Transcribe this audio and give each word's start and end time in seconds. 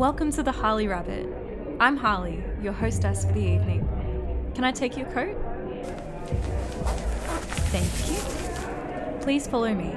Welcome 0.00 0.32
to 0.32 0.42
the 0.42 0.50
Harley 0.50 0.88
Rabbit. 0.88 1.28
I'm 1.78 1.98
Harley, 1.98 2.42
your 2.62 2.72
hostess 2.72 3.26
for 3.26 3.32
the 3.32 3.40
evening. 3.40 3.86
Can 4.54 4.64
I 4.64 4.72
take 4.72 4.96
your 4.96 5.04
coat? 5.10 5.36
Thank 7.68 8.08
you. 8.08 9.20
Please 9.20 9.46
follow 9.46 9.74
me. 9.74 9.92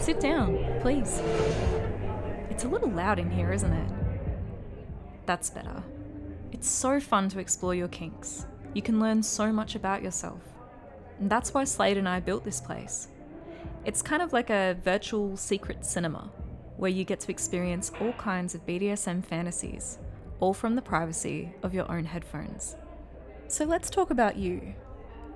Sit 0.00 0.20
down, 0.20 0.56
please. 0.82 1.20
It's 2.48 2.62
a 2.62 2.68
little 2.68 2.90
loud 2.90 3.18
in 3.18 3.28
here, 3.28 3.52
isn't 3.52 3.72
it? 3.72 3.90
That's 5.26 5.50
better. 5.50 5.82
It's 6.52 6.70
so 6.70 7.00
fun 7.00 7.28
to 7.30 7.40
explore 7.40 7.74
your 7.74 7.88
kinks. 7.88 8.46
You 8.72 8.82
can 8.82 9.00
learn 9.00 9.20
so 9.24 9.52
much 9.52 9.74
about 9.74 10.04
yourself. 10.04 10.42
And 11.18 11.28
that's 11.28 11.52
why 11.52 11.64
Slade 11.64 11.96
and 11.96 12.08
I 12.08 12.20
built 12.20 12.44
this 12.44 12.60
place. 12.60 13.08
It's 13.84 14.00
kind 14.00 14.22
of 14.22 14.32
like 14.32 14.48
a 14.48 14.76
virtual 14.84 15.36
secret 15.36 15.84
cinema, 15.84 16.30
where 16.76 16.90
you 16.90 17.02
get 17.02 17.18
to 17.20 17.32
experience 17.32 17.90
all 18.00 18.12
kinds 18.12 18.54
of 18.54 18.64
BDSM 18.64 19.24
fantasies, 19.24 19.98
all 20.38 20.54
from 20.54 20.76
the 20.76 20.82
privacy 20.82 21.52
of 21.64 21.74
your 21.74 21.90
own 21.90 22.04
headphones. 22.04 22.76
So 23.48 23.64
let's 23.64 23.90
talk 23.90 24.10
about 24.10 24.36
you. 24.36 24.74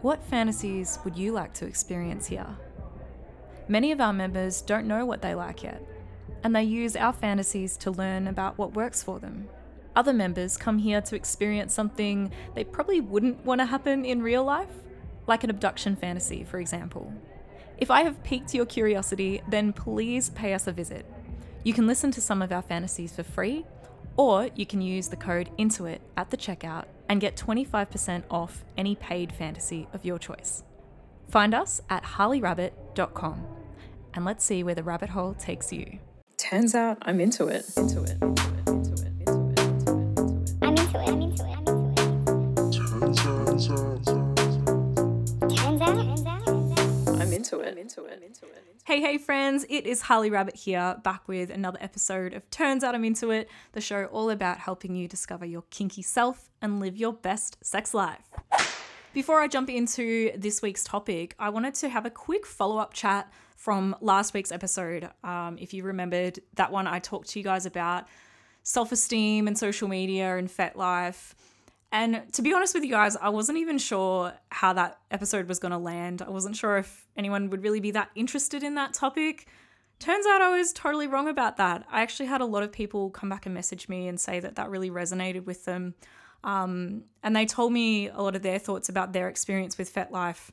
What 0.00 0.22
fantasies 0.22 1.00
would 1.04 1.16
you 1.16 1.32
like 1.32 1.54
to 1.54 1.66
experience 1.66 2.28
here? 2.28 2.46
Many 3.66 3.90
of 3.90 4.00
our 4.00 4.12
members 4.12 4.62
don't 4.62 4.86
know 4.86 5.04
what 5.04 5.22
they 5.22 5.34
like 5.34 5.64
yet, 5.64 5.82
and 6.44 6.54
they 6.54 6.62
use 6.62 6.94
our 6.94 7.12
fantasies 7.12 7.76
to 7.78 7.90
learn 7.90 8.28
about 8.28 8.58
what 8.58 8.74
works 8.74 9.02
for 9.02 9.18
them. 9.18 9.48
Other 9.96 10.12
members 10.12 10.56
come 10.56 10.78
here 10.78 11.00
to 11.00 11.16
experience 11.16 11.74
something 11.74 12.30
they 12.54 12.62
probably 12.62 13.00
wouldn't 13.00 13.44
want 13.44 13.60
to 13.60 13.66
happen 13.66 14.04
in 14.04 14.22
real 14.22 14.44
life, 14.44 14.70
like 15.26 15.42
an 15.42 15.50
abduction 15.50 15.96
fantasy, 15.96 16.44
for 16.44 16.60
example. 16.60 17.12
If 17.78 17.90
I 17.90 18.02
have 18.02 18.22
piqued 18.22 18.54
your 18.54 18.66
curiosity, 18.66 19.42
then 19.48 19.72
please 19.72 20.30
pay 20.30 20.54
us 20.54 20.66
a 20.66 20.72
visit. 20.72 21.04
You 21.62 21.74
can 21.74 21.86
listen 21.86 22.10
to 22.12 22.20
some 22.20 22.40
of 22.40 22.52
our 22.52 22.62
fantasies 22.62 23.14
for 23.14 23.22
free, 23.22 23.66
or 24.16 24.48
you 24.54 24.64
can 24.64 24.80
use 24.80 25.08
the 25.08 25.16
code 25.16 25.50
INTOIT 25.58 26.00
at 26.16 26.30
the 26.30 26.36
checkout 26.36 26.84
and 27.08 27.20
get 27.20 27.36
25% 27.36 28.24
off 28.30 28.64
any 28.76 28.94
paid 28.94 29.32
fantasy 29.32 29.88
of 29.92 30.04
your 30.04 30.18
choice. 30.18 30.62
Find 31.28 31.54
us 31.54 31.80
at 31.90 32.02
harleyrabbit.com 32.02 33.46
and 34.14 34.24
let's 34.24 34.44
see 34.44 34.62
where 34.62 34.74
the 34.74 34.82
rabbit 34.82 35.10
hole 35.10 35.34
takes 35.34 35.72
you. 35.72 35.98
Turns 36.38 36.74
out 36.74 36.98
I'm 37.02 37.20
into 37.20 37.48
it. 37.48 37.66
Into 37.76 38.02
it. 38.02 38.16
Into 38.22 38.82
it. 38.82 38.85
Into 47.86 48.04
it. 48.04 48.20
it. 48.20 48.26
into 48.26 48.46
it. 48.46 48.64
Hey, 48.84 49.00
hey, 49.00 49.16
friends! 49.16 49.64
It 49.68 49.86
is 49.86 50.02
Harley 50.02 50.28
Rabbit 50.28 50.56
here, 50.56 50.96
back 51.04 51.28
with 51.28 51.50
another 51.50 51.78
episode 51.80 52.34
of 52.34 52.48
Turns 52.50 52.82
Out 52.82 52.96
I'm 52.96 53.04
Into 53.04 53.30
It, 53.30 53.48
the 53.72 53.80
show 53.80 54.06
all 54.06 54.30
about 54.30 54.58
helping 54.58 54.96
you 54.96 55.06
discover 55.06 55.44
your 55.44 55.62
kinky 55.70 56.02
self 56.02 56.50
and 56.60 56.80
live 56.80 56.96
your 56.96 57.12
best 57.12 57.58
sex 57.64 57.94
life. 57.94 58.28
Before 59.14 59.40
I 59.40 59.46
jump 59.46 59.70
into 59.70 60.32
this 60.36 60.62
week's 60.62 60.82
topic, 60.82 61.36
I 61.38 61.50
wanted 61.50 61.74
to 61.74 61.88
have 61.88 62.06
a 62.06 62.10
quick 62.10 62.44
follow 62.44 62.78
up 62.78 62.92
chat 62.92 63.32
from 63.54 63.94
last 64.00 64.34
week's 64.34 64.50
episode. 64.50 65.08
Um, 65.22 65.58
if 65.60 65.72
you 65.72 65.84
remembered 65.84 66.40
that 66.54 66.72
one, 66.72 66.88
I 66.88 66.98
talked 66.98 67.28
to 67.30 67.38
you 67.38 67.44
guys 67.44 67.66
about 67.66 68.08
self 68.64 68.90
esteem 68.90 69.46
and 69.46 69.56
social 69.56 69.86
media 69.86 70.36
and 70.36 70.48
FetLife. 70.48 71.34
And 71.92 72.22
to 72.32 72.42
be 72.42 72.52
honest 72.52 72.74
with 72.74 72.84
you 72.84 72.90
guys, 72.90 73.16
I 73.16 73.28
wasn't 73.28 73.58
even 73.58 73.78
sure 73.78 74.32
how 74.50 74.72
that 74.72 74.98
episode 75.10 75.48
was 75.48 75.58
going 75.58 75.72
to 75.72 75.78
land. 75.78 76.20
I 76.20 76.30
wasn't 76.30 76.56
sure 76.56 76.78
if 76.78 77.06
anyone 77.16 77.48
would 77.50 77.62
really 77.62 77.80
be 77.80 77.92
that 77.92 78.10
interested 78.14 78.62
in 78.62 78.74
that 78.74 78.92
topic. 78.92 79.46
Turns 79.98 80.26
out 80.26 80.42
I 80.42 80.56
was 80.56 80.72
totally 80.72 81.06
wrong 81.06 81.28
about 81.28 81.56
that. 81.56 81.86
I 81.90 82.02
actually 82.02 82.26
had 82.26 82.40
a 82.40 82.44
lot 82.44 82.62
of 82.62 82.72
people 82.72 83.10
come 83.10 83.28
back 83.28 83.46
and 83.46 83.54
message 83.54 83.88
me 83.88 84.08
and 84.08 84.20
say 84.20 84.40
that 84.40 84.56
that 84.56 84.68
really 84.68 84.90
resonated 84.90 85.46
with 85.46 85.64
them. 85.64 85.94
Um, 86.44 87.04
and 87.22 87.34
they 87.34 87.46
told 87.46 87.72
me 87.72 88.08
a 88.08 88.20
lot 88.20 88.36
of 88.36 88.42
their 88.42 88.58
thoughts 88.58 88.88
about 88.88 89.12
their 89.12 89.28
experience 89.28 89.78
with 89.78 89.92
FetLife. 89.92 90.50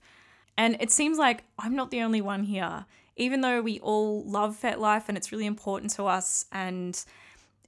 And 0.58 0.78
it 0.80 0.92
seems 0.92 1.18
like 1.18 1.44
I'm 1.60 1.76
not 1.76 1.92
the 1.92 2.02
only 2.02 2.22
one 2.22 2.44
here. 2.44 2.86
Even 3.16 3.42
though 3.42 3.62
we 3.62 3.80
all 3.80 4.24
love 4.24 4.58
FetLife 4.60 5.04
and 5.08 5.18
it's 5.18 5.32
really 5.32 5.46
important 5.46 5.92
to 5.94 6.06
us 6.06 6.46
and 6.52 7.04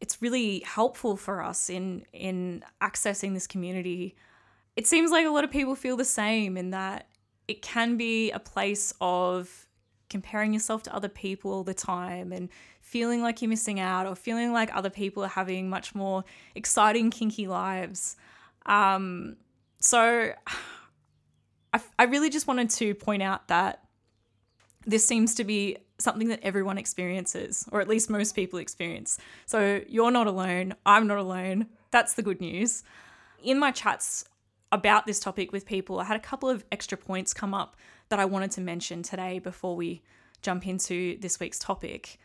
it's 0.06 0.22
really 0.22 0.60
helpful 0.60 1.18
for 1.18 1.42
us 1.42 1.68
in 1.68 2.06
in 2.14 2.64
accessing 2.80 3.34
this 3.34 3.48
community. 3.48 4.16
It 4.76 4.86
seems 4.86 5.10
like 5.10 5.26
a 5.26 5.32
lot 5.32 5.44
of 5.44 5.50
people 5.50 5.74
feel 5.74 5.98
the 5.98 6.06
same 6.06 6.58
in 6.58 6.70
that 6.70 7.08
it 7.48 7.64
can 7.64 7.98
be 7.98 8.30
a 8.30 8.38
place 8.38 8.94
of 9.02 9.68
comparing 10.08 10.54
yourself 10.54 10.84
to 10.84 10.96
other 10.96 11.10
people 11.10 11.52
all 11.52 11.64
the 11.64 11.74
time 11.74 12.32
and 12.32 12.50
feeling 12.82 13.24
like 13.24 13.42
you're 13.42 13.50
missing 13.50 13.80
out 13.80 14.06
or 14.06 14.16
feeling 14.16 14.54
like 14.54 14.70
other 14.76 14.92
people 14.92 15.24
are 15.24 15.36
having 15.42 15.72
much 15.72 15.96
more 15.96 16.24
exciting 16.54 17.10
kinky 17.10 17.48
lives. 17.48 18.16
Um, 18.68 19.38
so 19.80 20.34
I, 21.74 21.82
I 21.98 22.04
really 22.04 22.30
just 22.30 22.46
wanted 22.46 22.70
to 22.82 22.94
point 22.94 23.24
out 23.24 23.48
that 23.48 23.82
this 24.86 25.04
seems 25.04 25.34
to 25.36 25.44
be 25.44 25.78
something 25.98 26.28
that 26.28 26.42
everyone 26.44 26.78
experiences, 26.78 27.68
or 27.72 27.82
at 27.82 27.88
least 27.88 28.10
most 28.10 28.36
people 28.36 28.60
experience. 28.60 29.18
So 29.46 29.82
you're 29.88 30.12
not 30.12 30.28
alone. 30.28 30.76
I'm 30.86 31.08
not 31.08 31.18
alone. 31.18 31.68
That's 31.92 32.14
the 32.14 32.22
good 32.22 32.42
news. 32.42 32.84
In 33.42 33.60
my 33.60 33.72
chats 33.72 34.26
about 34.72 35.06
this 35.06 35.20
topic 35.20 35.52
with 35.52 35.66
people, 35.66 36.00
I 36.00 36.04
had 36.04 36.18
a 36.18 36.22
couple 36.22 36.50
of 36.50 36.66
extra 36.72 36.98
points 36.98 37.34
come 37.34 37.54
up 37.54 37.78
that 38.10 38.20
I 38.20 38.26
wanted 38.26 38.52
to 38.52 38.62
mention 38.62 39.04
today 39.04 39.40
before 39.40 39.76
we 39.76 40.02
jump 40.42 40.68
into 40.68 41.18
this 41.20 41.40
week's 41.40 41.60
topic. 41.60 42.20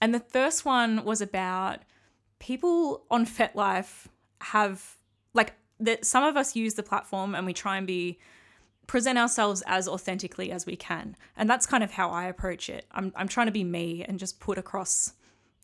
And 0.00 0.14
the 0.14 0.20
first 0.20 0.64
one 0.64 1.04
was 1.04 1.20
about 1.20 1.80
people 2.38 3.04
on 3.10 3.26
FetLife 3.26 4.06
have, 4.40 4.96
like, 5.34 5.54
that 5.80 6.04
some 6.04 6.22
of 6.22 6.36
us 6.36 6.54
use 6.54 6.74
the 6.74 6.82
platform 6.82 7.34
and 7.34 7.44
we 7.46 7.52
try 7.52 7.76
and 7.76 7.86
be 7.86 8.18
present 8.88 9.18
ourselves 9.18 9.62
as 9.66 9.86
authentically 9.86 10.50
as 10.50 10.66
we 10.66 10.74
can. 10.74 11.14
And 11.36 11.48
that's 11.48 11.66
kind 11.66 11.84
of 11.84 11.92
how 11.92 12.10
I 12.10 12.24
approach 12.24 12.68
it. 12.68 12.86
I'm, 12.90 13.12
I'm 13.14 13.28
trying 13.28 13.46
to 13.46 13.52
be 13.52 13.62
me 13.62 14.02
and 14.02 14.18
just 14.18 14.40
put 14.40 14.58
across, 14.58 15.12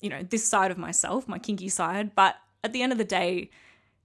you 0.01 0.11
know, 0.11 0.23
this 0.23 0.45
side 0.45 0.71
of 0.71 0.79
myself, 0.79 1.27
my 1.27 1.39
kinky 1.39 1.71
side. 1.71 2.15
But 2.15 2.37
at 2.63 2.73
the 2.73 2.83
end 2.83 2.93
of 2.93 2.99
the 2.99 3.05
day, 3.05 3.51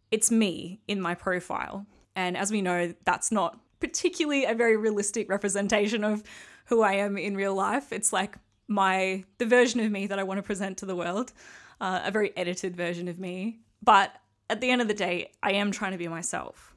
it's 0.10 0.32
me 0.32 0.80
in 0.88 1.00
my 1.00 1.14
profile. 1.14 1.86
And 2.16 2.36
as 2.36 2.50
we 2.50 2.62
know, 2.62 2.96
that's 3.06 3.32
not 3.32 3.60
particularly 3.80 4.46
a 4.46 4.56
very 4.56 4.78
realistic 4.78 5.30
representation 5.30 6.04
of 6.04 6.24
who 6.66 6.82
I 6.82 6.94
am 6.94 7.18
in 7.18 7.36
real 7.36 7.54
life. 7.54 7.92
It's 7.92 8.14
like 8.14 8.38
my, 8.68 9.26
the 9.38 9.46
version 9.46 9.82
of 9.82 9.92
me 9.92 10.08
that 10.08 10.18
I 10.18 10.24
want 10.24 10.38
to 10.38 10.44
present 10.44 10.78
to 10.78 10.86
the 10.86 10.96
world, 10.96 11.34
uh, 11.82 12.02
a 12.06 12.12
very 12.12 12.36
edited 12.38 12.76
version 12.76 13.10
of 13.10 13.20
me. 13.20 13.60
But 13.84 14.16
at 14.50 14.62
the 14.62 14.72
end 14.72 14.82
of 14.82 14.88
the 14.88 14.94
day, 14.94 15.32
I 15.44 15.54
am 15.54 15.72
trying 15.72 15.92
to 15.92 15.98
be 15.98 16.08
myself. 16.08 16.69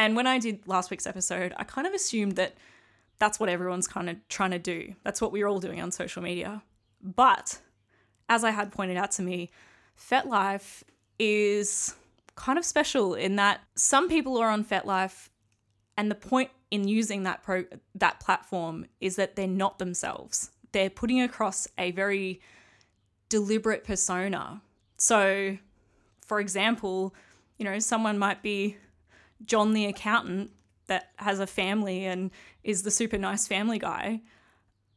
And 0.00 0.16
when 0.16 0.26
I 0.26 0.38
did 0.38 0.66
last 0.66 0.90
week's 0.90 1.06
episode, 1.06 1.52
I 1.58 1.64
kind 1.64 1.86
of 1.86 1.92
assumed 1.92 2.36
that 2.36 2.54
that's 3.18 3.38
what 3.38 3.50
everyone's 3.50 3.86
kind 3.86 4.08
of 4.08 4.16
trying 4.30 4.52
to 4.52 4.58
do. 4.58 4.94
That's 5.04 5.20
what 5.20 5.30
we're 5.30 5.46
all 5.46 5.60
doing 5.60 5.78
on 5.78 5.92
social 5.92 6.22
media. 6.22 6.62
But 7.02 7.58
as 8.26 8.42
I 8.42 8.50
had 8.50 8.72
pointed 8.72 8.96
out 8.96 9.10
to 9.12 9.22
me, 9.22 9.50
FetLife 10.00 10.84
is 11.18 11.94
kind 12.34 12.58
of 12.58 12.64
special 12.64 13.12
in 13.12 13.36
that 13.36 13.60
some 13.74 14.08
people 14.08 14.38
are 14.38 14.48
on 14.48 14.64
FetLife 14.64 15.28
and 15.98 16.10
the 16.10 16.14
point 16.14 16.50
in 16.70 16.88
using 16.88 17.24
that 17.24 17.42
pro 17.42 17.64
that 17.94 18.20
platform 18.20 18.86
is 19.02 19.16
that 19.16 19.36
they're 19.36 19.46
not 19.46 19.78
themselves. 19.78 20.50
They're 20.72 20.88
putting 20.88 21.20
across 21.20 21.68
a 21.76 21.90
very 21.90 22.40
deliberate 23.28 23.84
persona. 23.84 24.62
So, 24.96 25.58
for 26.24 26.40
example, 26.40 27.14
you 27.58 27.66
know, 27.66 27.78
someone 27.80 28.18
might 28.18 28.42
be 28.42 28.78
John 29.44 29.72
the 29.72 29.86
accountant 29.86 30.50
that 30.86 31.10
has 31.16 31.40
a 31.40 31.46
family 31.46 32.04
and 32.04 32.30
is 32.64 32.82
the 32.82 32.90
super 32.90 33.18
nice 33.18 33.46
family 33.46 33.78
guy. 33.78 34.22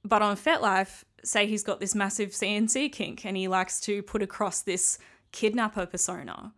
But 0.03 0.21
on 0.21 0.35
FetLife, 0.35 1.03
say 1.23 1.47
he's 1.47 1.63
got 1.63 1.79
this 1.79 1.95
massive 1.95 2.31
CNC 2.31 2.91
kink 2.91 3.25
and 3.25 3.37
he 3.37 3.47
likes 3.47 3.79
to 3.81 4.01
put 4.03 4.21
across 4.21 4.61
this 4.61 4.97
kidnapper 5.31 5.85
persona. 5.85 6.53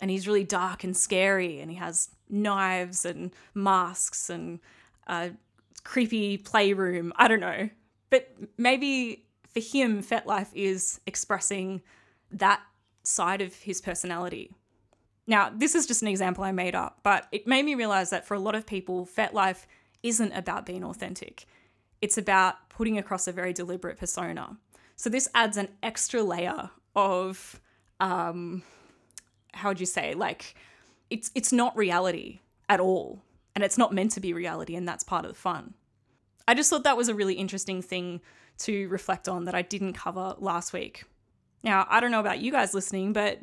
And 0.00 0.10
he's 0.10 0.26
really 0.26 0.44
dark 0.44 0.82
and 0.82 0.96
scary 0.96 1.60
and 1.60 1.70
he 1.70 1.76
has 1.76 2.08
knives 2.28 3.04
and 3.04 3.32
masks 3.54 4.30
and 4.30 4.60
a 5.06 5.30
creepy 5.84 6.38
playroom. 6.38 7.12
I 7.16 7.28
don't 7.28 7.40
know. 7.40 7.68
But 8.08 8.30
maybe 8.56 9.26
for 9.52 9.60
him, 9.60 10.02
FetLife 10.02 10.48
is 10.54 11.00
expressing 11.06 11.82
that 12.32 12.60
side 13.02 13.40
of 13.40 13.54
his 13.54 13.80
personality. 13.80 14.52
Now, 15.30 15.52
this 15.54 15.76
is 15.76 15.86
just 15.86 16.02
an 16.02 16.08
example 16.08 16.42
I 16.42 16.50
made 16.50 16.74
up, 16.74 16.98
but 17.04 17.28
it 17.30 17.46
made 17.46 17.64
me 17.64 17.76
realize 17.76 18.10
that 18.10 18.26
for 18.26 18.34
a 18.34 18.40
lot 18.40 18.56
of 18.56 18.66
people, 18.66 19.06
FetLife 19.06 19.64
isn't 20.02 20.32
about 20.32 20.66
being 20.66 20.82
authentic. 20.82 21.46
It's 22.02 22.18
about 22.18 22.68
putting 22.68 22.98
across 22.98 23.28
a 23.28 23.32
very 23.32 23.52
deliberate 23.52 23.96
persona. 23.96 24.56
So 24.96 25.08
this 25.08 25.28
adds 25.32 25.56
an 25.56 25.68
extra 25.84 26.24
layer 26.24 26.70
of, 26.96 27.60
um, 28.00 28.64
how 29.54 29.68
would 29.68 29.78
you 29.78 29.86
say, 29.86 30.14
like, 30.14 30.56
it's 31.10 31.30
it's 31.36 31.52
not 31.52 31.76
reality 31.76 32.40
at 32.68 32.80
all, 32.80 33.22
and 33.54 33.62
it's 33.62 33.78
not 33.78 33.94
meant 33.94 34.10
to 34.12 34.20
be 34.20 34.32
reality, 34.32 34.74
and 34.74 34.88
that's 34.88 35.04
part 35.04 35.24
of 35.24 35.30
the 35.30 35.38
fun. 35.38 35.74
I 36.48 36.54
just 36.54 36.70
thought 36.70 36.82
that 36.82 36.96
was 36.96 37.08
a 37.08 37.14
really 37.14 37.34
interesting 37.34 37.82
thing 37.82 38.20
to 38.58 38.88
reflect 38.88 39.28
on 39.28 39.44
that 39.44 39.54
I 39.54 39.62
didn't 39.62 39.92
cover 39.92 40.34
last 40.38 40.72
week. 40.72 41.04
Now, 41.62 41.86
I 41.88 42.00
don't 42.00 42.10
know 42.10 42.18
about 42.18 42.40
you 42.40 42.50
guys 42.50 42.74
listening, 42.74 43.12
but 43.12 43.38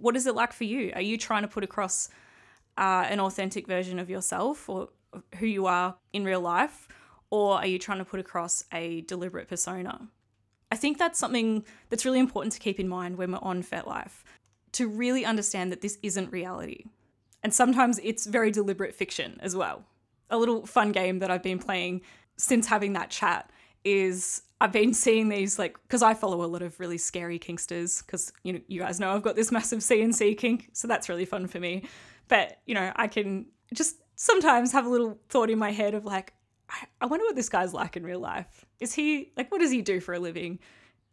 what 0.00 0.16
is 0.16 0.26
it 0.26 0.34
like 0.34 0.52
for 0.52 0.64
you? 0.64 0.92
Are 0.94 1.00
you 1.00 1.18
trying 1.18 1.42
to 1.42 1.48
put 1.48 1.64
across 1.64 2.08
uh, 2.76 3.06
an 3.08 3.20
authentic 3.20 3.66
version 3.66 3.98
of 3.98 4.10
yourself 4.10 4.68
or 4.68 4.88
who 5.38 5.46
you 5.46 5.66
are 5.66 5.96
in 6.12 6.24
real 6.24 6.40
life? 6.40 6.88
Or 7.30 7.56
are 7.56 7.66
you 7.66 7.78
trying 7.78 7.98
to 7.98 8.04
put 8.04 8.20
across 8.20 8.64
a 8.72 9.00
deliberate 9.02 9.48
persona? 9.48 10.08
I 10.70 10.76
think 10.76 10.98
that's 10.98 11.18
something 11.18 11.64
that's 11.88 12.04
really 12.04 12.18
important 12.18 12.52
to 12.54 12.58
keep 12.60 12.78
in 12.80 12.88
mind 12.88 13.16
when 13.16 13.32
we're 13.32 13.38
on 13.38 13.62
FetLife 13.62 14.22
to 14.72 14.88
really 14.88 15.24
understand 15.24 15.72
that 15.72 15.80
this 15.80 15.98
isn't 16.02 16.30
reality. 16.32 16.84
And 17.42 17.54
sometimes 17.54 18.00
it's 18.02 18.26
very 18.26 18.50
deliberate 18.50 18.94
fiction 18.94 19.38
as 19.40 19.54
well. 19.54 19.84
A 20.30 20.36
little 20.36 20.66
fun 20.66 20.92
game 20.92 21.20
that 21.20 21.30
I've 21.30 21.42
been 21.42 21.58
playing 21.58 22.02
since 22.36 22.66
having 22.66 22.92
that 22.94 23.10
chat 23.10 23.50
is 23.86 24.42
I've 24.60 24.72
been 24.72 24.92
seeing 24.92 25.28
these 25.28 25.58
like 25.58 25.78
because 25.82 26.02
I 26.02 26.12
follow 26.12 26.44
a 26.44 26.46
lot 26.46 26.60
of 26.60 26.78
really 26.80 26.98
scary 26.98 27.38
kinksters 27.38 28.04
because 28.04 28.32
you 28.42 28.52
know 28.52 28.60
you 28.66 28.80
guys 28.80 28.98
know 28.98 29.14
I've 29.14 29.22
got 29.22 29.36
this 29.36 29.52
massive 29.52 29.78
CNC 29.78 30.36
kink, 30.36 30.70
so 30.72 30.88
that's 30.88 31.08
really 31.08 31.24
fun 31.24 31.46
for 31.46 31.60
me. 31.60 31.84
But 32.28 32.58
you 32.66 32.74
know 32.74 32.92
I 32.96 33.06
can 33.06 33.46
just 33.72 33.96
sometimes 34.16 34.72
have 34.72 34.86
a 34.86 34.88
little 34.88 35.18
thought 35.28 35.50
in 35.50 35.58
my 35.58 35.70
head 35.70 35.94
of 35.94 36.04
like 36.04 36.32
I, 37.00 37.06
wonder 37.06 37.24
what 37.24 37.36
this 37.36 37.48
guy's 37.48 37.72
like 37.72 37.96
in 37.96 38.02
real 38.02 38.18
life. 38.18 38.66
Is 38.80 38.92
he 38.92 39.32
like 39.36 39.52
what 39.52 39.60
does 39.60 39.70
he 39.70 39.82
do 39.82 40.00
for 40.00 40.14
a 40.14 40.18
living? 40.18 40.58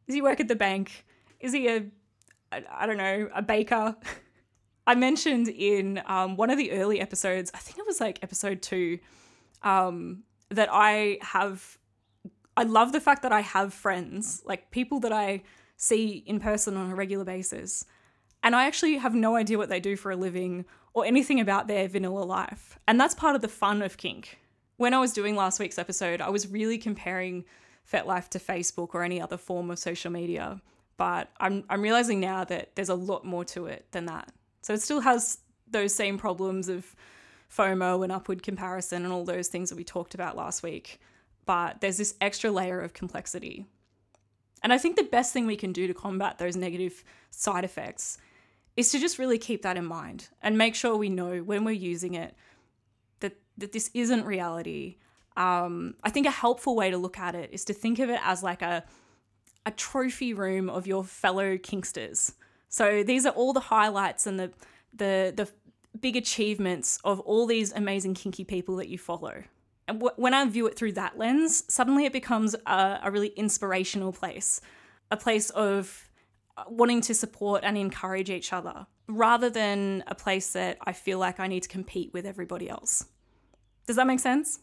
Does 0.08 0.16
he 0.16 0.22
work 0.22 0.40
at 0.40 0.48
the 0.48 0.56
bank? 0.56 1.06
Is 1.40 1.54
he 1.54 1.68
a 1.68 1.86
I, 2.52 2.64
I 2.72 2.86
don't 2.88 2.98
know 2.98 3.30
a 3.36 3.44
baker? 3.44 3.96
I 4.88 4.96
mentioned 4.96 5.48
in 5.48 6.02
um, 6.08 6.36
one 6.36 6.50
of 6.50 6.58
the 6.58 6.72
early 6.72 7.00
episodes, 7.00 7.52
I 7.54 7.60
think 7.60 7.78
it 7.78 7.86
was 7.86 8.02
like 8.02 8.19
episode 8.22 8.62
two, 8.62 9.00
um, 9.62 10.24
that 10.50 10.68
I 10.69 11.19
have 11.22 11.78
I 12.56 12.64
love 12.64 12.92
the 12.92 13.02
fact 13.02 13.24
that 13.24 13.32
I 13.32 13.42
have 13.42 13.74
friends, 13.74 14.42
like 14.46 14.72
people 14.72 15.00
that 15.02 15.12
I 15.12 15.44
see 15.76 16.24
in 16.26 16.40
person 16.40 16.78
on 16.78 16.92
a 16.92 16.96
regular 16.96 17.26
basis. 17.26 17.86
And 18.44 18.56
I 18.56 18.66
actually 18.66 18.98
have 18.98 19.16
no 19.16 19.36
idea 19.36 19.58
what 19.58 19.70
they 19.70 19.80
do 19.80 19.96
for 19.96 20.12
a 20.12 20.16
living 20.16 20.66
or 20.94 21.06
anything 21.06 21.40
about 21.40 21.68
their 21.68 21.88
vanilla 21.88 22.24
life. 22.24 22.78
And 22.88 23.00
that's 23.00 23.16
part 23.16 23.36
of 23.36 23.42
the 23.42 23.48
fun 23.48 23.82
of 23.82 23.98
kink. 23.98 24.40
When 24.78 24.94
I 24.94 25.00
was 25.00 25.14
doing 25.14 25.36
last 25.36 25.60
week's 25.60 25.80
episode, 25.80 26.22
I 26.22 26.30
was 26.30 26.48
really 26.48 26.78
comparing 26.78 27.46
FetLife 27.92 28.30
to 28.30 28.40
Facebook 28.40 28.90
or 28.94 29.04
any 29.04 29.20
other 29.20 29.38
form 29.38 29.72
of 29.72 29.80
social 29.80 30.12
media. 30.12 30.62
But 30.98 31.30
I'm, 31.40 31.64
I'm 31.70 31.82
realizing 31.82 32.20
now 32.20 32.44
that 32.44 32.76
there's 32.76 32.90
a 32.90 32.96
lot 32.96 33.26
more 33.26 33.46
to 33.46 33.66
it 33.66 33.88
than 33.92 34.06
that. 34.06 34.32
So 34.62 34.74
it 34.74 34.82
still 34.82 35.02
has 35.02 35.40
those 35.70 35.94
same 35.96 36.18
problems 36.18 36.70
of 36.70 36.96
FOMO 37.52 38.04
and 38.04 38.12
upward 38.12 38.44
comparison 38.44 39.04
and 39.04 39.14
all 39.14 39.26
those 39.26 39.48
things 39.48 39.70
that 39.70 39.76
we 39.76 39.84
talked 39.84 40.14
about 40.14 40.36
last 40.36 40.64
week 40.64 41.00
but 41.45 41.81
there's 41.81 41.98
this 41.98 42.16
extra 42.22 42.51
layer 42.51 42.80
of 42.80 42.94
complexity. 42.94 43.66
And 44.63 44.72
I 44.72 44.78
think 44.78 44.95
the 44.95 45.04
best 45.04 45.34
thing 45.34 45.45
we 45.45 45.57
can 45.57 45.74
do 45.74 45.88
to 45.88 45.94
combat 45.94 46.38
those 46.38 46.56
negative 46.56 47.04
side 47.31 47.66
effects 47.66 48.18
is 48.78 48.92
to 48.92 49.00
just 49.00 49.19
really 49.19 49.38
keep 49.38 49.62
that 49.63 49.78
in 49.78 49.86
mind 49.86 50.30
and 50.42 50.57
make 50.57 50.74
sure 50.74 50.95
we 50.95 51.10
know 51.10 51.40
when 51.40 51.63
we're 51.63 51.72
using 51.72 52.16
it 52.16 52.34
that, 53.19 53.38
that 53.57 53.72
this 53.72 53.92
isn't 53.94 54.25
reality. 54.25 54.98
Um, 55.36 55.95
I 56.04 56.10
think 56.10 56.25
a 56.25 56.31
helpful 56.31 56.75
way 56.75 56.90
to 56.90 56.98
look 56.98 57.19
at 57.19 57.36
it 57.36 57.50
is 57.51 57.66
to 57.66 57.74
think 57.74 58.00
of 58.00 58.10
it 58.10 58.19
as 58.24 58.42
like 58.42 58.62
a, 58.62 58.84
a 59.66 59.72
trophy 59.72 60.34
room 60.34 60.69
of 60.69 60.88
your 60.88 61.04
fellow 61.04 61.57
Kinksters. 61.57 62.34
So 62.69 63.04
these 63.04 63.25
are 63.25 63.34
all 63.34 63.54
the 63.54 63.60
highlights 63.60 64.25
and 64.25 64.40
the, 64.40 64.51
the, 64.94 65.34
the 65.36 65.50
big 66.00 66.16
achievements 66.16 67.00
of 67.04 67.19
all 67.19 67.45
these 67.45 67.72
amazing 67.74 68.16
kinky 68.16 68.44
people 68.44 68.78
that 68.78 68.88
you 68.88 68.98
follow 68.98 69.44
when 70.18 70.33
I 70.33 70.45
view 70.45 70.68
it 70.68 70.77
through 70.77 70.94
that 70.94 71.18
lens, 71.18 71.63
suddenly 71.68 72.06
it 72.06 72.13
becomes 72.13 72.56
a, 72.65 73.00
a 73.03 73.12
really 73.12 73.30
inspirational 73.30 74.13
place, 74.13 74.62
a 75.12 75.18
place 75.18 75.50
of 75.51 76.09
uh, 76.57 76.63
wanting 76.68 77.01
to 77.01 77.13
support 77.13 77.63
and 77.63 77.77
encourage 77.77 78.30
each 78.30 78.53
other, 78.53 78.88
rather 79.07 79.50
than 79.50 80.03
a 80.07 80.15
place 80.15 80.53
that 80.53 80.77
I 80.85 80.94
feel 80.94 81.19
like 81.19 81.39
I 81.39 81.47
need 81.47 81.63
to 81.63 81.69
compete 81.69 82.13
with 82.13 82.25
everybody 82.25 82.69
else. 82.69 83.06
Does 83.85 83.97
that 83.97 84.07
make 84.07 84.19
sense? 84.19 84.59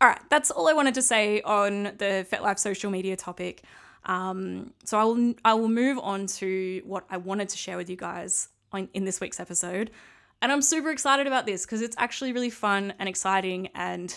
All 0.00 0.08
right, 0.08 0.20
that's 0.30 0.52
all 0.52 0.68
I 0.68 0.72
wanted 0.74 0.94
to 0.94 1.02
say 1.02 1.40
on 1.42 1.84
the 1.84 2.26
FetLife 2.30 2.58
social 2.58 2.90
media 2.90 3.16
topic. 3.16 3.64
Um, 4.04 4.72
so 4.84 4.98
I 4.98 5.04
will 5.04 5.34
I 5.44 5.54
will 5.54 5.68
move 5.68 5.98
on 5.98 6.26
to 6.38 6.82
what 6.84 7.04
I 7.10 7.16
wanted 7.16 7.48
to 7.48 7.58
share 7.58 7.76
with 7.76 7.90
you 7.90 7.96
guys 7.96 8.48
on, 8.72 8.88
in 8.94 9.04
this 9.04 9.20
week's 9.20 9.40
episode. 9.40 9.90
And 10.40 10.52
I'm 10.52 10.62
super 10.62 10.90
excited 10.90 11.26
about 11.26 11.46
this 11.46 11.64
because 11.64 11.82
it's 11.82 11.96
actually 11.98 12.32
really 12.32 12.50
fun 12.50 12.94
and 12.98 13.08
exciting. 13.08 13.68
And 13.74 14.16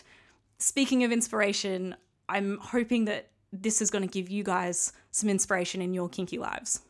speaking 0.58 1.04
of 1.04 1.12
inspiration, 1.12 1.96
I'm 2.30 2.60
hoping 2.60 3.06
that 3.06 3.30
this 3.52 3.82
is 3.82 3.90
going 3.90 4.08
to 4.08 4.12
give 4.12 4.30
you 4.30 4.44
guys 4.44 4.94
some 5.12 5.30
inspiration 5.30 5.82
in 5.82 5.94
your 5.94 6.10
kinky 6.10 6.38
lives. 6.38 6.82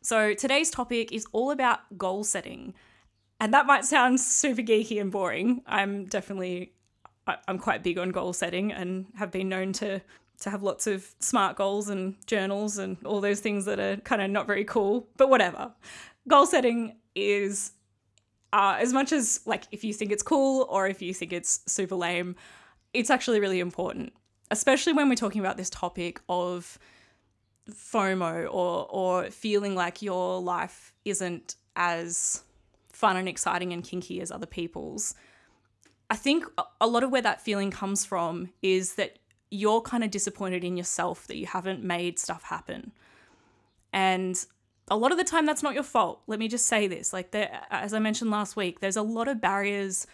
So 0.00 0.34
today's 0.34 0.70
topic 0.70 1.12
is 1.12 1.26
all 1.32 1.50
about 1.50 1.98
goal 1.98 2.24
setting. 2.24 2.74
And 3.40 3.52
that 3.52 3.66
might 3.66 3.84
sound 3.84 4.20
super 4.20 4.62
geeky 4.62 5.00
and 5.00 5.10
boring. 5.10 5.62
I'm 5.66 6.06
definitely 6.06 6.72
I'm 7.48 7.58
quite 7.58 7.82
big 7.82 7.98
on 7.98 8.10
goal 8.10 8.32
setting 8.32 8.72
and 8.72 9.06
have 9.16 9.30
been 9.30 9.48
known 9.48 9.72
to 9.74 10.00
to 10.40 10.50
have 10.50 10.62
lots 10.62 10.86
of 10.86 11.06
smart 11.20 11.56
goals 11.56 11.88
and 11.88 12.14
journals 12.26 12.76
and 12.78 12.96
all 13.04 13.20
those 13.20 13.40
things 13.40 13.64
that 13.64 13.78
are 13.78 13.96
kind 13.98 14.20
of 14.20 14.30
not 14.30 14.46
very 14.46 14.64
cool, 14.64 15.08
but 15.16 15.30
whatever. 15.30 15.72
Goal 16.28 16.44
setting 16.44 16.96
is 17.14 17.72
uh, 18.54 18.76
as 18.78 18.92
much 18.92 19.10
as 19.10 19.40
like 19.46 19.64
if 19.72 19.82
you 19.82 19.92
think 19.92 20.12
it's 20.12 20.22
cool 20.22 20.68
or 20.70 20.86
if 20.86 21.02
you 21.02 21.12
think 21.12 21.32
it's 21.32 21.60
super 21.66 21.96
lame, 21.96 22.36
it's 22.92 23.10
actually 23.10 23.40
really 23.40 23.58
important, 23.58 24.12
especially 24.52 24.92
when 24.92 25.08
we're 25.08 25.16
talking 25.16 25.40
about 25.40 25.56
this 25.56 25.68
topic 25.68 26.20
of 26.28 26.78
FOMO 27.68 28.44
or 28.44 28.86
or 28.88 29.24
feeling 29.30 29.74
like 29.74 30.02
your 30.02 30.40
life 30.40 30.94
isn't 31.04 31.56
as 31.74 32.44
fun 32.92 33.16
and 33.16 33.28
exciting 33.28 33.72
and 33.72 33.82
kinky 33.82 34.20
as 34.20 34.30
other 34.30 34.46
people's. 34.46 35.16
I 36.08 36.14
think 36.14 36.44
a 36.80 36.86
lot 36.86 37.02
of 37.02 37.10
where 37.10 37.22
that 37.22 37.40
feeling 37.40 37.72
comes 37.72 38.04
from 38.04 38.50
is 38.62 38.94
that 38.94 39.18
you're 39.50 39.80
kind 39.80 40.04
of 40.04 40.12
disappointed 40.12 40.62
in 40.62 40.76
yourself 40.76 41.26
that 41.26 41.38
you 41.38 41.46
haven't 41.46 41.82
made 41.82 42.20
stuff 42.20 42.44
happen. 42.44 42.92
And 43.92 44.44
a 44.88 44.96
lot 44.96 45.12
of 45.12 45.18
the 45.18 45.24
time 45.24 45.46
that's 45.46 45.62
not 45.62 45.74
your 45.74 45.82
fault. 45.82 46.22
Let 46.26 46.38
me 46.38 46.48
just 46.48 46.66
say 46.66 46.86
this. 46.86 47.12
Like 47.12 47.30
there 47.30 47.62
as 47.70 47.94
I 47.94 47.98
mentioned 47.98 48.30
last 48.30 48.56
week, 48.56 48.80
there's 48.80 48.96
a 48.96 49.02
lot 49.02 49.28
of 49.28 49.40
barriers 49.40 50.06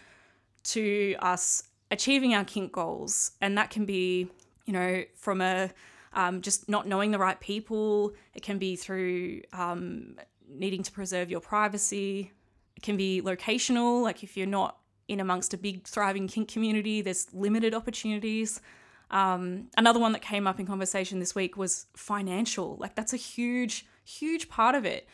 to 0.63 1.15
us 1.19 1.63
achieving 1.89 2.33
our 2.33 2.45
kink 2.45 2.71
goals. 2.71 3.31
And 3.41 3.57
that 3.57 3.69
can 3.69 3.85
be, 3.85 4.29
you 4.65 4.73
know, 4.73 5.03
from 5.15 5.41
a 5.41 5.69
um, 6.13 6.41
just 6.41 6.67
not 6.67 6.87
knowing 6.87 7.11
the 7.11 7.19
right 7.19 7.39
people. 7.39 8.13
It 8.33 8.43
can 8.43 8.57
be 8.57 8.75
through 8.75 9.41
um, 9.53 10.15
needing 10.47 10.83
to 10.83 10.91
preserve 10.91 11.29
your 11.29 11.39
privacy. 11.39 12.31
It 12.75 12.83
can 12.83 12.97
be 12.97 13.21
locational, 13.21 14.01
like 14.01 14.23
if 14.23 14.35
you're 14.35 14.47
not 14.47 14.77
in 15.07 15.19
amongst 15.19 15.53
a 15.53 15.57
big 15.57 15.85
thriving 15.85 16.27
kink 16.27 16.49
community, 16.49 17.01
there's 17.01 17.33
limited 17.33 17.73
opportunities. 17.73 18.61
Um, 19.09 19.67
another 19.77 19.99
one 19.99 20.13
that 20.13 20.21
came 20.21 20.47
up 20.47 20.59
in 20.59 20.65
conversation 20.65 21.19
this 21.19 21.35
week 21.35 21.57
was 21.57 21.87
financial. 21.95 22.77
Like 22.77 22.95
that's 22.95 23.13
a 23.13 23.17
huge 23.17 23.85
huge 24.03 24.49
part 24.49 24.75
of 24.75 24.85
it. 24.85 25.07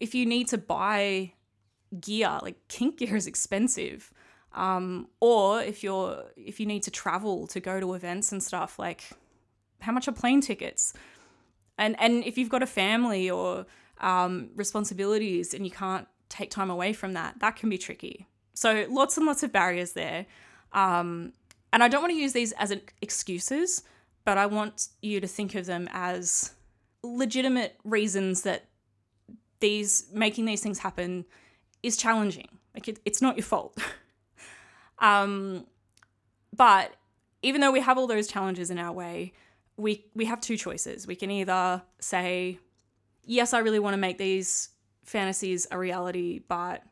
If 0.00 0.14
you 0.14 0.26
need 0.26 0.48
to 0.48 0.58
buy 0.58 1.32
gear, 2.00 2.38
like 2.42 2.56
kink 2.68 2.98
gear 2.98 3.16
is 3.16 3.26
expensive. 3.26 4.12
Um, 4.52 5.08
or 5.20 5.60
if 5.60 5.82
you're 5.82 6.24
if 6.36 6.58
you 6.58 6.66
need 6.66 6.82
to 6.84 6.90
travel 6.90 7.46
to 7.48 7.60
go 7.60 7.80
to 7.80 7.94
events 7.94 8.32
and 8.32 8.42
stuff, 8.42 8.78
like 8.78 9.04
how 9.80 9.92
much 9.92 10.08
are 10.08 10.12
plane 10.12 10.40
tickets? 10.40 10.92
And 11.76 11.96
and 12.00 12.24
if 12.24 12.36
you've 12.38 12.48
got 12.48 12.62
a 12.62 12.66
family 12.66 13.30
or 13.30 13.66
um, 14.00 14.50
responsibilities 14.54 15.54
and 15.54 15.64
you 15.64 15.70
can't 15.70 16.06
take 16.28 16.50
time 16.50 16.70
away 16.70 16.92
from 16.92 17.12
that, 17.14 17.38
that 17.40 17.56
can 17.56 17.68
be 17.68 17.78
tricky. 17.78 18.26
So 18.54 18.86
lots 18.88 19.16
and 19.16 19.26
lots 19.26 19.42
of 19.42 19.52
barriers 19.52 19.92
there. 19.92 20.26
Um, 20.72 21.32
and 21.72 21.82
I 21.82 21.88
don't 21.88 22.02
want 22.02 22.12
to 22.12 22.18
use 22.18 22.32
these 22.32 22.52
as 22.52 22.74
excuses, 23.00 23.82
but 24.24 24.38
I 24.38 24.46
want 24.46 24.88
you 25.00 25.20
to 25.20 25.26
think 25.26 25.54
of 25.54 25.66
them 25.66 25.88
as 25.92 26.52
legitimate 27.02 27.76
reasons 27.84 28.42
that 28.42 28.66
these 29.60 30.08
making 30.12 30.44
these 30.44 30.60
things 30.62 30.78
happen 30.78 31.24
is 31.82 31.96
challenging. 31.96 32.48
Like 32.74 32.88
it, 32.88 33.00
it's 33.04 33.22
not 33.22 33.36
your 33.36 33.44
fault. 33.44 33.76
um, 34.98 35.66
but 36.54 36.94
even 37.42 37.60
though 37.60 37.72
we 37.72 37.80
have 37.80 37.98
all 37.98 38.06
those 38.06 38.26
challenges 38.28 38.70
in 38.70 38.78
our 38.78 38.92
way, 38.92 39.32
we 39.76 40.04
we 40.14 40.24
have 40.26 40.40
two 40.40 40.56
choices. 40.56 41.06
We 41.06 41.16
can 41.16 41.30
either 41.30 41.82
say, 42.00 42.58
"Yes, 43.24 43.54
I 43.54 43.58
really 43.60 43.78
want 43.78 43.94
to 43.94 43.98
make 43.98 44.18
these 44.18 44.70
fantasies 45.04 45.66
a 45.70 45.78
reality, 45.78 46.40
but 46.48 46.82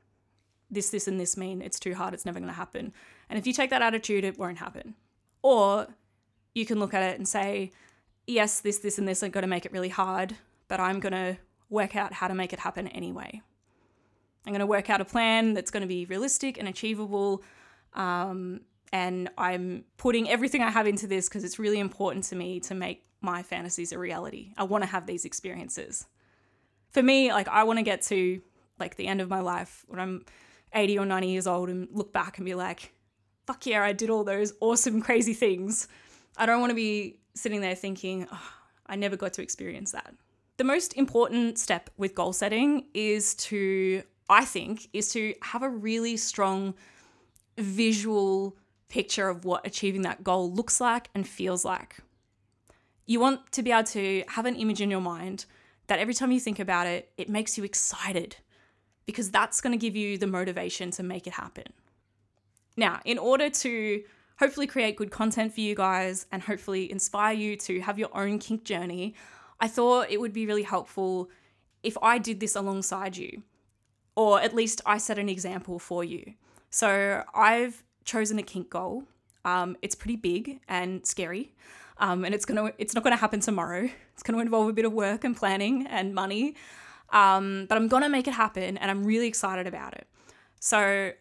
this, 0.70 0.90
this, 0.90 1.06
and 1.06 1.20
this 1.20 1.36
mean 1.36 1.62
it's 1.62 1.78
too 1.78 1.94
hard. 1.94 2.14
It's 2.14 2.24
never 2.24 2.38
going 2.38 2.50
to 2.50 2.56
happen." 2.56 2.92
And 3.28 3.38
if 3.38 3.46
you 3.46 3.52
take 3.52 3.70
that 3.70 3.82
attitude, 3.82 4.24
it 4.24 4.38
won't 4.38 4.58
happen. 4.58 4.94
Or 5.42 5.88
you 6.54 6.64
can 6.64 6.78
look 6.78 6.94
at 6.94 7.02
it 7.02 7.18
and 7.18 7.28
say, 7.28 7.72
yes, 8.26 8.60
this, 8.60 8.78
this, 8.78 8.98
and 8.98 9.06
this 9.06 9.22
are 9.22 9.28
going 9.28 9.42
to 9.42 9.48
make 9.48 9.66
it 9.66 9.72
really 9.72 9.88
hard, 9.88 10.36
but 10.68 10.80
I'm 10.80 11.00
going 11.00 11.12
to 11.12 11.38
work 11.68 11.96
out 11.96 12.12
how 12.12 12.28
to 12.28 12.34
make 12.34 12.52
it 12.52 12.58
happen 12.58 12.88
anyway. 12.88 13.42
I'm 14.46 14.52
going 14.52 14.60
to 14.60 14.66
work 14.66 14.90
out 14.90 15.00
a 15.00 15.04
plan 15.04 15.54
that's 15.54 15.70
going 15.70 15.80
to 15.82 15.88
be 15.88 16.04
realistic 16.06 16.58
and 16.58 16.68
achievable. 16.68 17.42
Um, 17.94 18.60
And 18.92 19.28
I'm 19.36 19.84
putting 19.96 20.28
everything 20.28 20.62
I 20.62 20.70
have 20.70 20.86
into 20.86 21.06
this 21.06 21.28
because 21.28 21.44
it's 21.44 21.58
really 21.58 21.80
important 21.80 22.24
to 22.26 22.36
me 22.36 22.60
to 22.60 22.74
make 22.74 23.04
my 23.20 23.42
fantasies 23.42 23.92
a 23.92 23.98
reality. 23.98 24.52
I 24.56 24.64
want 24.64 24.84
to 24.84 24.90
have 24.90 25.06
these 25.06 25.24
experiences. 25.24 26.06
For 26.90 27.02
me, 27.02 27.32
like 27.32 27.48
I 27.48 27.64
want 27.64 27.78
to 27.78 27.82
get 27.82 28.02
to 28.02 28.40
like 28.78 28.94
the 28.96 29.06
end 29.08 29.20
of 29.20 29.28
my 29.28 29.40
life 29.40 29.84
when 29.88 29.98
I'm 29.98 30.24
80 30.72 30.98
or 31.00 31.06
90 31.06 31.28
years 31.28 31.46
old 31.46 31.68
and 31.68 31.88
look 31.90 32.12
back 32.12 32.38
and 32.38 32.44
be 32.44 32.54
like, 32.54 32.92
fuck 33.46 33.66
yeah, 33.66 33.82
I 33.82 33.92
did 33.92 34.10
all 34.10 34.24
those 34.24 34.52
awesome, 34.60 35.02
crazy 35.02 35.34
things. 35.34 35.88
I 36.36 36.46
don't 36.46 36.60
want 36.60 36.70
to 36.70 36.76
be 36.76 37.18
sitting 37.36 37.60
there 37.60 37.74
thinking, 37.74 38.26
oh, 38.32 38.52
I 38.86 38.96
never 38.96 39.16
got 39.16 39.34
to 39.34 39.42
experience 39.42 39.92
that. 39.92 40.14
The 40.56 40.64
most 40.64 40.94
important 40.94 41.58
step 41.58 41.90
with 41.96 42.14
goal 42.14 42.32
setting 42.32 42.86
is 42.94 43.34
to, 43.34 44.02
I 44.28 44.44
think, 44.44 44.88
is 44.92 45.12
to 45.12 45.34
have 45.42 45.62
a 45.62 45.68
really 45.68 46.16
strong 46.16 46.74
visual 47.58 48.56
picture 48.88 49.28
of 49.28 49.44
what 49.44 49.66
achieving 49.66 50.02
that 50.02 50.24
goal 50.24 50.50
looks 50.50 50.80
like 50.80 51.10
and 51.14 51.28
feels 51.28 51.64
like. 51.64 51.96
You 53.04 53.20
want 53.20 53.52
to 53.52 53.62
be 53.62 53.70
able 53.70 53.84
to 53.84 54.24
have 54.28 54.46
an 54.46 54.56
image 54.56 54.80
in 54.80 54.90
your 54.90 55.00
mind 55.00 55.44
that 55.88 55.98
every 55.98 56.14
time 56.14 56.32
you 56.32 56.40
think 56.40 56.58
about 56.58 56.86
it, 56.86 57.12
it 57.16 57.28
makes 57.28 57.56
you 57.58 57.64
excited 57.64 58.36
because 59.04 59.30
that's 59.30 59.60
going 59.60 59.72
to 59.72 59.78
give 59.78 59.94
you 59.94 60.18
the 60.18 60.26
motivation 60.26 60.90
to 60.92 61.02
make 61.02 61.26
it 61.26 61.34
happen. 61.34 61.66
Now, 62.76 63.00
in 63.04 63.18
order 63.18 63.48
to 63.48 64.02
hopefully 64.38 64.66
create 64.66 64.96
good 64.96 65.10
content 65.10 65.54
for 65.54 65.60
you 65.60 65.74
guys 65.74 66.26
and 66.30 66.42
hopefully 66.42 66.90
inspire 66.90 67.34
you 67.34 67.56
to 67.56 67.80
have 67.80 67.98
your 67.98 68.16
own 68.16 68.38
kink 68.38 68.64
journey, 68.64 69.14
I 69.60 69.68
thought 69.68 70.10
it 70.10 70.20
would 70.20 70.32
be 70.32 70.46
really 70.46 70.62
helpful 70.62 71.30
if 71.82 71.96
I 72.02 72.18
did 72.18 72.40
this 72.40 72.56
alongside 72.56 73.16
you, 73.16 73.42
or 74.14 74.40
at 74.40 74.54
least 74.54 74.80
I 74.84 74.98
set 74.98 75.18
an 75.18 75.28
example 75.28 75.78
for 75.78 76.04
you. 76.04 76.34
So 76.70 77.22
I've 77.34 77.82
chosen 78.04 78.38
a 78.38 78.42
kink 78.42 78.70
goal. 78.70 79.04
Um, 79.44 79.76
it's 79.80 79.94
pretty 79.94 80.16
big 80.16 80.60
and 80.68 81.06
scary, 81.06 81.54
um, 81.98 82.24
and 82.24 82.34
it's 82.34 82.44
gonna 82.44 82.72
it's 82.78 82.94
not 82.94 83.04
gonna 83.04 83.16
happen 83.16 83.40
tomorrow. 83.40 83.88
It's 84.12 84.22
gonna 84.22 84.40
involve 84.40 84.68
a 84.68 84.72
bit 84.72 84.84
of 84.84 84.92
work 84.92 85.24
and 85.24 85.36
planning 85.36 85.86
and 85.86 86.14
money, 86.14 86.56
um, 87.10 87.66
but 87.68 87.78
I'm 87.78 87.86
gonna 87.86 88.08
make 88.08 88.26
it 88.26 88.34
happen, 88.34 88.76
and 88.76 88.90
I'm 88.90 89.04
really 89.04 89.28
excited 89.28 89.66
about 89.66 89.94
it. 89.94 90.08
So 90.58 91.12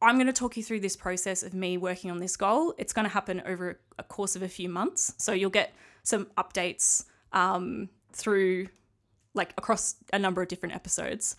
I'm 0.00 0.14
going 0.14 0.26
to 0.28 0.32
talk 0.32 0.56
you 0.56 0.62
through 0.62 0.80
this 0.80 0.96
process 0.96 1.42
of 1.42 1.54
me 1.54 1.76
working 1.76 2.10
on 2.10 2.18
this 2.18 2.36
goal. 2.36 2.74
It's 2.78 2.92
going 2.92 3.04
to 3.04 3.12
happen 3.12 3.42
over 3.44 3.80
a 3.98 4.02
course 4.02 4.36
of 4.36 4.42
a 4.42 4.48
few 4.48 4.68
months. 4.68 5.14
So 5.18 5.32
you'll 5.32 5.50
get 5.50 5.74
some 6.04 6.26
updates 6.36 7.04
um, 7.32 7.88
through, 8.12 8.68
like, 9.34 9.54
across 9.58 9.96
a 10.12 10.18
number 10.18 10.40
of 10.40 10.48
different 10.48 10.74
episodes. 10.74 11.36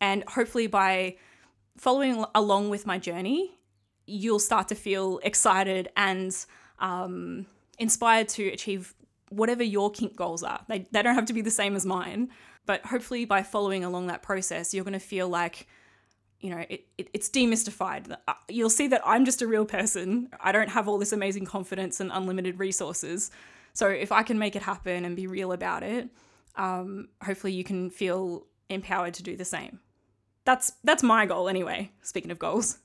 And 0.00 0.24
hopefully, 0.24 0.66
by 0.66 1.16
following 1.76 2.24
along 2.34 2.70
with 2.70 2.84
my 2.84 2.98
journey, 2.98 3.58
you'll 4.06 4.40
start 4.40 4.68
to 4.68 4.74
feel 4.74 5.20
excited 5.22 5.88
and 5.96 6.36
um, 6.80 7.46
inspired 7.78 8.28
to 8.30 8.48
achieve 8.48 8.94
whatever 9.30 9.62
your 9.62 9.90
kink 9.90 10.16
goals 10.16 10.42
are. 10.42 10.60
They, 10.68 10.86
they 10.90 11.02
don't 11.02 11.14
have 11.14 11.26
to 11.26 11.32
be 11.32 11.42
the 11.42 11.50
same 11.50 11.76
as 11.76 11.86
mine, 11.86 12.30
but 12.66 12.84
hopefully, 12.86 13.24
by 13.24 13.44
following 13.44 13.84
along 13.84 14.08
that 14.08 14.22
process, 14.22 14.74
you're 14.74 14.84
going 14.84 14.94
to 14.94 14.98
feel 14.98 15.28
like 15.28 15.68
you 16.44 16.50
know, 16.50 16.62
it, 16.68 16.84
it, 16.98 17.08
it's 17.14 17.30
demystified. 17.30 18.14
Uh, 18.28 18.34
you'll 18.50 18.68
see 18.68 18.86
that 18.88 19.00
I'm 19.02 19.24
just 19.24 19.40
a 19.40 19.46
real 19.46 19.64
person. 19.64 20.28
I 20.38 20.52
don't 20.52 20.68
have 20.68 20.86
all 20.86 20.98
this 20.98 21.10
amazing 21.10 21.46
confidence 21.46 22.00
and 22.00 22.10
unlimited 22.12 22.58
resources. 22.58 23.30
So 23.72 23.88
if 23.88 24.12
I 24.12 24.22
can 24.22 24.38
make 24.38 24.54
it 24.54 24.60
happen 24.60 25.06
and 25.06 25.16
be 25.16 25.26
real 25.26 25.52
about 25.52 25.82
it, 25.82 26.10
um, 26.56 27.08
hopefully 27.22 27.54
you 27.54 27.64
can 27.64 27.88
feel 27.88 28.44
empowered 28.68 29.14
to 29.14 29.22
do 29.22 29.38
the 29.38 29.44
same. 29.46 29.80
That's 30.44 30.74
that's 30.84 31.02
my 31.02 31.24
goal 31.24 31.48
anyway. 31.48 31.90
Speaking 32.02 32.30
of 32.30 32.38
goals, 32.38 32.76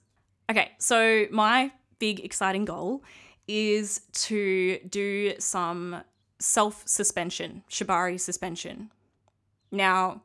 okay. 0.50 0.72
So 0.78 1.26
my 1.30 1.74
big 2.00 2.22
exciting 2.22 2.64
goal 2.64 3.04
is 3.50 4.04
to 4.14 4.80
do 4.90 5.34
some 5.38 6.02
self 6.40 6.88
suspension, 6.88 7.64
shibari 7.70 8.18
suspension. 8.18 8.90
Now, 9.70 10.22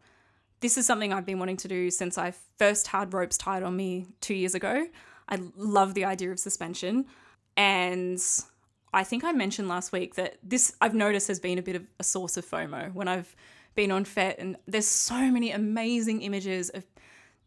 this 0.64 0.78
is 0.78 0.86
something 0.86 1.12
I've 1.12 1.26
been 1.26 1.38
wanting 1.38 1.58
to 1.58 1.68
do 1.68 1.90
since 1.90 2.16
I 2.16 2.32
first 2.58 2.86
had 2.86 3.12
ropes 3.12 3.36
tied 3.36 3.62
on 3.62 3.76
me 3.76 4.06
two 4.22 4.32
years 4.32 4.54
ago. 4.54 4.86
I 5.28 5.38
love 5.58 5.92
the 5.92 6.06
idea 6.06 6.32
of 6.32 6.38
suspension. 6.38 7.04
And 7.54 8.18
I 8.90 9.04
think 9.04 9.24
I 9.24 9.32
mentioned 9.32 9.68
last 9.68 9.92
week 9.92 10.14
that 10.14 10.38
this 10.42 10.74
I've 10.80 10.94
noticed 10.94 11.28
has 11.28 11.38
been 11.38 11.58
a 11.58 11.62
bit 11.62 11.76
of 11.76 11.82
a 12.00 12.02
source 12.02 12.38
of 12.38 12.46
FOMO 12.46 12.94
when 12.94 13.08
I've 13.08 13.36
been 13.74 13.90
on 13.90 14.06
FET, 14.06 14.38
and 14.38 14.56
there's 14.66 14.88
so 14.88 15.30
many 15.30 15.50
amazing 15.50 16.22
images 16.22 16.70
of 16.70 16.82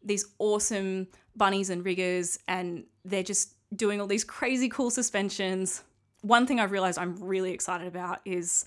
these 0.03 0.27
awesome 0.37 1.07
bunnies 1.35 1.71
and 1.71 1.83
riggers, 1.83 2.37
and 2.47 2.83
they're 3.03 3.23
just 3.23 3.55
doing 3.75 3.99
all 3.99 4.05
these 4.05 4.23
crazy 4.23 4.69
cool 4.69 4.91
suspensions. 4.91 5.81
One 6.21 6.45
thing 6.45 6.59
I've 6.59 6.71
realized 6.71 6.99
I'm 6.99 7.15
really 7.15 7.51
excited 7.51 7.87
about 7.87 8.19
is 8.25 8.65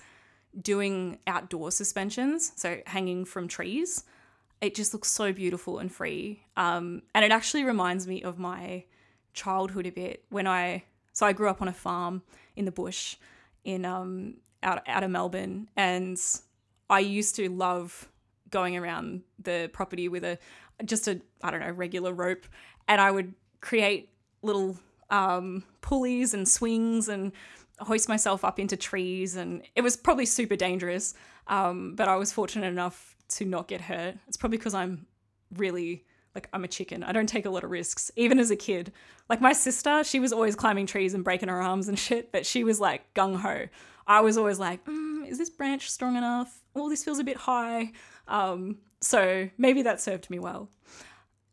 doing 0.60 1.20
outdoor 1.28 1.70
suspensions, 1.70 2.50
so 2.56 2.78
hanging 2.86 3.24
from 3.24 3.46
trees 3.46 4.02
it 4.60 4.74
just 4.74 4.92
looks 4.92 5.10
so 5.10 5.32
beautiful 5.32 5.78
and 5.78 5.90
free. 5.90 6.42
Um, 6.56 7.02
and 7.14 7.24
it 7.24 7.32
actually 7.32 7.64
reminds 7.64 8.06
me 8.06 8.22
of 8.22 8.38
my 8.38 8.84
childhood 9.32 9.86
a 9.86 9.90
bit 9.90 10.24
when 10.28 10.46
I 10.46 10.84
so 11.12 11.26
I 11.26 11.32
grew 11.32 11.48
up 11.48 11.62
on 11.62 11.68
a 11.68 11.72
farm 11.72 12.22
in 12.56 12.64
the 12.64 12.72
bush 12.72 13.16
in 13.64 13.84
um 13.84 14.34
out 14.62 14.82
out 14.88 15.04
of 15.04 15.10
Melbourne 15.10 15.68
and 15.76 16.18
I 16.88 16.98
used 17.00 17.36
to 17.36 17.48
love 17.48 18.08
going 18.50 18.76
around 18.76 19.22
the 19.38 19.70
property 19.72 20.08
with 20.08 20.24
a 20.24 20.38
just 20.84 21.06
a 21.08 21.20
I 21.42 21.50
don't 21.50 21.60
know 21.60 21.70
regular 21.70 22.12
rope 22.12 22.46
and 22.88 23.00
I 23.00 23.10
would 23.10 23.34
create 23.60 24.10
little 24.42 24.76
um, 25.10 25.64
pulleys 25.80 26.34
and 26.34 26.48
swings 26.48 27.08
and 27.08 27.32
hoist 27.78 28.08
myself 28.08 28.44
up 28.44 28.58
into 28.58 28.76
trees 28.76 29.36
and 29.36 29.62
it 29.74 29.82
was 29.82 29.96
probably 29.96 30.26
super 30.26 30.56
dangerous 30.56 31.14
um, 31.46 31.94
but 31.94 32.08
I 32.08 32.16
was 32.16 32.32
fortunate 32.32 32.66
enough 32.66 33.16
to 33.30 33.44
not 33.44 33.68
get 33.68 33.80
hurt. 33.80 34.16
It's 34.28 34.36
probably 34.36 34.58
because 34.58 34.74
I'm 34.74 35.06
really 35.56 36.04
like 36.34 36.48
I'm 36.52 36.64
a 36.64 36.68
chicken. 36.68 37.02
I 37.02 37.12
don't 37.12 37.28
take 37.28 37.46
a 37.46 37.50
lot 37.50 37.64
of 37.64 37.70
risks, 37.70 38.10
even 38.16 38.38
as 38.38 38.50
a 38.50 38.56
kid. 38.56 38.92
Like 39.28 39.40
my 39.40 39.52
sister, 39.52 40.04
she 40.04 40.20
was 40.20 40.32
always 40.32 40.54
climbing 40.54 40.86
trees 40.86 41.14
and 41.14 41.24
breaking 41.24 41.48
her 41.48 41.60
arms 41.60 41.88
and 41.88 41.98
shit, 41.98 42.32
but 42.32 42.46
she 42.46 42.64
was 42.64 42.80
like 42.80 43.12
gung 43.14 43.36
ho. 43.36 43.66
I 44.06 44.20
was 44.20 44.36
always 44.36 44.58
like, 44.58 44.84
mm, 44.86 45.28
is 45.28 45.38
this 45.38 45.50
branch 45.50 45.90
strong 45.90 46.16
enough? 46.16 46.62
Oh, 46.74 46.88
this 46.88 47.04
feels 47.04 47.18
a 47.18 47.24
bit 47.24 47.36
high. 47.36 47.92
Um, 48.28 48.78
so 49.00 49.48
maybe 49.58 49.82
that 49.82 50.00
served 50.00 50.30
me 50.30 50.38
well. 50.38 50.68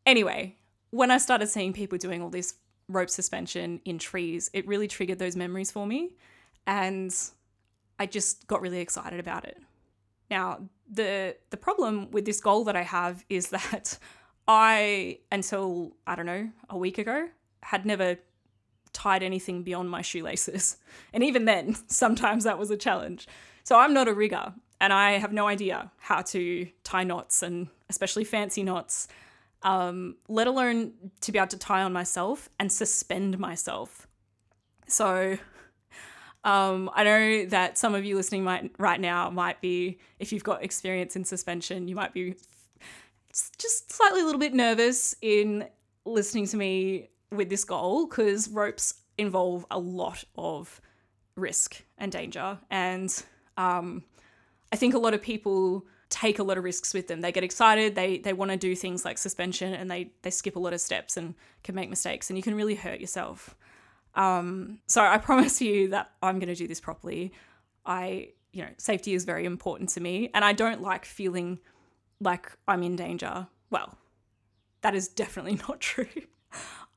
Anyway, 0.06 0.56
when 0.92 1.12
I 1.12 1.18
started 1.18 1.48
seeing 1.48 1.74
people 1.74 1.98
doing 1.98 2.22
all 2.22 2.30
this 2.30 2.56
rope 2.88 3.10
suspension 3.10 3.82
in 3.86 4.00
trees, 4.00 4.50
it 4.54 4.68
really 4.68 4.88
triggered 4.88 5.20
those 5.20 5.36
memories 5.36 5.72
for 5.72 5.86
me. 5.86 6.16
And 6.66 7.14
I 8.00 8.06
just 8.06 8.48
got 8.48 8.62
really 8.62 8.80
excited 8.80 9.20
about 9.20 9.46
it. 9.46 9.58
Now, 10.30 10.62
the 10.90 11.36
the 11.50 11.58
problem 11.58 12.12
with 12.12 12.26
this 12.26 12.40
goal 12.40 12.64
that 12.66 12.76
I 12.76 12.84
have 12.84 13.26
is 13.30 13.50
that 13.58 13.98
I 14.48 15.20
until 15.32 15.96
I 16.06 16.16
don't 16.16 16.26
know, 16.26 16.50
a 16.70 16.78
week 16.78 16.98
ago 16.98 17.30
had 17.64 17.86
never 17.86 18.18
tied 18.94 19.22
anything 19.22 19.64
beyond 19.64 19.90
my 19.90 20.02
shoelaces. 20.02 20.78
And 21.14 21.24
even 21.24 21.46
then, 21.46 21.76
sometimes 21.88 22.44
that 22.44 22.58
was 22.58 22.72
a 22.72 22.78
challenge. 22.78 23.28
So 23.64 23.78
I'm 23.78 23.94
not 23.94 24.08
a 24.08 24.14
rigger 24.14 24.54
and 24.80 24.94
I 24.94 25.12
have 25.14 25.34
no 25.34 25.48
idea 25.48 25.92
how 25.98 26.22
to 26.22 26.68
tie 26.84 27.04
knots 27.04 27.44
and 27.44 27.68
especially 27.90 28.24
fancy 28.24 28.64
knots, 28.64 29.08
um, 29.64 30.16
let 30.28 30.48
alone 30.48 30.94
to 31.22 31.32
be 31.32 31.40
able 31.40 31.48
to 31.48 31.58
tie 31.58 31.82
on 31.82 31.94
myself 31.94 32.50
and 32.60 32.72
suspend 32.72 33.40
myself. 33.40 34.08
So 34.88 35.38
um, 36.44 36.90
I 36.94 37.04
know 37.04 37.46
that 37.46 37.78
some 37.78 37.96
of 37.96 38.06
you 38.06 38.16
listening 38.16 38.44
might 38.44 38.72
right 38.78 39.00
now 39.00 39.30
might 39.30 39.62
be, 39.62 40.00
if 40.20 40.32
you've 40.32 40.44
got 40.44 40.64
experience 40.64 41.16
in 41.16 41.26
suspension, 41.26 41.88
you 41.88 41.96
might 41.96 42.14
be 42.14 42.36
just 43.58 43.92
slightly 43.92 44.22
a 44.22 44.26
little 44.26 44.40
bit 44.40 44.54
nervous 44.54 45.16
in 45.22 45.68
listening 46.06 46.48
to 46.48 46.58
me 46.58 47.10
with 47.32 47.50
this 47.50 47.64
goal 47.64 48.08
because 48.08 48.50
ropes 48.50 48.96
involve 49.18 49.66
a 49.70 49.80
lot 49.80 50.24
of 50.38 50.82
risk 51.36 51.84
and 51.98 52.12
danger. 52.12 52.58
And 52.72 53.14
um, 53.58 54.04
I 54.72 54.76
think 54.76 54.94
a 54.94 55.00
lot 55.00 55.14
of 55.14 55.22
people 55.22 55.86
take 56.10 56.40
a 56.40 56.44
lot 56.44 56.58
of 56.58 56.64
risks 56.64 56.94
with 56.94 57.08
them. 57.08 57.22
They 57.22 57.32
get 57.32 57.44
excited, 57.44 57.96
they 57.96 58.20
they 58.20 58.34
want 58.34 58.52
to 58.52 58.58
do 58.58 58.76
things 58.76 59.04
like 59.04 59.18
suspension 59.18 59.74
and 59.74 59.92
they 59.92 60.12
they 60.22 60.30
skip 60.30 60.56
a 60.56 60.60
lot 60.60 60.74
of 60.74 60.82
steps 60.82 61.18
and 61.18 61.36
can 61.64 61.76
make 61.76 61.90
mistakes 61.90 62.30
and 62.30 62.38
you 62.38 62.44
can 62.44 62.56
really 62.56 62.76
hurt 62.76 63.00
yourself. 63.00 63.56
Um, 64.18 64.80
so 64.88 65.02
I 65.02 65.18
promise 65.30 65.62
you 65.62 65.90
that 65.90 66.12
I'm 66.22 66.40
going 66.40 66.50
to 66.50 66.56
do 66.56 66.68
this 66.68 66.82
properly. 66.82 67.32
I, 67.86 68.30
you 68.52 68.64
know, 68.64 68.70
safety 68.78 69.14
is 69.14 69.24
very 69.24 69.46
important 69.46 69.90
to 69.92 70.02
me, 70.02 70.30
and 70.34 70.44
I 70.44 70.52
don't 70.52 70.82
like 70.82 71.06
feeling 71.06 71.60
like 72.20 72.52
I'm 72.68 72.84
in 72.84 72.98
danger. 72.98 73.48
Well, 73.70 73.98
that 74.82 74.96
is 74.96 75.08
definitely 75.08 75.56
not 75.70 75.80
true. 75.80 76.08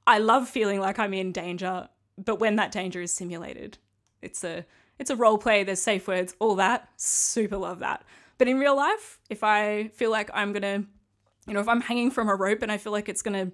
I 0.06 0.18
love 0.18 0.48
feeling 0.48 0.80
like 0.80 0.98
I'm 0.98 1.14
in 1.14 1.30
danger, 1.30 1.88
but 2.18 2.40
when 2.40 2.56
that 2.56 2.72
danger 2.72 3.00
is 3.00 3.12
simulated, 3.12 3.78
it's 4.22 4.42
a 4.42 4.64
it's 4.98 5.10
a 5.10 5.16
role 5.16 5.38
play. 5.38 5.62
There's 5.64 5.80
safe 5.80 6.08
words, 6.08 6.34
all 6.40 6.56
that. 6.56 6.88
Super 6.96 7.56
love 7.56 7.78
that. 7.78 8.04
But 8.36 8.48
in 8.48 8.58
real 8.58 8.76
life, 8.76 9.18
if 9.30 9.44
I 9.44 9.88
feel 9.88 10.10
like 10.10 10.30
I'm 10.34 10.52
gonna, 10.52 10.84
you 11.46 11.54
know, 11.54 11.60
if 11.60 11.68
I'm 11.68 11.80
hanging 11.80 12.10
from 12.10 12.28
a 12.28 12.34
rope 12.34 12.62
and 12.62 12.72
I 12.72 12.78
feel 12.78 12.92
like 12.92 13.08
it's 13.08 13.22
gonna 13.22 13.52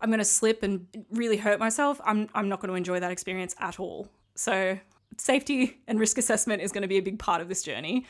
I'm 0.00 0.10
going 0.10 0.18
to 0.18 0.24
slip 0.24 0.62
and 0.62 0.86
really 1.10 1.36
hurt 1.36 1.58
myself, 1.58 2.00
I'm, 2.04 2.28
I'm 2.34 2.48
not 2.48 2.60
going 2.60 2.68
to 2.68 2.74
enjoy 2.74 3.00
that 3.00 3.10
experience 3.10 3.54
at 3.58 3.80
all. 3.80 4.08
So, 4.34 4.78
safety 5.16 5.78
and 5.86 5.98
risk 5.98 6.18
assessment 6.18 6.62
is 6.62 6.72
going 6.72 6.82
to 6.82 6.88
be 6.88 6.98
a 6.98 7.02
big 7.02 7.18
part 7.18 7.40
of 7.40 7.48
this 7.48 7.62
journey. 7.62 8.06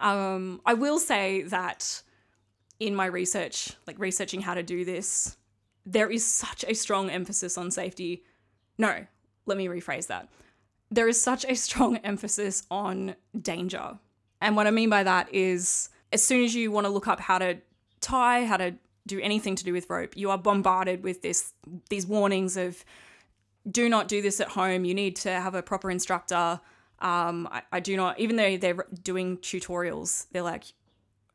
Um, 0.00 0.60
I 0.66 0.74
will 0.74 0.98
say 0.98 1.42
that 1.42 2.02
in 2.80 2.94
my 2.94 3.06
research, 3.06 3.72
like 3.86 3.98
researching 3.98 4.40
how 4.40 4.54
to 4.54 4.62
do 4.62 4.84
this, 4.84 5.36
there 5.86 6.10
is 6.10 6.24
such 6.24 6.64
a 6.66 6.74
strong 6.74 7.10
emphasis 7.10 7.56
on 7.56 7.70
safety. 7.70 8.24
No, 8.78 9.06
let 9.46 9.56
me 9.56 9.66
rephrase 9.66 10.08
that. 10.08 10.28
There 10.90 11.08
is 11.08 11.20
such 11.20 11.44
a 11.48 11.54
strong 11.54 11.96
emphasis 11.98 12.64
on 12.70 13.14
danger. 13.40 13.98
And 14.40 14.56
what 14.56 14.66
I 14.66 14.70
mean 14.70 14.90
by 14.90 15.04
that 15.04 15.32
is 15.32 15.88
as 16.12 16.22
soon 16.22 16.44
as 16.44 16.54
you 16.54 16.70
want 16.70 16.86
to 16.86 16.92
look 16.92 17.06
up 17.08 17.20
how 17.20 17.38
to 17.38 17.58
tie, 18.00 18.44
how 18.44 18.56
to 18.56 18.74
do 19.06 19.20
anything 19.20 19.56
to 19.56 19.64
do 19.64 19.72
with 19.72 19.88
rope, 19.90 20.16
you 20.16 20.30
are 20.30 20.38
bombarded 20.38 21.02
with 21.02 21.22
this 21.22 21.52
these 21.88 22.06
warnings 22.06 22.56
of 22.56 22.84
do 23.70 23.88
not 23.88 24.08
do 24.08 24.22
this 24.22 24.40
at 24.40 24.48
home. 24.48 24.84
You 24.84 24.94
need 24.94 25.16
to 25.16 25.30
have 25.30 25.54
a 25.54 25.62
proper 25.62 25.90
instructor. 25.90 26.60
Um, 26.98 27.48
I, 27.50 27.62
I 27.72 27.80
do 27.80 27.96
not, 27.96 28.18
even 28.18 28.36
though 28.36 28.56
they're 28.56 28.86
doing 29.02 29.38
tutorials, 29.38 30.26
they're 30.32 30.42
like, 30.42 30.64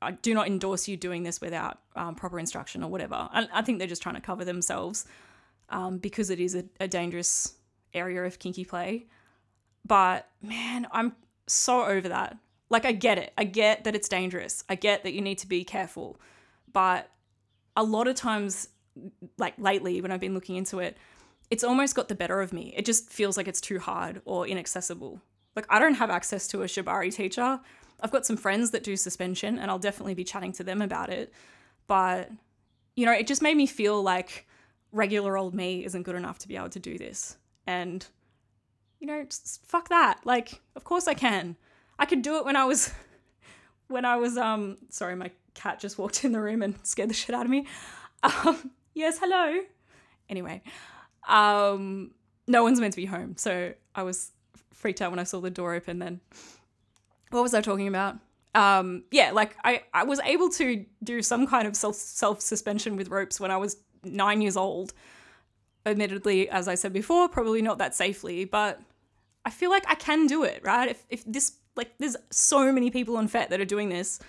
I 0.02 0.12
do 0.12 0.34
not 0.34 0.48
endorse 0.48 0.88
you 0.88 0.96
doing 0.96 1.24
this 1.24 1.42
without 1.42 1.80
um, 1.96 2.16
proper 2.16 2.40
instruction 2.40 2.84
or 2.84 2.90
whatever. 2.90 3.30
And 3.34 3.50
I 3.54 3.62
think 3.62 3.80
they're 3.80 3.88
just 3.88 4.02
trying 4.02 4.16
to 4.16 4.22
cover 4.22 4.46
themselves 4.46 5.06
um, 5.70 5.98
because 5.98 6.30
it 6.30 6.40
is 6.40 6.56
a, 6.56 6.66
a 6.80 6.88
dangerous 6.88 7.56
area 7.94 8.24
of 8.24 8.40
kinky 8.40 8.64
play. 8.64 9.08
But 9.86 10.30
man, 10.42 10.88
I'm 10.92 11.16
so 11.48 11.86
over 11.86 12.10
that. 12.10 12.38
Like, 12.70 12.86
I 12.86 12.92
get 12.92 13.18
it. 13.18 13.34
I 13.38 13.46
get 13.46 13.86
that 13.86 13.96
it's 13.96 14.10
dangerous. 14.10 14.64
I 14.68 14.76
get 14.76 15.04
that 15.04 15.14
you 15.14 15.22
need 15.22 15.38
to 15.40 15.48
be 15.48 15.64
careful. 15.64 16.20
But 16.72 17.10
a 17.78 17.84
lot 17.84 18.08
of 18.08 18.16
times, 18.16 18.68
like 19.38 19.54
lately, 19.58 20.02
when 20.02 20.12
I've 20.12 20.20
been 20.20 20.34
looking 20.34 20.58
into 20.58 20.80
it, 20.80 20.98
it's 21.50 21.64
almost 21.64 21.96
got 21.96 22.10
the 22.10 22.16
better 22.16 22.42
of 22.42 22.52
me. 22.52 22.74
It 22.76 22.84
just 22.84 23.10
feels 23.10 23.38
like 23.38 23.48
it's 23.48 23.62
too 23.62 23.80
hard 23.80 24.22
or 24.26 24.46
inaccessible. 24.46 25.22
Like, 25.56 25.68
I 25.70 25.80
don't 25.80 25.94
have 25.94 26.10
access 26.10 26.48
to 26.50 26.64
a 26.64 26.66
Shibari 26.66 27.14
teacher. 27.14 27.60
I've 28.02 28.12
got 28.12 28.26
some 28.26 28.36
friends 28.36 28.72
that 28.72 28.84
do 28.84 28.98
suspension, 28.98 29.58
and 29.58 29.72
I'll 29.72 29.80
definitely 29.80 30.16
be 30.16 30.24
chatting 30.24 30.52
to 30.54 30.64
them 30.64 30.82
about 30.82 31.10
it. 31.10 31.32
But, 31.86 32.30
you 32.96 33.06
know, 33.06 33.14
it 33.14 33.28
just 33.28 33.42
made 33.42 33.56
me 33.56 33.68
feel 33.68 34.02
like 34.02 34.48
regular 34.92 35.38
old 35.38 35.54
me 35.54 35.86
isn't 35.86 36.04
good 36.04 36.16
enough 36.16 36.40
to 36.40 36.48
be 36.48 36.58
able 36.58 36.70
to 36.70 36.80
do 36.80 36.98
this. 36.98 37.38
And, 37.66 38.06
you 39.00 39.08
know, 39.08 39.26
fuck 39.66 39.90
that. 39.90 40.20
Like, 40.26 40.62
of 40.76 40.84
course 40.84 41.08
I 41.08 41.14
can. 41.14 41.56
I 42.00 42.06
could 42.06 42.22
do 42.22 42.38
it 42.38 42.46
when 42.46 42.56
I 42.56 42.66
was 42.66 42.94
when 43.88 44.06
I 44.06 44.18
was 44.18 44.38
um 44.38 44.78
sorry, 44.90 45.16
my 45.16 45.32
cat 45.58 45.80
just 45.80 45.98
walked 45.98 46.24
in 46.24 46.32
the 46.32 46.40
room 46.40 46.62
and 46.62 46.76
scared 46.84 47.10
the 47.10 47.14
shit 47.14 47.36
out 47.36 47.46
of 47.46 47.52
me. 47.52 47.66
Um, 48.24 48.72
yes, 48.94 49.20
hello. 49.20 49.62
Anyway, 50.30 50.62
um 51.28 52.12
no 52.48 52.64
one's 52.64 52.80
meant 52.80 52.94
to 52.94 52.98
be 52.98 53.06
home. 53.06 53.36
So 53.38 53.74
I 53.94 54.04
was 54.04 54.32
freaked 54.74 55.02
out 55.02 55.12
when 55.12 55.20
I 55.20 55.24
saw 55.24 55.42
the 55.42 55.50
door 55.50 55.74
open 55.74 56.00
then. 56.00 56.22
What 57.32 57.42
was 57.42 57.54
I 57.54 57.62
talking 57.62 57.88
about? 57.88 58.18
Um 58.56 59.04
yeah, 59.12 59.32
like 59.32 59.56
I 59.64 59.84
I 59.94 60.04
was 60.04 60.20
able 60.22 60.50
to 60.52 60.86
do 61.04 61.22
some 61.22 61.48
kind 61.48 61.68
of 61.68 61.76
self 61.76 61.96
self 61.96 62.42
suspension 62.42 62.96
with 62.96 63.10
ropes 63.10 63.40
when 63.40 63.52
I 63.52 63.58
was 63.58 63.78
9 64.04 64.42
years 64.42 64.58
old. 64.58 64.94
Admittedly, 65.86 66.50
as 66.50 66.68
I 66.68 66.76
said 66.76 66.92
before, 66.92 67.30
probably 67.30 67.62
not 67.62 67.78
that 67.78 67.96
safely, 67.96 68.46
but 68.46 68.82
I 69.46 69.50
feel 69.50 69.70
like 69.70 69.86
I 69.88 69.96
can 69.96 70.28
do 70.28 70.44
it, 70.44 70.62
right? 70.64 70.90
If 70.90 71.06
if 71.10 71.24
this 71.26 71.54
like 71.76 71.98
there's 72.00 72.18
so 72.32 72.72
many 72.74 72.90
people 72.92 73.16
on 73.18 73.28
FET 73.28 73.50
that 73.52 73.62
are 73.62 73.66
doing 73.66 73.90
this. 73.90 74.20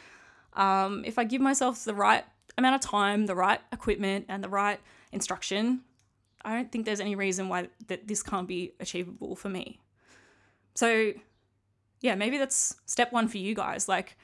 Um, 0.59 1.05
if 1.05 1.19
I 1.19 1.25
give 1.25 1.41
myself 1.41 1.85
the 1.85 1.95
right 1.95 2.25
amount 2.59 2.75
of 2.75 2.81
time, 2.81 3.27
the 3.27 3.35
right 3.35 3.61
equipment, 3.73 4.27
and 4.29 4.43
the 4.43 4.49
right 4.49 4.81
instruction, 5.13 5.83
I 6.45 6.55
don't 6.55 6.71
think 6.71 6.85
there's 6.85 7.01
any 7.01 7.15
reason 7.15 7.49
why 7.49 7.69
that 7.87 8.07
this 8.07 8.23
can't 8.23 8.47
be 8.47 8.73
achievable 8.81 9.37
for 9.37 9.49
me. 9.49 9.81
So, 10.75 11.13
yeah, 12.01 12.15
maybe 12.15 12.39
that's 12.39 12.77
step 12.85 13.13
one 13.13 13.29
for 13.29 13.39
you 13.39 13.55
guys. 13.55 13.89
Like, 13.89 14.17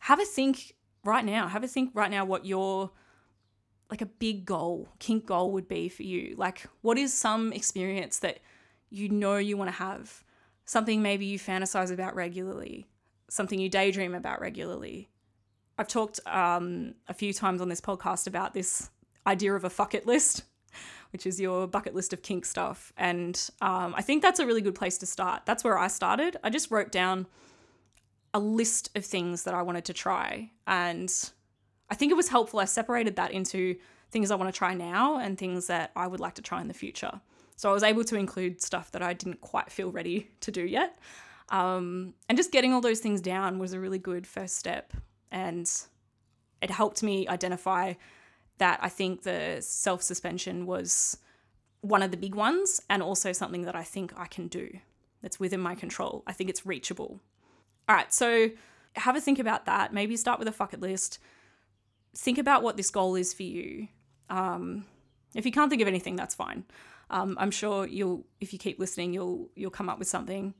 have 0.00 0.20
a 0.20 0.24
think 0.24 0.74
right 1.04 1.24
now. 1.24 1.48
Have 1.48 1.64
a 1.64 1.68
think 1.68 1.90
right 1.94 2.10
now 2.10 2.24
what 2.24 2.46
your 2.46 2.90
like 3.90 4.00
a 4.00 4.06
big 4.06 4.46
goal, 4.46 4.88
kink 5.00 5.26
goal 5.26 5.52
would 5.52 5.68
be 5.68 5.90
for 5.90 6.02
you. 6.02 6.34
Like, 6.38 6.66
what 6.80 6.96
is 6.96 7.12
some 7.12 7.52
experience 7.52 8.20
that 8.20 8.38
you 8.88 9.10
know 9.10 9.36
you 9.36 9.58
want 9.58 9.68
to 9.68 9.76
have? 9.76 10.24
something 10.64 11.02
maybe 11.02 11.26
you 11.26 11.38
fantasize 11.38 11.92
about 11.92 12.14
regularly, 12.14 12.86
something 13.28 13.58
you 13.58 13.68
daydream 13.68 14.14
about 14.14 14.40
regularly. 14.40 15.10
I've 15.78 15.88
talked 15.88 16.20
um, 16.26 16.94
a 17.08 17.14
few 17.14 17.32
times 17.32 17.60
on 17.60 17.68
this 17.68 17.80
podcast 17.80 18.26
about 18.26 18.54
this 18.54 18.90
idea 19.26 19.54
of 19.54 19.64
a 19.64 19.70
fuck 19.70 19.94
it 19.94 20.06
list, 20.06 20.44
which 21.12 21.26
is 21.26 21.40
your 21.40 21.66
bucket 21.66 21.94
list 21.94 22.12
of 22.12 22.22
kink 22.22 22.44
stuff. 22.44 22.92
And 22.96 23.50
um, 23.60 23.94
I 23.96 24.02
think 24.02 24.22
that's 24.22 24.40
a 24.40 24.46
really 24.46 24.60
good 24.60 24.74
place 24.74 24.98
to 24.98 25.06
start. 25.06 25.42
That's 25.46 25.64
where 25.64 25.78
I 25.78 25.88
started. 25.88 26.36
I 26.42 26.50
just 26.50 26.70
wrote 26.70 26.92
down 26.92 27.26
a 28.34 28.40
list 28.40 28.96
of 28.96 29.04
things 29.04 29.44
that 29.44 29.54
I 29.54 29.62
wanted 29.62 29.84
to 29.86 29.92
try. 29.92 30.50
And 30.66 31.12
I 31.90 31.94
think 31.94 32.10
it 32.10 32.16
was 32.16 32.28
helpful. 32.28 32.60
I 32.60 32.64
separated 32.64 33.16
that 33.16 33.32
into 33.32 33.76
things 34.10 34.30
I 34.30 34.36
want 34.36 34.52
to 34.52 34.56
try 34.56 34.74
now 34.74 35.18
and 35.18 35.38
things 35.38 35.66
that 35.66 35.90
I 35.96 36.06
would 36.06 36.20
like 36.20 36.34
to 36.34 36.42
try 36.42 36.60
in 36.60 36.68
the 36.68 36.74
future. 36.74 37.20
So 37.56 37.70
I 37.70 37.72
was 37.72 37.82
able 37.82 38.04
to 38.04 38.16
include 38.16 38.62
stuff 38.62 38.90
that 38.92 39.02
I 39.02 39.12
didn't 39.12 39.40
quite 39.40 39.70
feel 39.70 39.90
ready 39.90 40.30
to 40.40 40.50
do 40.50 40.62
yet. 40.62 40.98
Um, 41.48 42.14
and 42.28 42.36
just 42.38 42.50
getting 42.50 42.72
all 42.72 42.80
those 42.80 43.00
things 43.00 43.20
down 43.20 43.58
was 43.58 43.72
a 43.72 43.80
really 43.80 43.98
good 43.98 44.26
first 44.26 44.56
step. 44.56 44.92
And 45.32 45.68
it 46.60 46.70
helped 46.70 47.02
me 47.02 47.26
identify 47.26 47.94
that 48.58 48.78
I 48.80 48.88
think 48.88 49.22
the 49.22 49.58
self 49.60 50.02
suspension 50.02 50.66
was 50.66 51.16
one 51.80 52.02
of 52.02 52.12
the 52.12 52.16
big 52.16 52.36
ones 52.36 52.80
and 52.88 53.02
also 53.02 53.32
something 53.32 53.62
that 53.62 53.74
I 53.74 53.82
think 53.82 54.12
I 54.16 54.26
can 54.26 54.46
do 54.46 54.78
that's 55.20 55.40
within 55.40 55.60
my 55.60 55.74
control. 55.74 56.22
I 56.26 56.32
think 56.32 56.48
it's 56.48 56.64
reachable. 56.64 57.18
All 57.88 57.96
right, 57.96 58.12
so 58.12 58.50
have 58.94 59.16
a 59.16 59.20
think 59.20 59.38
about 59.38 59.66
that. 59.66 59.92
Maybe 59.92 60.16
start 60.16 60.38
with 60.38 60.46
a 60.46 60.52
fuck 60.52 60.74
it 60.74 60.80
list. 60.80 61.18
Think 62.14 62.38
about 62.38 62.62
what 62.62 62.76
this 62.76 62.90
goal 62.90 63.16
is 63.16 63.32
for 63.32 63.42
you. 63.42 63.88
Um, 64.30 64.84
if 65.34 65.46
you 65.46 65.52
can't 65.52 65.70
think 65.70 65.82
of 65.82 65.88
anything, 65.88 66.14
that's 66.14 66.34
fine. 66.34 66.64
Um, 67.10 67.36
I'm 67.40 67.50
sure 67.50 67.86
you'll, 67.86 68.24
if 68.40 68.52
you 68.52 68.58
keep 68.58 68.78
listening, 68.78 69.12
you'll 69.12 69.48
you'll 69.54 69.70
come 69.70 69.88
up 69.88 69.98
with 69.98 70.08
something. 70.08 70.54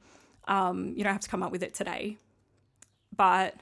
Um, 0.48 0.94
you 0.96 1.04
don't 1.04 1.12
have 1.12 1.22
to 1.22 1.28
come 1.28 1.42
up 1.42 1.52
with 1.52 1.62
it 1.62 1.74
today, 1.74 2.16
but 3.14 3.54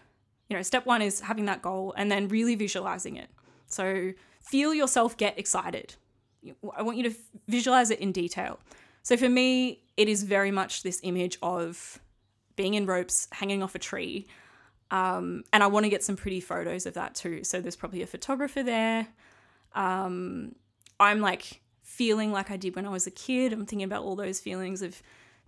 you 0.50 0.56
know, 0.56 0.62
step 0.62 0.84
one 0.84 1.00
is 1.00 1.20
having 1.20 1.46
that 1.46 1.62
goal 1.62 1.94
and 1.96 2.10
then 2.10 2.28
really 2.28 2.56
visualizing 2.56 3.16
it. 3.16 3.30
So 3.68 4.12
feel 4.42 4.74
yourself 4.74 5.16
get 5.16 5.38
excited. 5.38 5.94
I 6.76 6.82
want 6.82 6.98
you 6.98 7.04
to 7.04 7.14
visualize 7.46 7.90
it 7.90 8.00
in 8.00 8.10
detail. 8.10 8.58
So 9.02 9.16
for 9.16 9.28
me, 9.28 9.80
it 9.96 10.08
is 10.08 10.24
very 10.24 10.50
much 10.50 10.82
this 10.82 11.00
image 11.04 11.38
of 11.40 12.00
being 12.56 12.74
in 12.74 12.84
ropes, 12.84 13.28
hanging 13.30 13.62
off 13.62 13.74
a 13.74 13.78
tree. 13.78 14.26
Um, 14.90 15.44
and 15.52 15.62
I 15.62 15.68
want 15.68 15.84
to 15.84 15.90
get 15.90 16.02
some 16.02 16.16
pretty 16.16 16.40
photos 16.40 16.84
of 16.84 16.94
that 16.94 17.14
too. 17.14 17.44
So 17.44 17.60
there's 17.60 17.76
probably 17.76 18.02
a 18.02 18.06
photographer 18.06 18.64
there. 18.64 19.06
Um, 19.74 20.56
I'm 20.98 21.20
like 21.20 21.60
feeling 21.82 22.32
like 22.32 22.50
I 22.50 22.56
did 22.56 22.74
when 22.74 22.86
I 22.86 22.90
was 22.90 23.06
a 23.06 23.10
kid. 23.12 23.52
I'm 23.52 23.66
thinking 23.66 23.84
about 23.84 24.02
all 24.02 24.16
those 24.16 24.40
feelings 24.40 24.82
of 24.82 25.00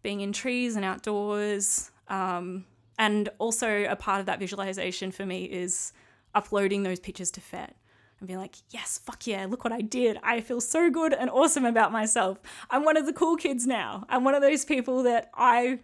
being 0.02 0.20
in 0.20 0.32
trees 0.32 0.76
and 0.76 0.84
outdoors. 0.84 1.90
Um, 2.08 2.66
and 2.98 3.28
also, 3.38 3.84
a 3.84 3.96
part 3.96 4.20
of 4.20 4.26
that 4.26 4.38
visualization 4.38 5.10
for 5.10 5.26
me 5.26 5.44
is 5.44 5.92
uploading 6.34 6.82
those 6.82 7.00
pictures 7.00 7.30
to 7.32 7.40
FET 7.40 7.76
and 8.20 8.28
being 8.28 8.38
like, 8.38 8.54
yes, 8.70 8.98
fuck 9.04 9.26
yeah, 9.26 9.46
look 9.46 9.64
what 9.64 9.72
I 9.72 9.80
did. 9.80 10.18
I 10.22 10.40
feel 10.40 10.60
so 10.60 10.90
good 10.90 11.12
and 11.12 11.28
awesome 11.28 11.64
about 11.64 11.90
myself. 11.90 12.38
I'm 12.70 12.84
one 12.84 12.96
of 12.96 13.06
the 13.06 13.12
cool 13.12 13.36
kids 13.36 13.66
now. 13.66 14.04
I'm 14.08 14.24
one 14.24 14.34
of 14.34 14.42
those 14.42 14.64
people 14.64 15.02
that 15.02 15.30
I 15.34 15.80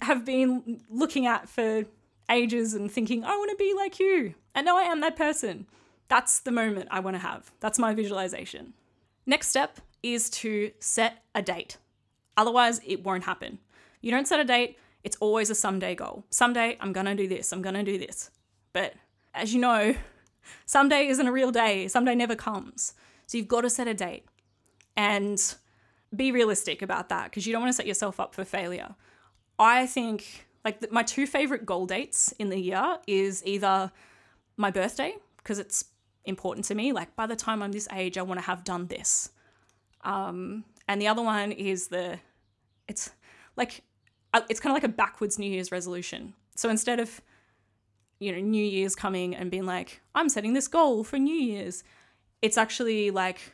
have 0.00 0.24
been 0.24 0.80
looking 0.88 1.26
at 1.26 1.48
for 1.48 1.84
ages 2.30 2.72
and 2.72 2.90
thinking, 2.90 3.24
I 3.24 3.36
want 3.36 3.50
to 3.50 3.56
be 3.56 3.74
like 3.74 4.00
you. 4.00 4.34
And 4.54 4.64
now 4.64 4.78
I 4.78 4.82
am 4.82 5.00
that 5.00 5.16
person. 5.16 5.66
That's 6.08 6.40
the 6.40 6.52
moment 6.52 6.88
I 6.90 7.00
want 7.00 7.16
to 7.16 7.20
have. 7.20 7.52
That's 7.60 7.78
my 7.78 7.94
visualization. 7.94 8.72
Next 9.26 9.48
step 9.48 9.80
is 10.02 10.30
to 10.30 10.70
set 10.80 11.22
a 11.34 11.42
date. 11.42 11.76
Otherwise, 12.36 12.80
it 12.86 13.04
won't 13.04 13.24
happen. 13.24 13.58
You 14.00 14.10
don't 14.10 14.28
set 14.28 14.40
a 14.40 14.44
date, 14.44 14.78
it's 15.04 15.16
always 15.20 15.50
a 15.50 15.54
someday 15.54 15.94
goal. 15.94 16.24
Someday, 16.30 16.76
I'm 16.80 16.92
gonna 16.92 17.14
do 17.14 17.28
this, 17.28 17.52
I'm 17.52 17.62
gonna 17.62 17.84
do 17.84 17.98
this. 17.98 18.30
But 18.72 18.94
as 19.34 19.54
you 19.54 19.60
know, 19.60 19.94
someday 20.66 21.06
isn't 21.06 21.26
a 21.26 21.32
real 21.32 21.52
day, 21.52 21.86
someday 21.88 22.14
never 22.14 22.34
comes. 22.34 22.94
So 23.26 23.38
you've 23.38 23.48
got 23.48 23.62
to 23.62 23.70
set 23.70 23.88
a 23.88 23.94
date 23.94 24.26
and 24.96 25.40
be 26.14 26.30
realistic 26.32 26.82
about 26.82 27.08
that 27.08 27.30
because 27.30 27.46
you 27.46 27.52
don't 27.52 27.62
want 27.62 27.70
to 27.70 27.76
set 27.76 27.86
yourself 27.86 28.20
up 28.20 28.34
for 28.34 28.44
failure. 28.44 28.94
I 29.58 29.86
think 29.86 30.46
like 30.64 30.90
my 30.92 31.02
two 31.02 31.26
favorite 31.26 31.64
goal 31.64 31.86
dates 31.86 32.32
in 32.38 32.48
the 32.48 32.58
year 32.58 32.98
is 33.06 33.42
either 33.46 33.92
my 34.56 34.70
birthday 34.70 35.14
because 35.38 35.58
it's 35.58 35.86
important 36.24 36.64
to 36.66 36.74
me 36.74 36.92
like 36.92 37.14
by 37.16 37.26
the 37.26 37.36
time 37.36 37.62
I'm 37.62 37.72
this 37.72 37.88
age 37.92 38.16
I 38.16 38.22
want 38.22 38.40
to 38.40 38.46
have 38.46 38.64
done 38.64 38.86
this 38.86 39.30
um, 40.04 40.64
and 40.86 41.00
the 41.00 41.08
other 41.08 41.22
one 41.22 41.52
is 41.52 41.88
the, 41.88 42.18
it's 42.86 43.10
like, 43.56 43.82
it's 44.48 44.60
kind 44.60 44.76
of 44.76 44.82
like 44.82 44.90
a 44.90 44.94
backwards 44.94 45.38
New 45.38 45.50
Year's 45.50 45.72
resolution. 45.72 46.34
So 46.56 46.68
instead 46.68 47.00
of, 47.00 47.20
you 48.18 48.32
know, 48.32 48.40
New 48.40 48.64
Year's 48.64 48.94
coming 48.94 49.34
and 49.34 49.50
being 49.50 49.66
like, 49.66 50.00
I'm 50.14 50.28
setting 50.28 50.54
this 50.54 50.68
goal 50.68 51.04
for 51.04 51.18
New 51.18 51.34
Year's, 51.34 51.84
it's 52.42 52.58
actually 52.58 53.10
like, 53.10 53.52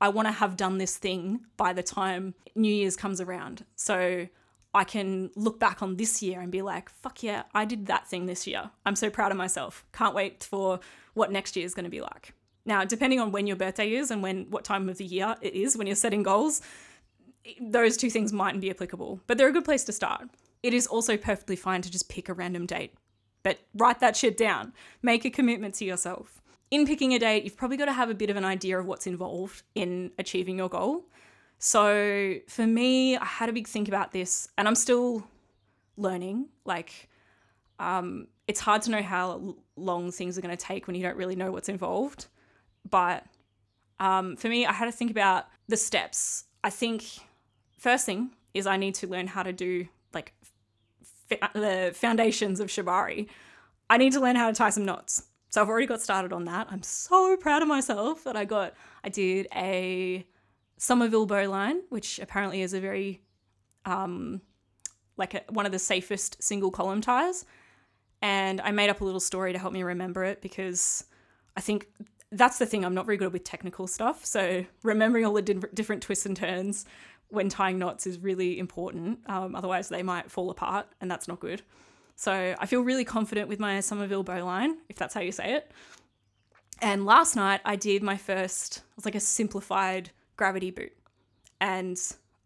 I 0.00 0.08
want 0.08 0.28
to 0.28 0.32
have 0.32 0.56
done 0.56 0.78
this 0.78 0.96
thing 0.96 1.40
by 1.56 1.72
the 1.72 1.82
time 1.82 2.34
New 2.54 2.72
Year's 2.72 2.96
comes 2.96 3.20
around. 3.20 3.64
So 3.76 4.28
I 4.72 4.84
can 4.84 5.30
look 5.34 5.58
back 5.58 5.82
on 5.82 5.96
this 5.96 6.22
year 6.22 6.40
and 6.40 6.50
be 6.50 6.62
like, 6.62 6.88
fuck 6.88 7.22
yeah, 7.22 7.42
I 7.54 7.64
did 7.64 7.86
that 7.86 8.08
thing 8.08 8.26
this 8.26 8.46
year. 8.46 8.70
I'm 8.86 8.96
so 8.96 9.10
proud 9.10 9.32
of 9.32 9.38
myself. 9.38 9.84
Can't 9.92 10.14
wait 10.14 10.44
for 10.44 10.80
what 11.14 11.32
next 11.32 11.56
year 11.56 11.66
is 11.66 11.74
going 11.74 11.84
to 11.84 11.90
be 11.90 12.00
like. 12.00 12.32
Now, 12.64 12.84
depending 12.84 13.20
on 13.20 13.32
when 13.32 13.46
your 13.46 13.56
birthday 13.56 13.94
is 13.94 14.10
and 14.10 14.22
when 14.22 14.46
what 14.50 14.64
time 14.64 14.88
of 14.88 14.98
the 14.98 15.04
year 15.04 15.34
it 15.40 15.54
is 15.54 15.76
when 15.76 15.86
you're 15.86 15.96
setting 15.96 16.22
goals, 16.22 16.62
those 17.60 17.96
two 17.96 18.10
things 18.10 18.32
mightn't 18.32 18.60
be 18.60 18.70
applicable, 18.70 19.20
but 19.26 19.38
they're 19.38 19.48
a 19.48 19.52
good 19.52 19.64
place 19.64 19.84
to 19.84 19.92
start. 19.92 20.28
It 20.62 20.74
is 20.74 20.86
also 20.86 21.16
perfectly 21.16 21.56
fine 21.56 21.82
to 21.82 21.90
just 21.90 22.08
pick 22.08 22.28
a 22.28 22.34
random 22.34 22.66
date, 22.66 22.94
but 23.42 23.58
write 23.74 24.00
that 24.00 24.16
shit 24.16 24.36
down. 24.36 24.72
Make 25.02 25.24
a 25.24 25.30
commitment 25.30 25.74
to 25.76 25.84
yourself. 25.84 26.42
In 26.70 26.86
picking 26.86 27.14
a 27.14 27.18
date, 27.18 27.44
you've 27.44 27.56
probably 27.56 27.76
got 27.76 27.86
to 27.86 27.92
have 27.92 28.10
a 28.10 28.14
bit 28.14 28.30
of 28.30 28.36
an 28.36 28.44
idea 28.44 28.78
of 28.78 28.86
what's 28.86 29.06
involved 29.06 29.62
in 29.74 30.12
achieving 30.18 30.58
your 30.58 30.68
goal. 30.68 31.04
So 31.58 32.36
for 32.48 32.66
me, 32.66 33.16
I 33.16 33.24
had 33.24 33.48
a 33.48 33.52
big 33.52 33.66
think 33.66 33.88
about 33.88 34.12
this, 34.12 34.48
and 34.56 34.68
I'm 34.68 34.74
still 34.74 35.26
learning. 35.96 36.48
Like, 36.64 37.08
um, 37.78 38.28
it's 38.46 38.60
hard 38.60 38.82
to 38.82 38.90
know 38.90 39.02
how 39.02 39.56
long 39.76 40.12
things 40.12 40.38
are 40.38 40.40
going 40.40 40.56
to 40.56 40.64
take 40.64 40.86
when 40.86 40.94
you 40.94 41.02
don't 41.02 41.16
really 41.16 41.36
know 41.36 41.50
what's 41.50 41.68
involved. 41.68 42.26
But 42.88 43.24
um, 43.98 44.36
for 44.36 44.48
me, 44.48 44.64
I 44.64 44.72
had 44.72 44.86
to 44.86 44.92
think 44.92 45.10
about 45.10 45.46
the 45.68 45.76
steps. 45.76 46.44
I 46.62 46.70
think 46.70 47.04
first 47.80 48.06
thing 48.06 48.30
is 48.54 48.66
I 48.66 48.76
need 48.76 48.94
to 48.96 49.06
learn 49.06 49.26
how 49.26 49.42
to 49.42 49.52
do 49.52 49.88
like 50.14 50.32
f- 51.30 51.52
the 51.54 51.92
foundations 51.94 52.60
of 52.60 52.68
shibari. 52.68 53.28
I 53.88 53.96
need 53.96 54.12
to 54.12 54.20
learn 54.20 54.36
how 54.36 54.48
to 54.48 54.54
tie 54.54 54.70
some 54.70 54.84
knots. 54.84 55.24
So 55.48 55.60
I've 55.60 55.68
already 55.68 55.86
got 55.86 56.00
started 56.00 56.32
on 56.32 56.44
that. 56.44 56.68
I'm 56.70 56.82
so 56.82 57.36
proud 57.36 57.62
of 57.62 57.68
myself 57.68 58.22
that 58.24 58.36
I 58.36 58.44
got. 58.44 58.74
I 59.02 59.08
did 59.08 59.48
a 59.54 60.24
Somerville 60.76 61.26
bowline, 61.26 61.82
which 61.88 62.20
apparently 62.20 62.62
is 62.62 62.72
a 62.72 62.80
very 62.80 63.22
um, 63.84 64.42
like 65.16 65.34
a, 65.34 65.42
one 65.48 65.66
of 65.66 65.72
the 65.72 65.78
safest 65.78 66.42
single 66.42 66.70
column 66.70 67.00
ties. 67.00 67.44
And 68.22 68.60
I 68.60 68.70
made 68.70 68.90
up 68.90 69.00
a 69.00 69.04
little 69.04 69.20
story 69.20 69.52
to 69.52 69.58
help 69.58 69.72
me 69.72 69.82
remember 69.82 70.24
it 70.24 70.42
because 70.42 71.04
I 71.56 71.60
think 71.60 71.88
that's 72.30 72.58
the 72.58 72.66
thing. 72.66 72.84
I'm 72.84 72.94
not 72.94 73.06
very 73.06 73.16
good 73.16 73.32
with 73.32 73.44
technical 73.44 73.86
stuff. 73.86 74.24
So 74.24 74.64
remembering 74.82 75.24
all 75.24 75.32
the 75.32 75.42
di- 75.42 75.68
different 75.74 76.02
twists 76.02 76.26
and 76.26 76.36
turns 76.36 76.84
when 77.30 77.48
tying 77.48 77.78
knots 77.78 78.06
is 78.06 78.18
really 78.18 78.58
important. 78.58 79.20
Um, 79.26 79.54
otherwise, 79.54 79.88
they 79.88 80.02
might 80.02 80.30
fall 80.30 80.50
apart, 80.50 80.86
and 81.00 81.10
that's 81.10 81.28
not 81.28 81.40
good. 81.40 81.62
So 82.16 82.54
I 82.58 82.66
feel 82.66 82.82
really 82.82 83.04
confident 83.04 83.48
with 83.48 83.58
my 83.58 83.80
Somerville 83.80 84.22
bowline, 84.22 84.76
if 84.88 84.96
that's 84.96 85.14
how 85.14 85.20
you 85.20 85.32
say 85.32 85.54
it. 85.54 85.72
And 86.82 87.06
last 87.06 87.36
night 87.36 87.60
I 87.64 87.76
did 87.76 88.02
my 88.02 88.16
first, 88.16 88.78
it 88.78 88.82
was 88.96 89.04
like 89.04 89.14
a 89.14 89.20
simplified 89.20 90.10
gravity 90.36 90.70
boot. 90.70 90.92
And 91.60 91.96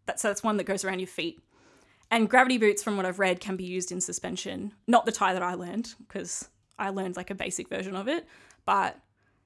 that's, 0.05 0.21
so 0.21 0.27
that's 0.29 0.43
one 0.43 0.57
that 0.57 0.65
goes 0.65 0.85
around 0.85 0.99
your 0.99 1.07
feet. 1.07 1.41
And 2.11 2.29
gravity 2.29 2.57
boots, 2.57 2.83
from 2.83 2.97
what 2.97 3.05
I've 3.05 3.19
read, 3.19 3.39
can 3.39 3.55
be 3.55 3.63
used 3.63 3.91
in 3.91 3.99
suspension. 3.99 4.73
Not 4.87 5.05
the 5.05 5.11
tie 5.11 5.33
that 5.33 5.43
I 5.43 5.55
learned, 5.55 5.95
because 5.99 6.47
I 6.77 6.89
learned 6.89 7.17
like 7.17 7.31
a 7.31 7.35
basic 7.35 7.67
version 7.67 7.95
of 7.95 8.07
it. 8.07 8.27
But, 8.65 8.97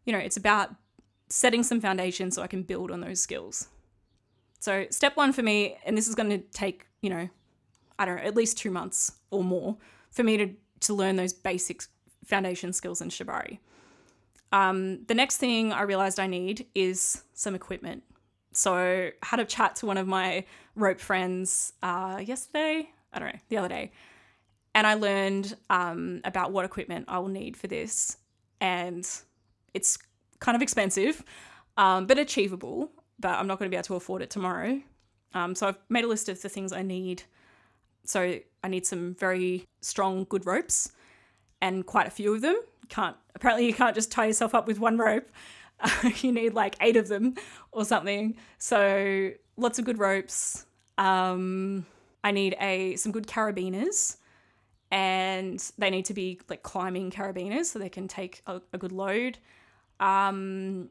you 0.06 0.14
know, 0.14 0.20
it's 0.20 0.38
about 0.38 0.76
setting 1.30 1.64
some 1.64 1.80
foundation 1.80 2.32
so 2.32 2.42
I 2.42 2.48
can 2.48 2.64
build 2.64 2.92
on 2.92 3.02
those 3.02 3.22
skills. 3.22 3.68
So, 4.60 4.86
step 4.90 5.16
one 5.16 5.32
for 5.32 5.42
me, 5.42 5.78
and 5.86 5.98
this 5.98 6.08
is 6.08 6.16
going 6.16 6.30
to 6.30 6.38
take, 6.38 6.86
you 7.02 7.10
know, 7.10 7.30
I 7.98 8.06
don't 8.06 8.18
know, 8.18 8.24
at 8.24 8.36
least 8.36 8.58
two 8.58 8.72
months 8.72 9.14
or 9.32 9.44
more 9.44 9.78
for 10.12 10.24
me 10.24 10.38
to, 10.38 10.50
to 10.82 10.94
learn 10.94 11.16
those 11.16 11.34
basic 11.34 11.84
foundation 12.26 12.74
skills 12.74 13.02
in 13.02 13.10
Shibari. 13.10 13.60
Um, 14.52 15.06
the 15.06 15.14
next 15.14 15.38
thing 15.38 15.72
I 15.72 15.84
realized 15.84 16.20
I 16.20 16.28
need 16.28 16.66
is 16.76 17.24
some 17.34 17.56
equipment. 17.56 18.04
So, 18.52 18.76
I 18.76 19.26
had 19.26 19.40
a 19.40 19.46
chat 19.46 19.78
to 19.78 19.86
one 19.86 19.98
of 19.98 20.08
my 20.08 20.44
rope 20.76 21.00
friends 21.00 21.72
uh, 21.82 22.22
yesterday, 22.24 22.90
I 23.14 23.20
don't 23.20 23.34
know, 23.34 23.40
the 23.48 23.58
other 23.58 23.70
day, 23.70 23.92
and 24.76 24.86
I 24.86 24.96
learned 24.96 25.56
um, 25.70 26.20
about 26.26 26.52
what 26.52 26.66
equipment 26.66 27.06
I 27.08 27.20
will 27.20 27.30
need 27.30 27.56
for 27.56 27.68
this. 27.68 28.18
And 28.60 29.08
it's 29.74 29.98
kind 30.40 30.56
of 30.58 30.62
expensive, 30.62 31.24
um, 31.78 32.08
but 32.08 32.18
achievable 32.18 32.92
but 33.20 33.32
I'm 33.32 33.48
not 33.48 33.60
going 33.60 33.70
to 33.70 33.74
be 33.74 33.78
able 33.78 33.86
to 33.86 33.96
afford 33.96 34.22
it 34.22 34.30
tomorrow. 34.30 34.82
Um, 35.34 35.54
so 35.56 35.68
I've 35.68 35.78
made 35.90 36.04
a 36.04 36.08
list 36.08 36.30
of 36.30 36.42
the 36.42 36.50
things 36.50 36.74
I 36.74 36.82
need. 36.82 37.24
So 38.06 38.40
I 38.64 38.68
need 38.68 38.86
some 38.86 39.16
very 39.16 39.66
strong, 39.82 40.26
good 40.26 40.46
ropes, 40.46 40.92
and 41.62 41.86
quite 41.86 42.08
a 42.08 42.12
few 42.12 42.34
of 42.34 42.42
them. 42.42 42.60
Can't 42.88 43.16
apparently 43.36 43.68
you 43.68 43.74
can't 43.74 43.94
just 43.94 44.12
tie 44.12 44.26
yourself 44.26 44.56
up 44.56 44.68
with 44.68 44.80
one 44.80 44.98
rope. 44.98 45.30
you 46.22 46.32
need 46.32 46.54
like 46.54 46.76
eight 46.82 46.98
of 46.98 47.08
them 47.08 47.36
or 47.72 47.86
something. 47.86 48.36
So 48.58 49.32
lots 49.58 49.80
of 49.80 49.86
good 49.86 50.00
ropes. 50.00 50.66
Um, 50.98 51.86
I 52.24 52.32
need 52.32 52.56
a 52.60 52.96
some 52.96 53.12
good 53.12 53.28
carabiners, 53.28 54.18
and 54.92 55.64
they 55.78 55.90
need 55.90 56.06
to 56.06 56.14
be 56.14 56.40
like 56.50 56.64
climbing 56.64 57.12
carabiners 57.12 57.66
so 57.66 57.80
they 57.80 57.90
can 57.90 58.08
take 58.08 58.42
a, 58.48 58.62
a 58.74 58.78
good 58.78 58.92
load. 58.92 59.38
Um, 60.00 60.90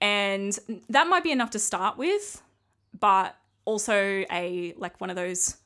and 0.00 0.58
that 0.88 1.06
might 1.06 1.22
be 1.22 1.32
enough 1.32 1.50
to 1.50 1.58
start 1.58 1.98
with, 1.98 2.42
but 2.98 3.36
also 3.64 4.24
a 4.30 4.74
like 4.76 5.00
one 5.00 5.10
of 5.10 5.16
those 5.16 5.56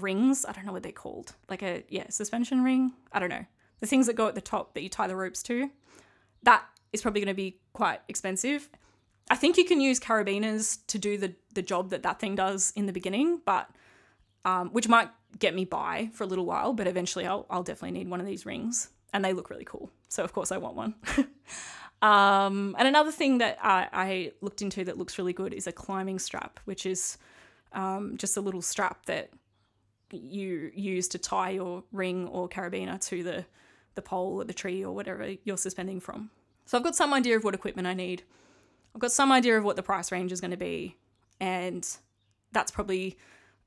rings. 0.00 0.44
I 0.46 0.52
don't 0.52 0.66
know 0.66 0.72
what 0.72 0.82
they're 0.82 0.92
called. 0.92 1.34
Like 1.48 1.62
a 1.62 1.84
yeah, 1.88 2.08
suspension 2.08 2.62
ring. 2.64 2.92
I 3.12 3.18
don't 3.18 3.28
know. 3.28 3.44
The 3.80 3.86
things 3.86 4.06
that 4.06 4.14
go 4.14 4.26
at 4.26 4.34
the 4.34 4.40
top 4.40 4.74
that 4.74 4.82
you 4.82 4.88
tie 4.88 5.06
the 5.06 5.16
ropes 5.16 5.42
to. 5.44 5.70
That 6.42 6.64
is 6.92 7.02
probably 7.02 7.20
going 7.20 7.28
to 7.28 7.34
be 7.34 7.58
quite 7.72 8.00
expensive. 8.08 8.68
I 9.30 9.36
think 9.36 9.56
you 9.56 9.64
can 9.64 9.80
use 9.80 9.98
carabiners 10.00 10.78
to 10.88 10.98
do 10.98 11.18
the 11.18 11.34
the 11.54 11.62
job 11.62 11.90
that 11.90 12.02
that 12.02 12.20
thing 12.20 12.34
does 12.34 12.72
in 12.76 12.86
the 12.86 12.92
beginning, 12.92 13.40
but 13.44 13.68
um, 14.44 14.70
which 14.70 14.88
might 14.88 15.10
get 15.38 15.54
me 15.54 15.64
by 15.64 16.10
for 16.12 16.24
a 16.24 16.26
little 16.26 16.44
while, 16.44 16.72
but 16.72 16.86
eventually 16.86 17.26
I'll 17.26 17.46
I'll 17.50 17.62
definitely 17.62 17.98
need 17.98 18.08
one 18.08 18.20
of 18.20 18.26
these 18.26 18.44
rings, 18.46 18.90
and 19.12 19.24
they 19.24 19.32
look 19.32 19.50
really 19.50 19.64
cool. 19.64 19.90
So 20.08 20.24
of 20.24 20.32
course 20.32 20.52
I 20.52 20.58
want 20.58 20.76
one. 20.76 20.94
Um, 22.04 22.76
and 22.78 22.86
another 22.86 23.10
thing 23.10 23.38
that 23.38 23.56
I, 23.62 23.88
I, 23.90 24.32
looked 24.42 24.60
into 24.60 24.84
that 24.84 24.98
looks 24.98 25.16
really 25.16 25.32
good 25.32 25.54
is 25.54 25.66
a 25.66 25.72
climbing 25.72 26.18
strap, 26.18 26.60
which 26.66 26.84
is 26.84 27.16
um, 27.72 28.18
just 28.18 28.36
a 28.36 28.42
little 28.42 28.60
strap 28.60 29.06
that 29.06 29.30
you 30.10 30.70
use 30.74 31.08
to 31.08 31.18
tie 31.18 31.50
your 31.50 31.82
ring 31.92 32.28
or 32.28 32.46
carabiner 32.46 33.00
to 33.08 33.22
the, 33.22 33.46
the 33.94 34.02
pole 34.02 34.42
or 34.42 34.44
the 34.44 34.52
tree 34.52 34.84
or 34.84 34.94
whatever 34.94 35.34
you're 35.44 35.56
suspending 35.56 35.98
from. 35.98 36.28
So 36.66 36.76
I've 36.76 36.84
got 36.84 36.94
some 36.94 37.14
idea 37.14 37.38
of 37.38 37.44
what 37.44 37.54
equipment 37.54 37.88
I 37.88 37.94
need. 37.94 38.22
I've 38.94 39.00
got 39.00 39.10
some 39.10 39.32
idea 39.32 39.56
of 39.56 39.64
what 39.64 39.76
the 39.76 39.82
price 39.82 40.12
range 40.12 40.30
is 40.30 40.42
going 40.42 40.50
to 40.50 40.58
be, 40.58 40.98
and 41.40 41.88
that's 42.52 42.70
probably 42.70 43.16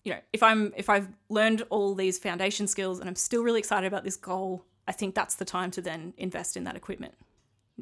you 0.04 0.14
know 0.14 0.20
if 0.32 0.42
i'm 0.42 0.72
if 0.78 0.90
i've 0.90 1.10
learned 1.28 1.64
all 1.70 1.94
these 1.94 2.18
foundation 2.18 2.66
skills 2.66 3.00
and 3.00 3.10
i'm 3.10 3.16
still 3.16 3.44
really 3.44 3.60
excited 3.60 3.86
about 3.86 4.06
this 4.06 4.16
goal 4.16 4.64
i 4.88 4.94
think 4.94 5.14
that's 5.14 5.36
the 5.36 5.44
time 5.44 5.70
to 5.70 5.82
then 5.82 6.14
invest 6.18 6.56
in 6.56 6.64
that 6.64 6.78
equipment 6.78 7.14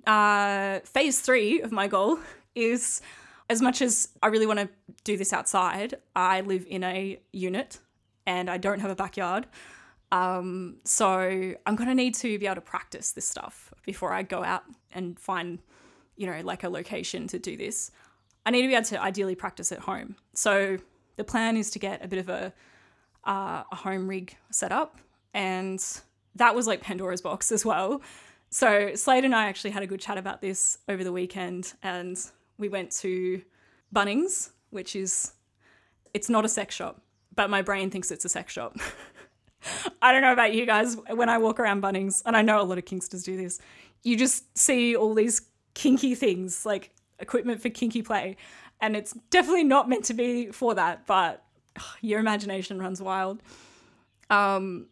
uh, 0.06 0.80
phase 0.80 1.20
three 1.20 1.62
of 1.62 1.72
my 1.72 1.88
goal 1.88 2.20
is 2.54 3.02
as 3.50 3.62
much 3.62 3.82
as 3.82 4.10
I 4.24 4.28
really 4.28 4.48
want 4.48 4.60
to 4.60 4.70
do 5.04 5.18
this 5.18 5.32
outside, 5.32 5.96
I 6.16 6.42
live 6.42 6.66
in 6.70 6.84
a 6.84 7.20
unit 7.32 7.80
and 8.26 8.50
I 8.50 8.58
don't 8.58 8.80
have 8.80 8.90
a 8.90 8.96
backyard. 8.96 9.46
Um, 10.12 10.78
so 10.84 11.54
I'm 11.66 11.76
going 11.76 11.90
to 11.90 11.96
need 11.96 12.16
to 12.16 12.40
be 12.40 12.46
able 12.46 12.56
to 12.56 12.62
practice 12.62 13.12
this 13.12 13.28
stuff 13.28 13.74
before 13.86 14.14
I 14.14 14.24
go 14.24 14.44
out 14.44 14.64
and 14.92 15.20
find, 15.20 15.60
you 16.16 16.28
know, 16.28 16.40
like 16.44 16.64
a 16.64 16.70
location 16.70 17.28
to 17.28 17.40
do 17.40 17.58
this. 17.58 17.92
I 18.46 18.52
need 18.52 18.62
to 18.62 18.68
be 18.68 18.76
able 18.76 18.86
to 18.86 19.02
ideally 19.02 19.36
practice 19.36 19.72
at 19.72 19.80
home. 19.80 20.16
So 20.34 20.78
the 21.18 21.24
plan 21.24 21.58
is 21.58 21.70
to 21.72 21.80
get 21.80 22.04
a 22.04 22.08
bit 22.08 22.20
of 22.20 22.30
a, 22.30 22.54
uh, 23.26 23.64
a 23.72 23.76
home 23.76 24.08
rig 24.08 24.36
set 24.52 24.72
up. 24.72 24.98
And 25.34 25.84
that 26.36 26.56
was 26.56 26.68
like 26.68 26.82
Pandora's 26.82 27.22
box 27.22 27.52
as 27.52 27.66
well. 27.66 28.02
So 28.56 28.96
Slade 28.96 29.26
and 29.26 29.36
I 29.36 29.48
actually 29.48 29.72
had 29.72 29.84
a 29.84 29.86
good 29.86 30.00
chat 30.00 30.18
about 30.18 30.40
this 30.40 30.78
over 30.88 31.04
the 31.04 31.12
weekend, 31.12 31.74
and 31.84 32.18
we 32.58 32.70
went 32.70 32.90
to 33.02 33.42
Bunnings, 33.94 34.52
which 34.70 34.96
is 34.96 35.34
it's 36.14 36.30
not 36.30 36.46
a 36.46 36.48
sex 36.48 36.74
shop, 36.74 37.02
but 37.36 37.50
my 37.50 37.62
brain 37.62 37.90
thinks 37.90 38.12
it's 38.12 38.24
a 38.24 38.30
sex 38.30 38.54
shop. 38.54 38.78
I 40.02 40.14
don't 40.14 40.22
know 40.22 40.32
about 40.32 40.54
you 40.54 40.66
guys. 40.66 40.96
When 41.10 41.28
I 41.28 41.38
walk 41.38 41.60
around 41.60 41.84
Bunnings, 41.84 42.22
and 42.26 42.38
I 42.38 42.44
know 42.44 42.62
a 42.62 42.64
lot 42.64 42.78
of 42.78 42.86
kinksters 42.86 43.26
do 43.26 43.36
this, 43.36 43.60
you 44.04 44.16
just 44.16 44.58
see 44.58 44.96
all 44.96 45.14
these 45.14 45.42
kinky 45.74 46.16
things, 46.16 46.66
like 46.66 46.92
equipment 47.20 47.62
for 47.62 47.70
kinky 47.70 48.04
play. 48.04 48.38
And 48.80 48.96
it's 48.96 49.12
definitely 49.32 49.66
not 49.66 49.90
meant 49.90 50.06
to 50.06 50.14
be 50.14 50.52
for 50.52 50.76
that, 50.76 51.06
but 51.08 51.44
ugh, 51.76 51.84
your 52.00 52.22
imagination 52.22 52.80
runs 52.80 53.02
wild. 53.02 53.44
Um, 54.30 54.86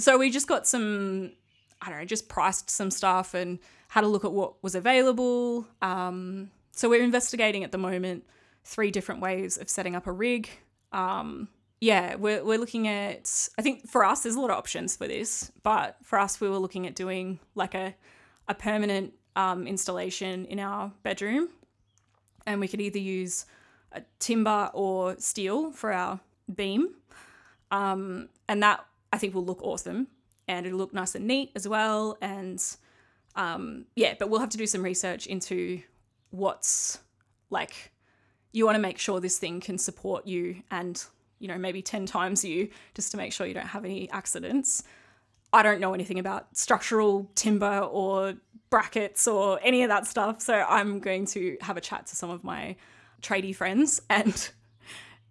so 0.00 0.16
we 0.16 0.30
just 0.30 0.48
got 0.48 0.66
some 0.66 1.32
I 1.82 1.90
don't 1.90 1.98
know, 1.98 2.04
just 2.04 2.28
priced 2.28 2.70
some 2.70 2.90
stuff 2.90 3.34
and 3.34 3.58
had 3.88 4.04
a 4.04 4.08
look 4.08 4.24
at 4.24 4.32
what 4.32 4.62
was 4.62 4.74
available. 4.74 5.66
Um, 5.82 6.50
so 6.72 6.88
we're 6.88 7.02
investigating 7.02 7.64
at 7.64 7.72
the 7.72 7.78
moment 7.78 8.24
three 8.64 8.90
different 8.90 9.20
ways 9.20 9.56
of 9.56 9.68
setting 9.68 9.94
up 9.94 10.06
a 10.06 10.12
rig. 10.12 10.48
Um, 10.92 11.48
yeah, 11.80 12.16
we're, 12.16 12.44
we're 12.44 12.58
looking 12.58 12.88
at, 12.88 13.48
I 13.58 13.62
think 13.62 13.88
for 13.88 14.04
us, 14.04 14.22
there's 14.22 14.34
a 14.34 14.40
lot 14.40 14.50
of 14.50 14.56
options 14.56 14.96
for 14.96 15.06
this, 15.06 15.52
but 15.62 15.96
for 16.02 16.18
us, 16.18 16.40
we 16.40 16.48
were 16.48 16.58
looking 16.58 16.86
at 16.86 16.94
doing 16.94 17.38
like 17.54 17.74
a, 17.74 17.94
a 18.48 18.54
permanent 18.54 19.12
um, 19.36 19.66
installation 19.66 20.46
in 20.46 20.58
our 20.58 20.90
bedroom 21.02 21.50
and 22.46 22.60
we 22.60 22.68
could 22.68 22.80
either 22.80 22.98
use 22.98 23.44
timber 24.18 24.70
or 24.72 25.16
steel 25.18 25.70
for 25.70 25.92
our 25.92 26.20
beam. 26.54 26.94
Um, 27.70 28.28
and 28.48 28.62
that 28.62 28.86
I 29.12 29.18
think 29.18 29.34
will 29.34 29.44
look 29.44 29.62
awesome 29.62 30.06
and 30.48 30.66
it'll 30.66 30.78
look 30.78 30.94
nice 30.94 31.14
and 31.14 31.26
neat 31.26 31.52
as 31.54 31.66
well. 31.66 32.16
And 32.20 32.62
um, 33.34 33.86
yeah, 33.94 34.14
but 34.18 34.30
we'll 34.30 34.40
have 34.40 34.50
to 34.50 34.58
do 34.58 34.66
some 34.66 34.82
research 34.82 35.26
into 35.26 35.80
what's 36.30 36.98
like 37.50 37.92
you 38.52 38.64
want 38.64 38.76
to 38.76 38.80
make 38.80 38.98
sure 38.98 39.20
this 39.20 39.38
thing 39.38 39.60
can 39.60 39.78
support 39.78 40.26
you 40.26 40.62
and 40.70 41.04
you 41.38 41.46
know 41.46 41.58
maybe 41.58 41.82
10 41.82 42.06
times 42.06 42.44
you 42.44 42.68
just 42.94 43.10
to 43.10 43.16
make 43.16 43.32
sure 43.32 43.46
you 43.46 43.54
don't 43.54 43.66
have 43.66 43.84
any 43.84 44.10
accidents. 44.10 44.82
I 45.52 45.62
don't 45.62 45.80
know 45.80 45.94
anything 45.94 46.18
about 46.18 46.56
structural 46.56 47.30
timber 47.34 47.80
or 47.80 48.34
brackets 48.68 49.28
or 49.28 49.60
any 49.62 49.84
of 49.84 49.88
that 49.88 50.06
stuff 50.08 50.42
so 50.42 50.66
i'm 50.68 50.98
going 50.98 51.24
to 51.24 51.56
have 51.60 51.76
a 51.76 51.80
chat 51.80 52.04
to 52.04 52.16
some 52.16 52.30
of 52.30 52.42
my 52.42 52.74
tradie 53.22 53.54
friends 53.54 54.02
and 54.10 54.50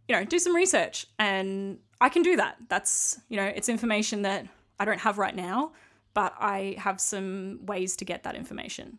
you 0.08 0.16
know 0.16 0.24
do 0.24 0.40
some 0.40 0.56
research. 0.56 1.08
And 1.20 1.80
i 2.02 2.10
can 2.10 2.22
do 2.22 2.36
that. 2.38 2.58
That's 2.68 3.20
you 3.30 3.38
know 3.38 3.46
it's 3.46 3.70
information 3.70 4.24
that 4.24 4.48
i 4.80 4.86
don't 4.86 5.00
have 5.00 5.18
right 5.18 5.36
now 5.36 5.72
but 6.14 6.34
i 6.40 6.76
have 6.78 7.00
some 7.00 7.60
ways 7.66 7.96
to 7.96 8.06
get 8.06 8.24
that 8.24 8.36
information 8.36 8.98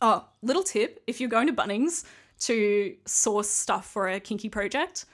oh 0.00 0.24
little 0.42 0.62
tip 0.62 1.02
if 1.06 1.20
you're 1.20 1.28
going 1.28 1.46
to 1.46 1.52
bunnings 1.52 2.04
to 2.38 2.94
source 3.04 3.50
stuff 3.50 3.86
for 3.86 4.08
a 4.08 4.20
kinky 4.20 4.48
project 4.48 5.04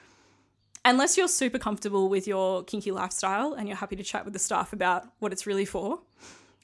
unless 0.83 1.17
you're 1.17 1.27
super 1.27 1.57
comfortable 1.57 2.09
with 2.09 2.27
your 2.27 2.63
kinky 2.63 2.91
lifestyle 2.91 3.53
and 3.53 3.67
you're 3.67 3.77
happy 3.77 3.95
to 3.95 4.03
chat 4.03 4.23
with 4.23 4.33
the 4.33 4.39
staff 4.39 4.73
about 4.73 5.07
what 5.19 5.31
it's 5.31 5.47
really 5.47 5.65
for 5.65 5.99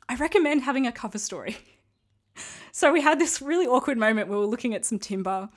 i 0.10 0.16
recommend 0.16 0.62
having 0.62 0.86
a 0.86 0.92
cover 0.92 1.18
story 1.18 1.58
so 2.72 2.92
we 2.92 3.02
had 3.02 3.20
this 3.20 3.42
really 3.42 3.66
awkward 3.66 3.98
moment 3.98 4.28
where 4.28 4.38
we 4.38 4.46
were 4.46 4.52
looking 4.52 4.74
at 4.76 4.86
some 4.86 5.00
timber 5.00 5.50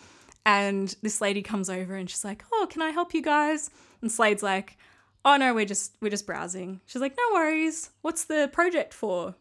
and 0.46 0.94
this 1.02 1.20
lady 1.20 1.42
comes 1.42 1.70
over 1.70 1.94
and 1.94 2.08
she's 2.10 2.24
like, 2.24 2.44
"Oh, 2.52 2.66
can 2.68 2.82
I 2.82 2.90
help 2.90 3.14
you 3.14 3.22
guys?" 3.22 3.70
And 4.02 4.10
Slade's 4.10 4.42
like, 4.42 4.76
"Oh 5.24 5.36
no, 5.36 5.54
we're 5.54 5.64
just 5.64 5.96
we're 6.00 6.10
just 6.10 6.26
browsing." 6.26 6.80
She's 6.86 7.02
like, 7.02 7.16
"No 7.16 7.34
worries. 7.34 7.90
What's 8.02 8.24
the 8.24 8.50
project 8.52 8.92
for?" 8.94 9.34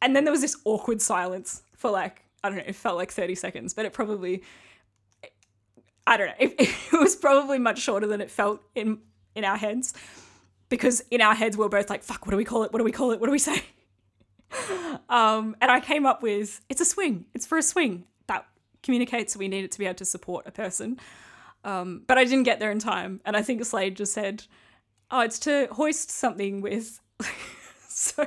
And 0.00 0.16
then 0.16 0.24
there 0.24 0.32
was 0.32 0.40
this 0.40 0.56
awkward 0.64 1.00
silence 1.00 1.62
for 1.76 1.90
like 1.90 2.22
I 2.44 2.48
don't 2.48 2.58
know, 2.58 2.64
it 2.66 2.74
felt 2.74 2.96
like 2.96 3.12
30 3.12 3.36
seconds, 3.36 3.72
but 3.72 3.84
it 3.84 3.92
probably 3.92 4.42
I 6.06 6.16
don't 6.16 6.28
know. 6.28 6.34
It, 6.38 6.54
it 6.92 7.00
was 7.00 7.16
probably 7.16 7.58
much 7.58 7.78
shorter 7.78 8.06
than 8.06 8.20
it 8.20 8.30
felt 8.30 8.60
in 8.74 8.98
in 9.34 9.44
our 9.44 9.56
heads 9.56 9.94
because 10.68 11.02
in 11.10 11.20
our 11.20 11.34
heads 11.34 11.56
we 11.56 11.64
we're 11.64 11.68
both 11.68 11.90
like, 11.90 12.02
"Fuck, 12.02 12.26
what 12.26 12.30
do 12.30 12.36
we 12.36 12.44
call 12.44 12.64
it? 12.64 12.72
What 12.72 12.78
do 12.78 12.84
we 12.84 12.92
call 12.92 13.12
it? 13.12 13.20
What 13.20 13.26
do 13.26 13.32
we 13.32 13.38
say?" 13.38 13.62
um, 15.08 15.56
and 15.60 15.70
I 15.70 15.80
came 15.80 16.06
up 16.06 16.22
with, 16.22 16.60
"It's 16.68 16.80
a 16.80 16.84
swing. 16.84 17.26
It's 17.34 17.46
for 17.46 17.58
a 17.58 17.62
swing." 17.62 18.04
That 18.26 18.46
communicates 18.82 19.36
we 19.36 19.48
need 19.48 19.64
it 19.64 19.72
to 19.72 19.78
be 19.78 19.86
able 19.86 19.96
to 19.96 20.04
support 20.04 20.46
a 20.46 20.50
person. 20.50 20.98
Um, 21.64 22.02
but 22.08 22.18
I 22.18 22.24
didn't 22.24 22.42
get 22.42 22.58
there 22.58 22.72
in 22.72 22.80
time, 22.80 23.20
and 23.24 23.36
I 23.36 23.42
think 23.42 23.64
Slade 23.64 23.96
just 23.96 24.12
said, 24.12 24.44
"Oh, 25.12 25.20
it's 25.20 25.38
to 25.40 25.68
hoist 25.70 26.10
something 26.10 26.60
with." 26.60 26.98
so, 27.88 28.26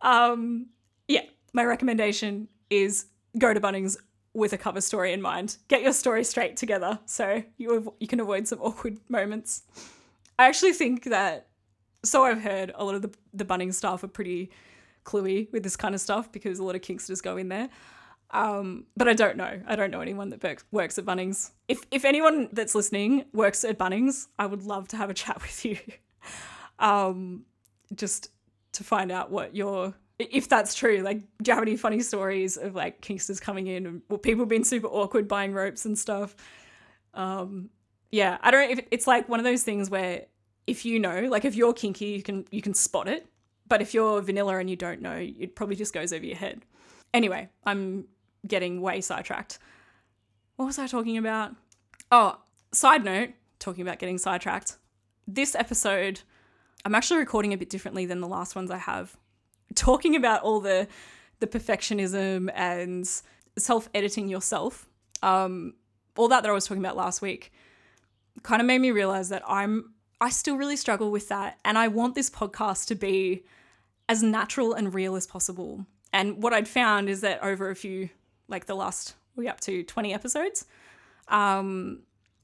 um, 0.00 0.66
yeah, 1.08 1.24
my 1.52 1.64
recommendation 1.64 2.48
is 2.70 3.06
go 3.38 3.52
to 3.52 3.60
Bunnings 3.60 3.96
with 4.32 4.52
a 4.52 4.58
cover 4.58 4.80
story 4.80 5.12
in 5.12 5.20
mind. 5.20 5.56
Get 5.68 5.82
your 5.82 5.92
story 5.92 6.24
straight 6.24 6.56
together 6.56 6.98
so 7.06 7.42
you 7.56 7.76
av- 7.76 7.94
you 8.00 8.06
can 8.06 8.20
avoid 8.20 8.48
some 8.48 8.58
awkward 8.62 8.98
moments. 9.08 9.62
I 10.38 10.46
actually 10.48 10.72
think 10.72 11.04
that 11.04 11.48
so 12.04 12.24
I've 12.24 12.42
heard 12.42 12.72
a 12.74 12.84
lot 12.84 12.94
of 12.94 13.02
the 13.02 13.10
the 13.32 13.44
Bunnings 13.44 13.74
staff 13.74 14.02
are 14.02 14.08
pretty 14.08 14.50
cluey 15.04 15.52
with 15.52 15.62
this 15.62 15.76
kind 15.76 15.94
of 15.94 16.00
stuff 16.00 16.32
because 16.32 16.58
a 16.58 16.64
lot 16.64 16.74
of 16.74 16.80
kinksters 16.80 17.22
go 17.22 17.36
in 17.36 17.48
there. 17.48 17.68
Um, 18.34 18.86
but 18.96 19.08
I 19.08 19.14
don't 19.14 19.36
know. 19.36 19.62
I 19.64 19.76
don't 19.76 19.92
know 19.92 20.00
anyone 20.00 20.28
that 20.30 20.42
works, 20.72 20.98
at 20.98 21.04
Bunnings. 21.04 21.52
If 21.68 21.82
if 21.92 22.04
anyone 22.04 22.48
that's 22.52 22.74
listening 22.74 23.26
works 23.32 23.64
at 23.64 23.78
Bunnings, 23.78 24.26
I 24.38 24.46
would 24.46 24.64
love 24.64 24.88
to 24.88 24.96
have 24.96 25.08
a 25.08 25.14
chat 25.22 25.40
with 25.40 25.64
you. 25.64 25.78
um, 26.80 27.44
just 27.94 28.30
to 28.72 28.82
find 28.82 29.12
out 29.12 29.30
what 29.30 29.54
your 29.54 29.94
if 30.18 30.48
that's 30.48 30.74
true. 30.74 30.98
Like, 30.98 31.20
do 31.42 31.50
you 31.50 31.54
have 31.54 31.62
any 31.62 31.76
funny 31.76 32.00
stories 32.00 32.56
of 32.56 32.74
like 32.74 33.00
kinksters 33.00 33.40
coming 33.40 33.68
in 33.68 33.86
and 33.86 34.02
well, 34.08 34.18
people 34.18 34.46
being 34.46 34.64
super 34.64 34.88
awkward 34.88 35.28
buying 35.28 35.52
ropes 35.52 35.84
and 35.84 35.96
stuff? 35.96 36.34
Um, 37.14 37.70
yeah, 38.10 38.38
I 38.42 38.50
don't 38.50 38.68
if 38.68 38.84
it's 38.90 39.06
like 39.06 39.28
one 39.28 39.38
of 39.38 39.44
those 39.44 39.62
things 39.62 39.90
where 39.90 40.26
if 40.66 40.84
you 40.84 40.98
know, 40.98 41.28
like 41.30 41.44
if 41.44 41.54
you're 41.54 41.72
kinky, 41.72 42.06
you 42.06 42.22
can 42.24 42.46
you 42.50 42.62
can 42.62 42.74
spot 42.74 43.06
it. 43.06 43.28
But 43.68 43.80
if 43.80 43.94
you're 43.94 44.20
vanilla 44.20 44.58
and 44.58 44.68
you 44.68 44.76
don't 44.76 45.00
know, 45.00 45.16
it 45.16 45.54
probably 45.54 45.76
just 45.76 45.94
goes 45.94 46.12
over 46.12 46.26
your 46.26 46.36
head. 46.36 46.64
Anyway, 47.14 47.48
I'm 47.64 48.06
getting 48.46 48.80
way 48.80 49.00
sidetracked. 49.00 49.58
What 50.56 50.66
was 50.66 50.78
I 50.78 50.86
talking 50.86 51.18
about? 51.18 51.54
Oh, 52.12 52.38
side 52.72 53.04
note, 53.04 53.30
talking 53.58 53.82
about 53.82 53.98
getting 53.98 54.18
sidetracked. 54.18 54.76
This 55.26 55.54
episode, 55.54 56.20
I'm 56.84 56.94
actually 56.94 57.18
recording 57.18 57.52
a 57.52 57.56
bit 57.56 57.70
differently 57.70 58.06
than 58.06 58.20
the 58.20 58.28
last 58.28 58.54
ones 58.54 58.70
I 58.70 58.78
have. 58.78 59.16
Talking 59.74 60.14
about 60.16 60.42
all 60.42 60.60
the 60.60 60.86
the 61.40 61.46
perfectionism 61.46 62.48
and 62.54 63.08
self-editing 63.58 64.28
yourself, 64.28 64.86
um, 65.22 65.74
all 66.16 66.28
that 66.28 66.42
that 66.42 66.50
I 66.50 66.52
was 66.52 66.66
talking 66.66 66.82
about 66.82 66.96
last 66.96 67.20
week, 67.20 67.52
kind 68.42 68.60
of 68.60 68.66
made 68.66 68.78
me 68.78 68.90
realize 68.90 69.30
that 69.30 69.42
I'm 69.46 69.94
I 70.20 70.30
still 70.30 70.56
really 70.56 70.76
struggle 70.76 71.10
with 71.10 71.28
that, 71.28 71.58
and 71.64 71.76
I 71.76 71.88
want 71.88 72.14
this 72.14 72.30
podcast 72.30 72.86
to 72.86 72.94
be 72.94 73.44
as 74.08 74.22
natural 74.22 74.74
and 74.74 74.94
real 74.94 75.16
as 75.16 75.26
possible. 75.26 75.86
And 76.12 76.42
what 76.42 76.52
I'd 76.52 76.68
found 76.68 77.08
is 77.08 77.22
that 77.22 77.42
over 77.42 77.70
a 77.70 77.74
few, 77.74 78.10
like 78.48 78.66
the 78.66 78.74
last, 78.74 79.14
we 79.36 79.48
up 79.48 79.60
to 79.60 79.82
20 79.82 80.14
episodes, 80.14 80.66
um, 81.28 82.00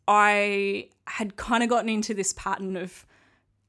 I 0.08 0.88
had 1.06 1.36
kind 1.36 1.62
of 1.62 1.68
gotten 1.68 1.88
into 1.88 2.14
this 2.14 2.32
pattern 2.32 2.76
of 2.76 3.06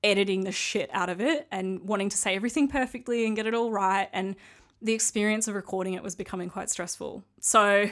editing 0.04 0.44
the 0.44 0.52
shit 0.52 0.90
out 0.94 1.10
of 1.10 1.22
it 1.22 1.48
and 1.52 1.82
wanting 1.82 2.10
to 2.10 2.18
say 2.18 2.36
everything 2.36 2.68
perfectly 2.68 3.26
and 3.26 3.36
get 3.36 3.46
it 3.46 3.54
all 3.54 3.72
right. 3.72 4.10
And 4.14 4.36
the 4.82 4.94
experience 4.94 5.48
of 5.48 5.56
recording 5.56 5.94
it 5.94 6.04
was 6.04 6.16
becoming 6.16 6.50
quite 6.50 6.70
stressful. 6.70 7.24
So, 7.40 7.90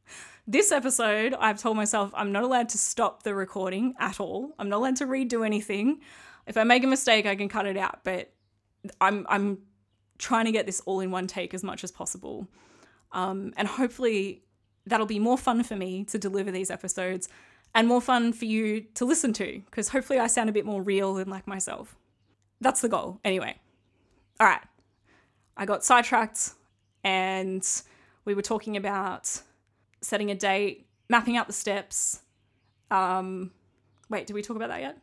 this 0.46 0.70
episode, 0.70 1.34
I've 1.34 1.60
told 1.60 1.76
myself 1.76 2.12
I'm 2.14 2.32
not 2.32 2.44
allowed 2.44 2.68
to 2.70 2.78
stop 2.78 3.24
the 3.24 3.34
recording 3.34 3.94
at 3.98 4.20
all. 4.20 4.54
I'm 4.58 4.68
not 4.68 4.78
allowed 4.78 4.96
to 4.96 5.06
redo 5.06 5.44
anything. 5.44 6.00
If 6.46 6.56
I 6.56 6.64
make 6.64 6.84
a 6.84 6.86
mistake, 6.86 7.26
I 7.26 7.36
can 7.36 7.48
cut 7.48 7.66
it 7.66 7.76
out, 7.76 8.00
but 8.04 8.32
I'm 9.00 9.26
I'm 9.28 9.58
trying 10.18 10.46
to 10.46 10.52
get 10.52 10.66
this 10.66 10.80
all 10.86 11.00
in 11.00 11.10
one 11.10 11.26
take 11.26 11.52
as 11.54 11.62
much 11.62 11.84
as 11.84 11.90
possible. 11.90 12.48
Um, 13.12 13.52
and 13.56 13.66
hopefully 13.66 14.42
that'll 14.86 15.06
be 15.06 15.18
more 15.18 15.38
fun 15.38 15.62
for 15.62 15.76
me 15.76 16.04
to 16.04 16.18
deliver 16.18 16.50
these 16.50 16.70
episodes 16.70 17.28
and 17.74 17.86
more 17.86 18.00
fun 18.00 18.32
for 18.32 18.44
you 18.44 18.80
to 18.94 19.04
listen 19.04 19.32
to 19.34 19.62
because 19.66 19.90
hopefully 19.90 20.18
I 20.18 20.26
sound 20.26 20.48
a 20.48 20.52
bit 20.52 20.64
more 20.64 20.82
real 20.82 21.18
and 21.18 21.30
like 21.30 21.46
myself. 21.46 21.96
That's 22.60 22.80
the 22.80 22.88
goal. 22.88 23.20
Anyway, 23.24 23.56
all 24.40 24.46
right. 24.46 24.62
I 25.56 25.66
got 25.66 25.84
sidetracked 25.84 26.52
and 27.04 27.66
we 28.24 28.34
were 28.34 28.42
talking 28.42 28.76
about 28.76 29.40
setting 30.00 30.30
a 30.30 30.34
date, 30.34 30.86
mapping 31.08 31.36
out 31.36 31.46
the 31.46 31.52
steps. 31.52 32.20
Um, 32.90 33.50
wait, 34.08 34.26
did 34.26 34.34
we 34.34 34.42
talk 34.42 34.56
about 34.56 34.70
that 34.70 34.80
yet? 34.80 34.98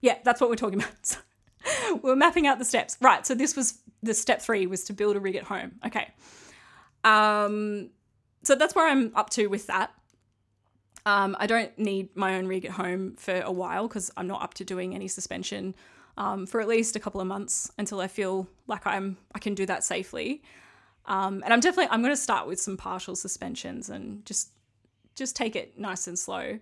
Yeah, 0.00 0.18
that's 0.24 0.40
what 0.40 0.50
we're 0.50 0.56
talking 0.56 0.82
about. 0.82 2.02
we're 2.02 2.16
mapping 2.16 2.46
out 2.46 2.58
the 2.58 2.64
steps. 2.64 2.96
Right. 3.00 3.26
So 3.26 3.34
this 3.34 3.56
was 3.56 3.80
the 4.02 4.14
step 4.14 4.42
three 4.42 4.66
was 4.66 4.84
to 4.84 4.92
build 4.92 5.16
a 5.16 5.20
rig 5.20 5.36
at 5.36 5.44
home. 5.44 5.72
Okay. 5.86 6.08
Um, 7.06 7.90
so 8.42 8.54
that's 8.56 8.74
where 8.74 8.88
I'm 8.88 9.12
up 9.14 9.30
to 9.30 9.46
with 9.46 9.68
that. 9.68 9.94
Um, 11.06 11.36
I 11.38 11.46
don't 11.46 11.76
need 11.78 12.14
my 12.16 12.34
own 12.34 12.48
rig 12.48 12.64
at 12.64 12.72
home 12.72 13.14
for 13.16 13.40
a 13.40 13.52
while 13.52 13.86
because 13.86 14.10
I'm 14.16 14.26
not 14.26 14.42
up 14.42 14.54
to 14.54 14.64
doing 14.64 14.92
any 14.92 15.06
suspension 15.06 15.76
um, 16.16 16.46
for 16.46 16.60
at 16.60 16.66
least 16.66 16.96
a 16.96 17.00
couple 17.00 17.20
of 17.20 17.28
months 17.28 17.70
until 17.78 18.00
I 18.00 18.08
feel 18.08 18.48
like 18.66 18.86
I'm 18.86 19.16
I 19.34 19.38
can 19.38 19.54
do 19.54 19.66
that 19.66 19.84
safely. 19.84 20.42
Um, 21.04 21.42
and 21.44 21.52
I'm 21.52 21.60
definitely 21.60 21.92
I'm 21.92 22.02
going 22.02 22.12
to 22.12 22.20
start 22.20 22.48
with 22.48 22.60
some 22.60 22.76
partial 22.76 23.14
suspensions 23.14 23.88
and 23.88 24.26
just 24.26 24.50
just 25.14 25.36
take 25.36 25.54
it 25.54 25.78
nice 25.78 26.08
and 26.08 26.18
slow, 26.18 26.58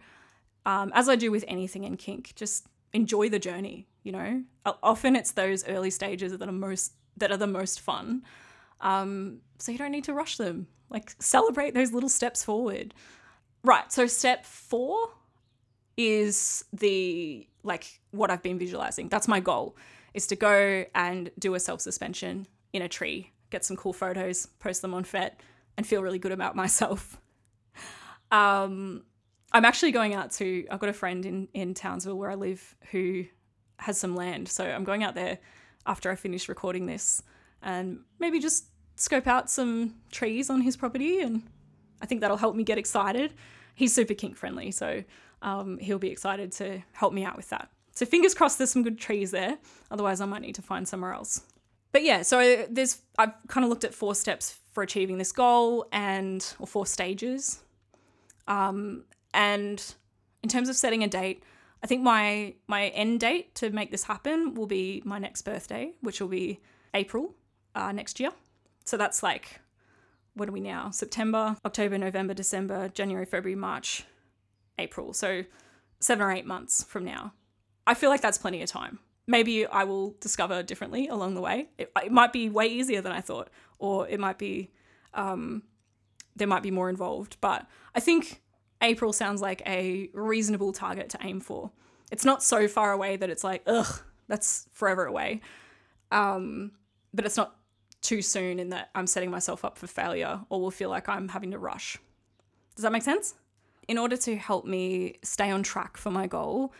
um, 0.66 0.92
as 0.94 1.08
I 1.08 1.16
do 1.16 1.30
with 1.30 1.44
anything 1.48 1.84
in 1.84 1.96
kink. 1.96 2.34
Just 2.36 2.66
enjoy 2.92 3.30
the 3.30 3.38
journey. 3.38 3.88
You 4.02 4.12
know, 4.12 4.42
often 4.82 5.16
it's 5.16 5.32
those 5.32 5.66
early 5.66 5.90
stages 5.90 6.36
that 6.36 6.46
are 6.46 6.52
most 6.52 6.92
that 7.16 7.32
are 7.32 7.38
the 7.38 7.46
most 7.46 7.80
fun. 7.80 8.22
Um, 8.84 9.40
so 9.58 9.72
you 9.72 9.78
don't 9.78 9.90
need 9.90 10.04
to 10.04 10.14
rush 10.14 10.36
them. 10.36 10.68
Like 10.90 11.14
celebrate 11.18 11.74
those 11.74 11.92
little 11.92 12.08
steps 12.08 12.44
forward. 12.44 12.94
Right. 13.64 13.90
So 13.90 14.06
step 14.06 14.44
four 14.44 15.08
is 15.96 16.64
the 16.72 17.48
like 17.62 18.00
what 18.12 18.30
I've 18.30 18.42
been 18.42 18.58
visualizing. 18.58 19.08
That's 19.08 19.26
my 19.26 19.40
goal 19.40 19.76
is 20.12 20.28
to 20.28 20.36
go 20.36 20.84
and 20.94 21.30
do 21.38 21.54
a 21.54 21.60
self 21.60 21.80
suspension 21.80 22.46
in 22.72 22.82
a 22.82 22.88
tree, 22.88 23.32
get 23.50 23.64
some 23.64 23.76
cool 23.76 23.92
photos, 23.92 24.46
post 24.60 24.82
them 24.82 24.94
on 24.94 25.02
FET, 25.02 25.40
and 25.76 25.86
feel 25.86 26.02
really 26.02 26.18
good 26.18 26.32
about 26.32 26.54
myself. 26.56 27.18
Um, 28.32 29.04
I'm 29.52 29.64
actually 29.64 29.92
going 29.92 30.14
out 30.14 30.32
to. 30.32 30.66
I've 30.68 30.80
got 30.80 30.88
a 30.88 30.94
friend 30.94 31.24
in 31.24 31.46
in 31.54 31.72
Townsville 31.72 32.16
where 32.16 32.30
I 32.30 32.34
live 32.34 32.74
who 32.90 33.26
has 33.78 33.96
some 33.96 34.16
land, 34.16 34.48
so 34.48 34.64
I'm 34.64 34.82
going 34.82 35.04
out 35.04 35.14
there 35.14 35.38
after 35.86 36.10
I 36.10 36.16
finish 36.16 36.48
recording 36.48 36.86
this, 36.86 37.22
and 37.62 38.00
maybe 38.18 38.40
just 38.40 38.64
scope 38.96 39.26
out 39.26 39.50
some 39.50 39.94
trees 40.10 40.50
on 40.50 40.60
his 40.60 40.76
property 40.76 41.20
and 41.20 41.42
I 42.00 42.06
think 42.06 42.20
that'll 42.20 42.36
help 42.36 42.54
me 42.54 42.64
get 42.64 42.78
excited. 42.78 43.34
He's 43.74 43.94
super 43.94 44.14
kink 44.14 44.36
friendly, 44.36 44.70
so 44.70 45.02
um, 45.42 45.78
he'll 45.78 45.98
be 45.98 46.10
excited 46.10 46.52
to 46.52 46.82
help 46.92 47.12
me 47.12 47.24
out 47.24 47.36
with 47.36 47.48
that. 47.50 47.70
So 47.92 48.04
fingers 48.06 48.34
crossed 48.34 48.58
there's 48.58 48.70
some 48.70 48.82
good 48.82 48.98
trees 48.98 49.30
there. 49.30 49.58
Otherwise, 49.90 50.20
I 50.20 50.26
might 50.26 50.42
need 50.42 50.56
to 50.56 50.62
find 50.62 50.86
somewhere 50.86 51.12
else. 51.12 51.42
But 51.92 52.02
yeah, 52.02 52.22
so 52.22 52.66
there's 52.68 53.00
I've 53.18 53.32
kind 53.46 53.64
of 53.64 53.70
looked 53.70 53.84
at 53.84 53.94
four 53.94 54.14
steps 54.14 54.58
for 54.72 54.82
achieving 54.82 55.18
this 55.18 55.30
goal 55.30 55.86
and 55.92 56.44
or 56.58 56.66
four 56.66 56.86
stages. 56.86 57.62
Um, 58.48 59.04
and 59.32 59.82
in 60.42 60.48
terms 60.48 60.68
of 60.68 60.76
setting 60.76 61.04
a 61.04 61.08
date, 61.08 61.44
I 61.82 61.86
think 61.86 62.02
my 62.02 62.54
my 62.66 62.88
end 62.88 63.20
date 63.20 63.54
to 63.56 63.70
make 63.70 63.90
this 63.92 64.04
happen 64.04 64.54
will 64.54 64.66
be 64.66 65.02
my 65.04 65.18
next 65.18 65.42
birthday, 65.42 65.92
which 66.00 66.20
will 66.20 66.28
be 66.28 66.60
April 66.94 67.34
uh, 67.74 67.92
next 67.92 68.18
year. 68.18 68.30
So 68.84 68.96
that's 68.96 69.22
like 69.22 69.60
what 70.34 70.48
are 70.48 70.52
we 70.52 70.60
now? 70.60 70.90
September, 70.90 71.56
October, 71.64 71.96
November, 71.96 72.34
December, 72.34 72.88
January, 72.88 73.24
February, 73.24 73.54
March, 73.54 74.04
April. 74.78 75.12
So 75.12 75.44
seven 76.00 76.24
or 76.24 76.32
eight 76.32 76.44
months 76.44 76.84
from 76.84 77.04
now. 77.04 77.32
I 77.86 77.94
feel 77.94 78.10
like 78.10 78.20
that's 78.20 78.38
plenty 78.38 78.62
of 78.62 78.68
time. 78.68 78.98
Maybe 79.26 79.66
I 79.66 79.84
will 79.84 80.16
discover 80.20 80.62
differently 80.62 81.08
along 81.08 81.34
the 81.34 81.40
way. 81.40 81.68
It, 81.78 81.90
it 82.02 82.12
might 82.12 82.32
be 82.32 82.50
way 82.50 82.66
easier 82.66 83.00
than 83.00 83.12
I 83.12 83.20
thought, 83.20 83.48
or 83.78 84.06
it 84.08 84.20
might 84.20 84.38
be 84.38 84.70
um, 85.14 85.62
there 86.36 86.48
might 86.48 86.62
be 86.62 86.70
more 86.70 86.90
involved. 86.90 87.36
But 87.40 87.66
I 87.94 88.00
think 88.00 88.42
April 88.82 89.12
sounds 89.12 89.40
like 89.40 89.62
a 89.66 90.10
reasonable 90.12 90.72
target 90.72 91.08
to 91.10 91.18
aim 91.22 91.40
for. 91.40 91.70
It's 92.10 92.24
not 92.24 92.42
so 92.42 92.68
far 92.68 92.92
away 92.92 93.16
that 93.16 93.30
it's 93.30 93.44
like, 93.44 93.62
ugh, 93.66 94.02
that's 94.28 94.68
forever 94.72 95.06
away. 95.06 95.40
Um, 96.10 96.72
but 97.14 97.24
it's 97.24 97.36
not 97.36 97.56
too 98.04 98.22
soon 98.22 98.60
in 98.60 98.68
that 98.68 98.90
I'm 98.94 99.06
setting 99.06 99.30
myself 99.30 99.64
up 99.64 99.78
for 99.78 99.86
failure 99.86 100.40
or 100.50 100.60
will 100.60 100.70
feel 100.70 100.90
like 100.90 101.08
I'm 101.08 101.28
having 101.28 101.50
to 101.50 101.58
rush. 101.58 101.98
Does 102.76 102.82
that 102.82 102.92
make 102.92 103.02
sense? 103.02 103.34
In 103.88 103.98
order 103.98 104.16
to 104.18 104.36
help 104.36 104.66
me 104.66 105.18
stay 105.22 105.50
on 105.50 105.62
track 105.62 105.96
for 105.96 106.10
my 106.10 106.26
goal, 106.26 106.72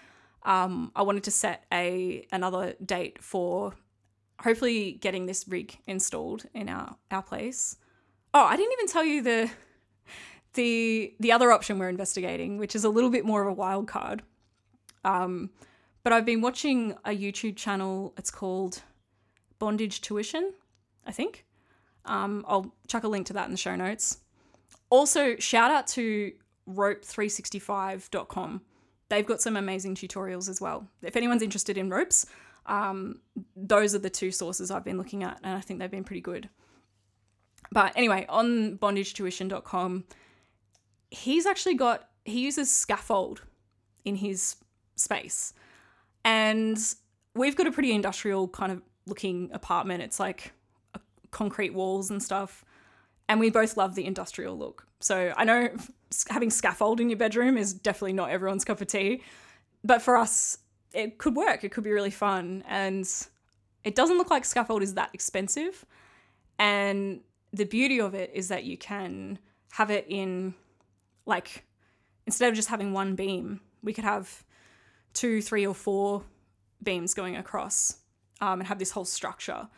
um, 0.43 0.93
I 0.95 1.03
wanted 1.03 1.25
to 1.25 1.31
set 1.31 1.65
a 1.73 2.27
another 2.31 2.75
date 2.85 3.23
for 3.23 3.75
hopefully 4.41 4.93
getting 4.93 5.27
this 5.27 5.49
rig 5.49 5.79
installed 5.87 6.45
in 6.55 6.69
our 6.69 6.97
our 7.11 7.23
place. 7.23 7.77
Oh, 8.35 8.45
I 8.45 8.57
didn't 8.57 8.73
even 8.73 8.89
tell 8.89 9.05
you 9.05 9.23
the 9.23 9.51
the 10.53 11.15
the 11.21 11.33
other 11.33 11.53
option 11.53 11.79
we're 11.79 11.89
investigating, 11.89 12.59
which 12.59 12.77
is 12.77 12.85
a 12.85 12.91
little 12.91 13.11
bit 13.11 13.25
more 13.25 13.43
of 13.43 13.49
a 13.49 13.53
wild 13.53 13.89
card. 13.89 14.23
Um, 15.05 15.51
but 16.03 16.13
I've 16.13 16.27
been 16.27 16.43
watching 16.43 16.93
a 17.05 17.11
YouTube 17.11 17.57
channel. 17.57 18.13
It's 18.19 18.31
called 18.31 18.83
Bondage 19.59 20.01
Tuition, 20.03 20.53
I 21.07 21.12
think. 21.12 21.45
Um, 22.05 22.45
I'll 22.47 22.75
chuck 22.87 23.05
a 23.05 23.09
link 23.09 23.27
to 23.29 23.33
that 23.35 23.47
in 23.47 23.53
the 23.53 23.59
show 23.59 23.77
notes. 23.77 24.19
Also, 24.90 25.37
shout 25.37 25.71
out 25.71 25.87
to 25.88 26.33
rope365.com. 26.69 28.62
They've 29.09 29.27
got 29.27 29.40
some 29.40 29.57
amazing 29.57 29.95
tutorials 29.95 30.49
as 30.49 30.61
well. 30.61 30.87
If 31.03 31.17
anyone's 31.17 31.43
interested 31.43 31.79
in 31.79 31.90
ropes, 31.90 32.27
um, 32.67 33.21
those 33.57 33.95
are 33.95 33.99
the 33.99 34.11
two 34.11 34.31
sources 34.31 34.71
I've 34.71 34.85
been 34.85 34.99
looking 34.99 35.23
at, 35.23 35.38
and 35.43 35.57
I 35.57 35.61
think 35.61 35.79
they've 35.79 35.90
been 35.90 36.05
pretty 36.05 36.21
good. 36.21 36.49
But 37.73 37.93
anyway, 37.97 38.27
on 38.29 38.79
bondagetuition.com, 38.79 40.05
he's 41.11 41.47
actually 41.47 41.75
got, 41.75 42.09
he 42.25 42.40
uses 42.40 42.71
scaffold 42.71 43.43
in 44.05 44.17
his 44.17 44.57
space. 44.97 45.53
And 46.25 46.79
we've 47.35 47.57
got 47.57 47.67
a 47.67 47.73
pretty 47.73 47.93
industrial 47.93 48.49
kind 48.49 48.73
of 48.73 48.83
looking 49.07 49.51
apartment. 49.53 50.03
It's 50.03 50.21
like 50.21 50.53
concrete 51.35 51.75
walls 51.75 52.11
and 52.11 52.23
stuff. 52.23 52.64
And 53.29 53.40
we 53.40 53.51
both 53.51 53.77
love 53.77 53.94
the 53.94 54.07
industrial 54.07 54.57
look. 54.57 54.87
So 55.01 55.35
I 55.37 55.44
know 55.44 55.68
having 56.31 56.51
scaffold 56.51 57.01
in 57.01 57.11
your 57.11 57.18
bedroom 57.18 57.59
is 57.59 57.75
definitely 57.75 58.14
not 58.14 58.31
everyone's 58.31 58.64
cup 58.64 58.81
of 58.81 58.87
tea. 58.87 59.23
But 59.83 60.01
for 60.01 60.16
us, 60.16 60.59
it 60.94 61.18
could 61.18 61.37
work. 61.37 61.64
It 61.64 61.73
could 61.73 61.85
be 61.85 61.90
really 61.90 62.11
fun. 62.11 62.64
And 62.66 63.07
it 63.83 63.94
doesn't 63.94 64.16
look 64.16 64.31
like 64.31 64.44
scaffold 64.44 64.83
is 64.83 64.94
that 64.94 65.11
expensive. 65.12 65.85
And 66.59 67.20
the 67.53 67.64
beauty 67.64 68.01
of 68.01 68.14
it 68.14 68.31
is 68.33 68.49
that 68.49 68.64
you 68.64 68.79
can 68.79 69.38
have 69.73 69.90
it 69.90 70.07
in, 70.09 70.55
like, 71.27 71.64
instead 72.27 72.49
of 72.49 72.55
just 72.55 72.68
having 72.68 72.92
one 72.92 73.14
beam, 73.14 73.61
we 73.83 73.92
could 73.92 74.05
have 74.05 74.44
two, 75.12 75.42
three, 75.42 75.66
or 75.66 75.75
four 75.75 76.23
beams 76.83 77.14
going 77.14 77.37
across 77.37 77.99
um, 78.40 78.61
and 78.61 78.68
have 78.68 78.79
this 78.79 78.92
whole 78.92 79.05
structure, 79.05 79.68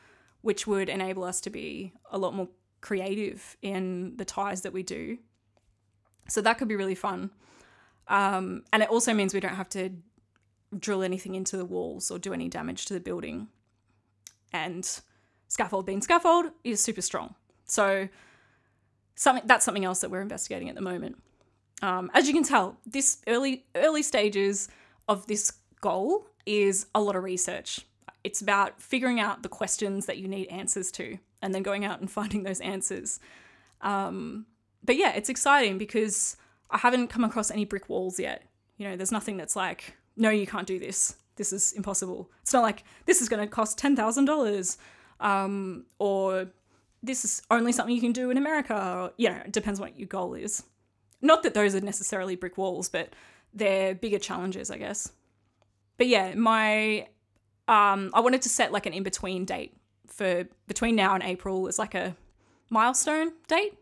which 0.47 0.65
would 0.65 0.89
enable 0.89 1.25
us 1.25 1.41
to 1.41 1.51
be 1.51 1.93
a 2.13 2.17
lot 2.17 2.33
more 2.33 2.49
creative 2.81 3.57
in 3.63 4.17
the 4.17 4.25
ties 4.25 4.63
that 4.63 4.73
we 4.73 4.85
do. 4.85 5.19
So 6.29 6.41
that 6.41 6.57
could 6.57 6.69
be 6.69 6.77
really 6.77 6.95
fun. 6.95 7.31
Um, 8.07 8.63
and 8.73 8.81
it 8.81 8.89
also 8.89 9.13
means 9.13 9.35
we 9.35 9.41
don't 9.41 9.57
have 9.57 9.69
to 9.71 9.91
drill 10.79 11.03
anything 11.03 11.35
into 11.35 11.57
the 11.57 11.65
walls 11.65 12.13
or 12.13 12.21
do 12.21 12.33
any 12.33 12.49
damage 12.49 12.87
to 12.87 12.95
the 12.95 13.01
building. 13.01 13.49
And 14.53 14.89
scaffold 15.49 15.85
being 15.85 16.01
scaffold 16.01 16.53
is 16.63 16.81
super 16.81 17.03
strong. 17.03 17.35
So 17.65 18.09
something 19.17 19.43
that's 19.49 19.65
something 19.65 19.85
else 19.85 20.01
that 20.03 20.13
we're 20.13 20.21
investigating 20.21 20.69
at 20.69 20.77
the 20.77 20.81
moment. 20.81 21.17
Um, 21.83 22.09
as 22.15 22.29
you 22.29 22.33
can 22.33 22.45
tell, 22.45 22.79
this 22.87 23.19
early 23.27 23.65
early 23.75 24.05
stages 24.05 24.69
of 25.09 25.27
this 25.27 25.51
goal 25.81 26.29
is 26.47 26.87
a 26.95 27.01
lot 27.01 27.17
of 27.17 27.25
research. 27.25 27.85
It's 28.27 28.41
about 28.41 28.83
figuring 28.83 29.21
out 29.21 29.45
the 29.45 29.49
questions 29.49 30.07
that 30.07 30.19
you 30.19 30.27
need 30.27 30.49
answers 30.49 30.91
to, 30.93 31.17
and 31.41 31.55
then 31.55 31.63
going 31.63 31.85
out 31.85 32.01
and 32.01 32.11
finding 32.19 32.43
those 32.43 32.61
answers. 32.61 33.21
Um, 33.83 34.47
but 34.85 34.97
yeah, 34.97 35.13
it's 35.13 35.29
exciting 35.29 35.79
because 35.79 36.37
I 36.69 36.79
haven't 36.79 37.07
come 37.07 37.23
across 37.23 37.53
any 37.53 37.65
brick 37.65 37.89
walls 37.89 38.19
yet. 38.19 38.43
You 38.79 38.89
know, 38.89 38.97
there's 38.97 39.13
nothing 39.13 39.37
that's 39.37 39.55
like, 39.55 39.95
no, 40.17 40.31
you 40.31 40.45
can't 40.45 40.67
do 40.67 40.81
this. 40.81 41.15
This 41.37 41.53
is 41.53 41.73
impossible. 41.75 42.29
It's 42.43 42.53
not 42.53 42.65
like 42.65 42.83
this 43.05 43.23
is 43.23 43.29
going 43.29 43.47
to 43.47 43.47
cost 43.47 43.79
ten 43.79 43.95
thousand 43.95 44.29
um, 44.29 44.35
dollars, 44.35 44.77
or 46.01 46.47
this 47.01 47.25
is 47.25 47.43
only 47.49 47.71
something 47.71 47.95
you 47.95 48.01
can 48.01 48.13
do 48.13 48.31
in 48.31 48.39
America. 48.39 48.75
Or, 48.75 49.13
you 49.17 49.29
know, 49.29 49.37
it 49.45 49.53
depends 49.53 49.79
what 49.79 49.97
your 49.97 50.09
goal 50.09 50.35
is. 50.35 50.65
Not 51.23 51.45
that 51.45 51.55
those 51.55 51.77
are 51.77 51.81
necessarily 51.81 52.35
brick 52.35 52.59
walls, 52.59 52.89
but 52.89 53.11
they're 53.55 53.95
bigger 53.95 54.19
challenges, 54.19 54.69
I 54.69 54.79
guess. 54.79 55.13
But 55.97 56.09
yeah, 56.09 56.35
my 56.35 57.07
um, 57.69 58.11
I 58.15 58.21
wanted 58.21 58.43
to 58.43 58.49
set 58.49 58.73
like 58.73 58.87
an 58.87 58.93
in 58.93 59.03
between 59.03 59.45
date 59.45 59.77
for 60.07 60.45
between 60.67 60.97
now 60.97 61.15
and 61.15 61.23
April. 61.23 61.67
It's 61.67 61.79
like 61.79 61.95
a 61.95 62.17
milestone 62.71 63.33
date 63.49 63.75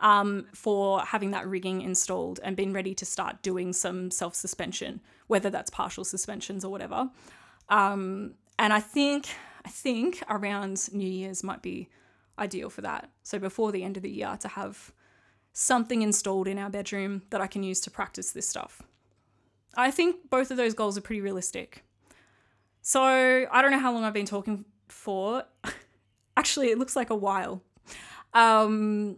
um, 0.00 0.46
for 0.54 1.00
having 1.00 1.30
that 1.32 1.46
rigging 1.46 1.82
installed 1.82 2.40
and 2.42 2.56
being 2.56 2.72
ready 2.72 2.94
to 2.94 3.04
start 3.04 3.42
doing 3.42 3.72
some 3.72 4.10
self 4.10 4.34
suspension, 4.34 5.00
whether 5.26 5.50
that's 5.50 5.70
partial 5.70 6.04
suspensions 6.04 6.64
or 6.64 6.70
whatever. 6.70 7.10
Um, 7.68 8.34
and 8.58 8.72
I 8.72 8.80
think 8.80 9.28
I 9.64 9.68
think 9.68 10.22
around 10.28 10.92
New 10.92 11.08
Year's 11.08 11.42
might 11.42 11.62
be 11.62 11.88
ideal 12.38 12.70
for 12.70 12.82
that. 12.82 13.10
So 13.22 13.38
before 13.38 13.72
the 13.72 13.82
end 13.82 13.96
of 13.96 14.02
the 14.02 14.10
year 14.10 14.36
to 14.40 14.48
have 14.48 14.92
something 15.52 16.02
installed 16.02 16.46
in 16.46 16.58
our 16.58 16.68
bedroom 16.68 17.22
that 17.30 17.40
I 17.40 17.46
can 17.46 17.62
use 17.62 17.80
to 17.80 17.90
practice 17.90 18.30
this 18.30 18.48
stuff. 18.48 18.82
I 19.74 19.90
think 19.90 20.30
both 20.30 20.50
of 20.50 20.58
those 20.58 20.74
goals 20.74 20.98
are 20.98 21.00
pretty 21.00 21.22
realistic. 21.22 21.82
So 22.86 23.02
I 23.02 23.62
don't 23.62 23.72
know 23.72 23.80
how 23.80 23.92
long 23.92 24.04
I've 24.04 24.12
been 24.12 24.26
talking 24.26 24.64
for. 24.86 25.42
Actually, 26.36 26.68
it 26.68 26.78
looks 26.78 26.94
like 26.94 27.10
a 27.10 27.16
while. 27.16 27.60
Um, 28.32 29.16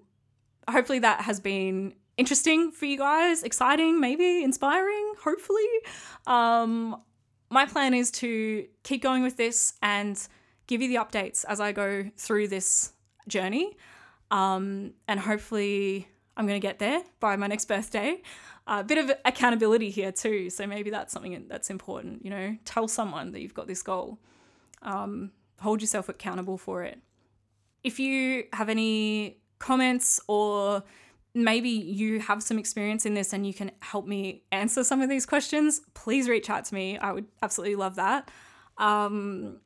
hopefully 0.70 1.00
that 1.00 1.20
has 1.20 1.38
been 1.38 1.92
interesting 2.16 2.70
for 2.70 2.86
you 2.86 2.96
guys, 2.96 3.42
exciting, 3.42 4.00
maybe 4.00 4.42
inspiring, 4.42 5.12
hopefully. 5.22 5.68
Um, 6.26 7.02
my 7.50 7.66
plan 7.66 7.92
is 7.92 8.10
to 8.12 8.66
keep 8.84 9.02
going 9.02 9.22
with 9.22 9.36
this 9.36 9.74
and 9.82 10.18
give 10.66 10.80
you 10.80 10.88
the 10.88 10.94
updates 10.94 11.44
as 11.46 11.60
I 11.60 11.72
go 11.72 12.10
through 12.16 12.48
this 12.48 12.92
journey. 13.28 13.76
Um, 14.30 14.94
and 15.06 15.20
hopefully, 15.20 16.08
I'm 16.38 16.46
going 16.46 16.58
to 16.58 16.66
get 16.66 16.78
there 16.78 17.02
by 17.20 17.36
my 17.36 17.48
next 17.48 17.66
birthday. 17.66 18.22
A 18.70 18.84
bit 18.84 18.98
of 18.98 19.10
accountability 19.24 19.90
here, 19.90 20.12
too. 20.12 20.50
So 20.50 20.66
maybe 20.66 20.90
that's 20.90 21.12
something 21.12 21.46
that's 21.48 21.70
important. 21.70 22.22
You 22.24 22.30
know, 22.30 22.56
tell 22.64 22.86
someone 22.86 23.32
that 23.32 23.40
you've 23.40 23.54
got 23.54 23.66
this 23.66 23.82
goal, 23.82 24.18
um, 24.82 25.32
hold 25.60 25.80
yourself 25.80 26.08
accountable 26.08 26.58
for 26.58 26.82
it. 26.82 26.98
If 27.82 27.98
you 27.98 28.44
have 28.52 28.68
any 28.68 29.38
comments 29.58 30.20
or 30.28 30.82
maybe 31.34 31.68
you 31.70 32.20
have 32.20 32.42
some 32.42 32.58
experience 32.58 33.06
in 33.06 33.14
this 33.14 33.32
and 33.32 33.46
you 33.46 33.54
can 33.54 33.70
help 33.80 34.06
me 34.06 34.42
answer 34.52 34.84
some 34.84 35.00
of 35.00 35.08
these 35.08 35.26
questions, 35.26 35.80
please 35.94 36.28
reach 36.28 36.50
out 36.50 36.64
to 36.66 36.74
me. 36.74 36.98
I 36.98 37.12
would 37.12 37.26
absolutely 37.42 37.76
love 37.76 37.96
that. 37.96 38.30
Um, 38.76 39.60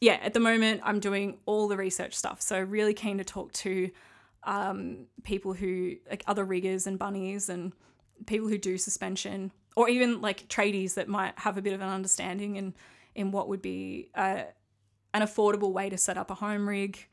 yeah, 0.00 0.18
at 0.22 0.34
the 0.34 0.40
moment, 0.40 0.80
I'm 0.84 1.00
doing 1.00 1.38
all 1.46 1.68
the 1.68 1.76
research 1.76 2.14
stuff. 2.14 2.40
So, 2.40 2.60
really 2.60 2.94
keen 2.94 3.18
to 3.18 3.24
talk 3.24 3.52
to 3.52 3.90
um, 4.44 5.06
people 5.24 5.52
who, 5.52 5.96
like 6.08 6.24
other 6.26 6.44
riggers 6.44 6.86
and 6.86 6.98
bunnies 6.98 7.50
and 7.50 7.72
people 8.26 8.48
who 8.48 8.58
do 8.58 8.78
suspension, 8.78 9.52
or 9.76 9.88
even 9.88 10.20
like 10.20 10.48
tradies 10.48 10.94
that 10.94 11.08
might 11.08 11.38
have 11.38 11.56
a 11.56 11.62
bit 11.62 11.72
of 11.72 11.80
an 11.80 11.88
understanding 11.88 12.56
in, 12.56 12.74
in 13.14 13.30
what 13.30 13.48
would 13.48 13.62
be 13.62 14.10
an 14.14 14.46
affordable 15.14 15.72
way 15.72 15.90
to 15.90 15.96
set 15.96 16.16
up 16.16 16.30
a 16.30 16.34
home 16.34 16.68
rig. 16.68 17.06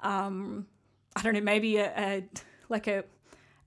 Um, 0.00 0.66
I 1.16 1.22
don't 1.22 1.34
know, 1.34 1.40
maybe 1.40 1.78
a, 1.78 1.92
a 1.96 2.28
like 2.68 2.86
a 2.86 3.04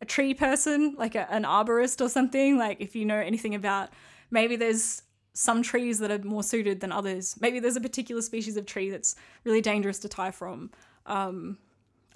a 0.01 0.05
tree 0.05 0.33
person, 0.33 0.95
like 0.97 1.15
a, 1.15 1.31
an 1.31 1.43
arborist 1.43 2.01
or 2.01 2.09
something, 2.09 2.57
like 2.57 2.81
if 2.81 2.95
you 2.95 3.05
know 3.05 3.17
anything 3.17 3.53
about 3.53 3.89
maybe 4.31 4.55
there's 4.55 5.03
some 5.33 5.61
trees 5.61 5.99
that 5.99 6.11
are 6.11 6.19
more 6.19 6.43
suited 6.43 6.79
than 6.79 6.91
others. 6.91 7.35
Maybe 7.39 7.59
there's 7.59 7.75
a 7.75 7.81
particular 7.81 8.21
species 8.21 8.57
of 8.57 8.65
tree 8.65 8.89
that's 8.89 9.15
really 9.43 9.61
dangerous 9.61 9.99
to 9.99 10.09
tie 10.09 10.31
from. 10.31 10.71
Um, 11.05 11.57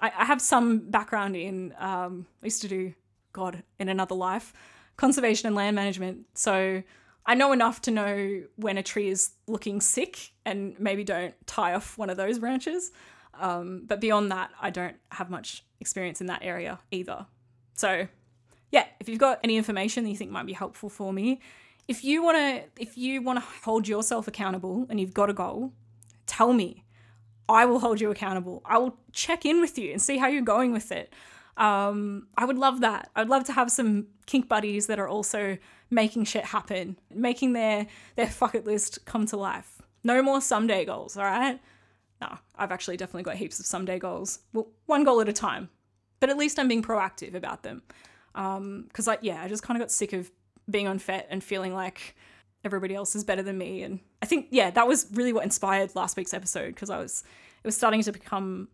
I, 0.00 0.12
I 0.18 0.24
have 0.24 0.42
some 0.42 0.90
background 0.90 1.36
in, 1.36 1.74
um, 1.78 2.26
I 2.42 2.46
used 2.46 2.62
to 2.62 2.68
do, 2.68 2.92
God, 3.36 3.62
in 3.78 3.88
another 3.88 4.14
life, 4.14 4.52
conservation 4.96 5.46
and 5.46 5.54
land 5.54 5.76
management. 5.76 6.26
So 6.34 6.82
I 7.24 7.34
know 7.34 7.52
enough 7.52 7.82
to 7.82 7.90
know 7.90 8.42
when 8.56 8.78
a 8.78 8.82
tree 8.82 9.08
is 9.08 9.32
looking 9.46 9.80
sick 9.80 10.32
and 10.44 10.78
maybe 10.80 11.04
don't 11.04 11.34
tie 11.46 11.74
off 11.74 11.98
one 11.98 12.10
of 12.10 12.16
those 12.16 12.38
branches. 12.38 12.90
Um, 13.38 13.82
but 13.86 14.00
beyond 14.00 14.32
that, 14.32 14.50
I 14.60 14.70
don't 14.70 14.96
have 15.12 15.28
much 15.28 15.64
experience 15.80 16.20
in 16.20 16.28
that 16.28 16.42
area 16.42 16.78
either. 16.90 17.26
So, 17.74 18.08
yeah, 18.72 18.86
if 19.00 19.08
you've 19.08 19.18
got 19.18 19.40
any 19.44 19.56
information 19.56 20.04
that 20.04 20.10
you 20.10 20.16
think 20.16 20.30
might 20.30 20.46
be 20.46 20.54
helpful 20.54 20.88
for 20.88 21.12
me, 21.12 21.40
if 21.88 22.02
you 22.02 22.22
want 22.22 22.36
to 22.38 22.82
if 22.82 22.96
you 22.96 23.22
want 23.22 23.38
to 23.38 23.44
hold 23.64 23.86
yourself 23.86 24.26
accountable 24.26 24.86
and 24.88 24.98
you've 24.98 25.14
got 25.14 25.30
a 25.30 25.34
goal, 25.34 25.72
tell 26.26 26.52
me. 26.52 26.84
I 27.48 27.64
will 27.64 27.78
hold 27.78 28.00
you 28.00 28.10
accountable. 28.10 28.60
I 28.64 28.78
will 28.78 28.98
check 29.12 29.44
in 29.44 29.60
with 29.60 29.78
you 29.78 29.92
and 29.92 30.02
see 30.02 30.18
how 30.18 30.26
you're 30.26 30.42
going 30.42 30.72
with 30.72 30.90
it. 30.90 31.12
Um, 31.56 32.28
I 32.36 32.44
would 32.44 32.58
love 32.58 32.80
that. 32.80 33.10
I'd 33.16 33.28
love 33.28 33.44
to 33.44 33.52
have 33.52 33.70
some 33.70 34.08
kink 34.26 34.48
buddies 34.48 34.86
that 34.88 34.98
are 34.98 35.08
also 35.08 35.58
making 35.90 36.24
shit 36.24 36.44
happen, 36.44 36.98
making 37.14 37.52
their 37.52 37.86
their 38.16 38.26
fuck 38.26 38.54
it 38.54 38.66
list 38.66 39.04
come 39.06 39.26
to 39.26 39.36
life. 39.36 39.80
No 40.04 40.22
more 40.22 40.40
someday 40.40 40.84
goals, 40.84 41.16
all 41.16 41.24
right? 41.24 41.60
No, 42.20 42.38
I've 42.54 42.72
actually 42.72 42.96
definitely 42.96 43.24
got 43.24 43.36
heaps 43.36 43.60
of 43.60 43.66
someday 43.66 43.98
goals. 43.98 44.40
Well, 44.52 44.68
one 44.86 45.04
goal 45.04 45.20
at 45.20 45.28
a 45.28 45.32
time, 45.32 45.68
but 46.20 46.30
at 46.30 46.38
least 46.38 46.58
I'm 46.58 46.68
being 46.68 46.82
proactive 46.82 47.34
about 47.34 47.62
them. 47.62 47.82
Because, 48.34 49.06
like, 49.06 49.20
yeah, 49.22 49.42
I 49.42 49.48
just 49.48 49.62
kind 49.62 49.76
of 49.76 49.82
got 49.82 49.90
sick 49.90 50.12
of 50.12 50.30
being 50.68 50.86
on 50.86 50.98
FET 50.98 51.26
and 51.30 51.42
feeling 51.42 51.74
like 51.74 52.16
everybody 52.64 52.94
else 52.94 53.14
is 53.14 53.24
better 53.24 53.42
than 53.42 53.58
me. 53.58 53.82
And 53.82 54.00
I 54.22 54.26
think, 54.26 54.48
yeah, 54.50 54.70
that 54.70 54.88
was 54.88 55.06
really 55.12 55.32
what 55.32 55.44
inspired 55.44 55.94
last 55.94 56.16
week's 56.16 56.34
episode 56.34 56.74
because 56.74 56.90
I 56.90 56.98
was, 56.98 57.24
it 57.62 57.66
was 57.66 57.76
starting 57.76 58.02
to 58.02 58.12
become 58.12 58.68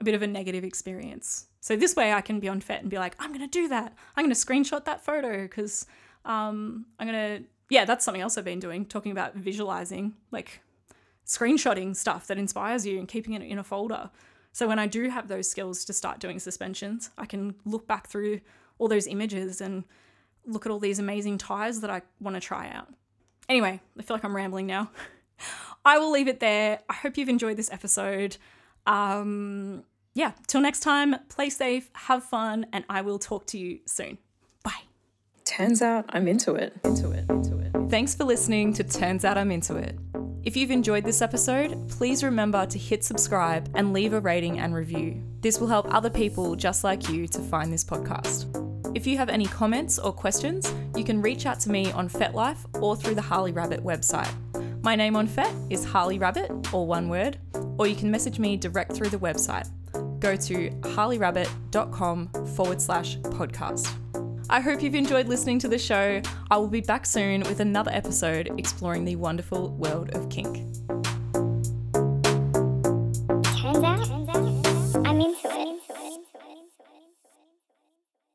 a 0.00 0.04
bit 0.04 0.14
of 0.14 0.22
a 0.22 0.26
negative 0.26 0.64
experience. 0.64 1.46
So 1.60 1.76
this 1.76 1.96
way 1.96 2.12
I 2.12 2.20
can 2.20 2.40
be 2.40 2.48
on 2.48 2.60
FET 2.60 2.82
and 2.82 2.90
be 2.90 2.98
like, 2.98 3.16
I'm 3.18 3.30
going 3.30 3.40
to 3.40 3.46
do 3.46 3.68
that. 3.68 3.94
I'm 4.16 4.24
going 4.24 4.34
to 4.34 4.40
screenshot 4.40 4.84
that 4.84 5.04
photo 5.04 5.42
because 5.42 5.86
um, 6.24 6.86
I'm 6.98 7.08
going 7.08 7.38
to, 7.42 7.48
yeah, 7.70 7.84
that's 7.84 8.04
something 8.04 8.20
else 8.20 8.36
I've 8.36 8.44
been 8.44 8.60
doing, 8.60 8.84
talking 8.84 9.12
about 9.12 9.34
visualizing, 9.34 10.14
like 10.30 10.60
screenshotting 11.26 11.96
stuff 11.96 12.26
that 12.26 12.38
inspires 12.38 12.86
you 12.86 12.98
and 12.98 13.08
keeping 13.08 13.32
it 13.32 13.42
in 13.42 13.58
a 13.58 13.64
folder. 13.64 14.10
So 14.52 14.68
when 14.68 14.78
I 14.78 14.86
do 14.86 15.08
have 15.08 15.28
those 15.28 15.48
skills 15.50 15.84
to 15.86 15.92
start 15.92 16.20
doing 16.20 16.38
suspensions, 16.38 17.10
I 17.18 17.26
can 17.26 17.54
look 17.64 17.86
back 17.86 18.08
through 18.08 18.40
all 18.78 18.88
those 18.88 19.06
images 19.06 19.60
and 19.60 19.84
look 20.46 20.66
at 20.66 20.72
all 20.72 20.78
these 20.78 20.98
amazing 20.98 21.38
tires 21.38 21.80
that 21.80 21.90
I 21.90 22.02
want 22.20 22.34
to 22.34 22.40
try 22.40 22.68
out. 22.68 22.88
Anyway, 23.48 23.80
I 23.98 24.02
feel 24.02 24.16
like 24.16 24.24
I'm 24.24 24.36
rambling 24.36 24.66
now. 24.66 24.90
I 25.84 25.98
will 25.98 26.10
leave 26.10 26.28
it 26.28 26.40
there. 26.40 26.80
I 26.88 26.94
hope 26.94 27.16
you've 27.16 27.28
enjoyed 27.28 27.56
this 27.56 27.72
episode. 27.72 28.36
Um, 28.86 29.84
yeah, 30.14 30.32
till 30.46 30.60
next 30.60 30.80
time, 30.80 31.16
play 31.28 31.50
safe, 31.50 31.90
have 31.94 32.24
fun, 32.24 32.66
and 32.72 32.84
I 32.88 33.00
will 33.00 33.18
talk 33.18 33.46
to 33.48 33.58
you 33.58 33.80
soon. 33.86 34.18
Bye. 34.62 34.82
Turns 35.44 35.82
out 35.82 36.04
I'm 36.10 36.28
into 36.28 36.54
it. 36.54 36.74
Into 36.84 37.10
it. 37.10 37.28
Into 37.28 37.58
it. 37.58 37.90
Thanks 37.90 38.14
for 38.14 38.24
listening 38.24 38.72
to 38.74 38.84
Turns 38.84 39.24
Out 39.24 39.36
I'm 39.36 39.50
Into 39.50 39.76
It. 39.76 39.98
If 40.44 40.56
you've 40.56 40.70
enjoyed 40.70 41.04
this 41.04 41.22
episode, 41.22 41.88
please 41.88 42.22
remember 42.22 42.66
to 42.66 42.78
hit 42.78 43.02
subscribe 43.02 43.70
and 43.74 43.92
leave 43.92 44.12
a 44.12 44.20
rating 44.20 44.58
and 44.58 44.74
review. 44.74 45.22
This 45.40 45.58
will 45.58 45.68
help 45.68 45.92
other 45.92 46.10
people 46.10 46.54
just 46.54 46.84
like 46.84 47.08
you 47.08 47.26
to 47.28 47.38
find 47.40 47.72
this 47.72 47.84
podcast. 47.84 48.60
If 48.94 49.06
you 49.06 49.16
have 49.16 49.28
any 49.28 49.46
comments 49.46 49.98
or 49.98 50.12
questions, 50.12 50.72
you 50.94 51.02
can 51.02 51.22
reach 51.22 51.46
out 51.46 51.60
to 51.60 51.70
me 51.70 51.90
on 51.92 52.08
FetLife 52.08 52.82
or 52.82 52.94
through 52.94 53.14
the 53.14 53.22
Harley 53.22 53.52
Rabbit 53.52 53.82
website. 53.82 54.32
My 54.84 54.96
name 54.96 55.16
on 55.16 55.26
Fet 55.26 55.50
is 55.70 55.82
Harley 55.82 56.18
Rabbit, 56.18 56.50
or 56.74 56.86
one 56.86 57.08
word, 57.08 57.38
or 57.78 57.86
you 57.86 57.96
can 57.96 58.10
message 58.10 58.38
me 58.38 58.58
direct 58.58 58.92
through 58.92 59.08
the 59.08 59.16
website. 59.16 59.66
Go 60.20 60.36
to 60.36 60.68
harleyrabbit.com 60.82 62.28
forward 62.54 62.82
slash 62.82 63.16
podcast. 63.16 63.88
I 64.50 64.60
hope 64.60 64.82
you've 64.82 64.94
enjoyed 64.94 65.26
listening 65.26 65.58
to 65.60 65.68
the 65.68 65.78
show. 65.78 66.20
I 66.50 66.58
will 66.58 66.68
be 66.68 66.82
back 66.82 67.06
soon 67.06 67.40
with 67.44 67.60
another 67.60 67.92
episode 67.94 68.52
exploring 68.58 69.06
the 69.06 69.16
wonderful 69.16 69.70
world 69.70 70.14
of 70.14 70.28
kink. 70.28 70.66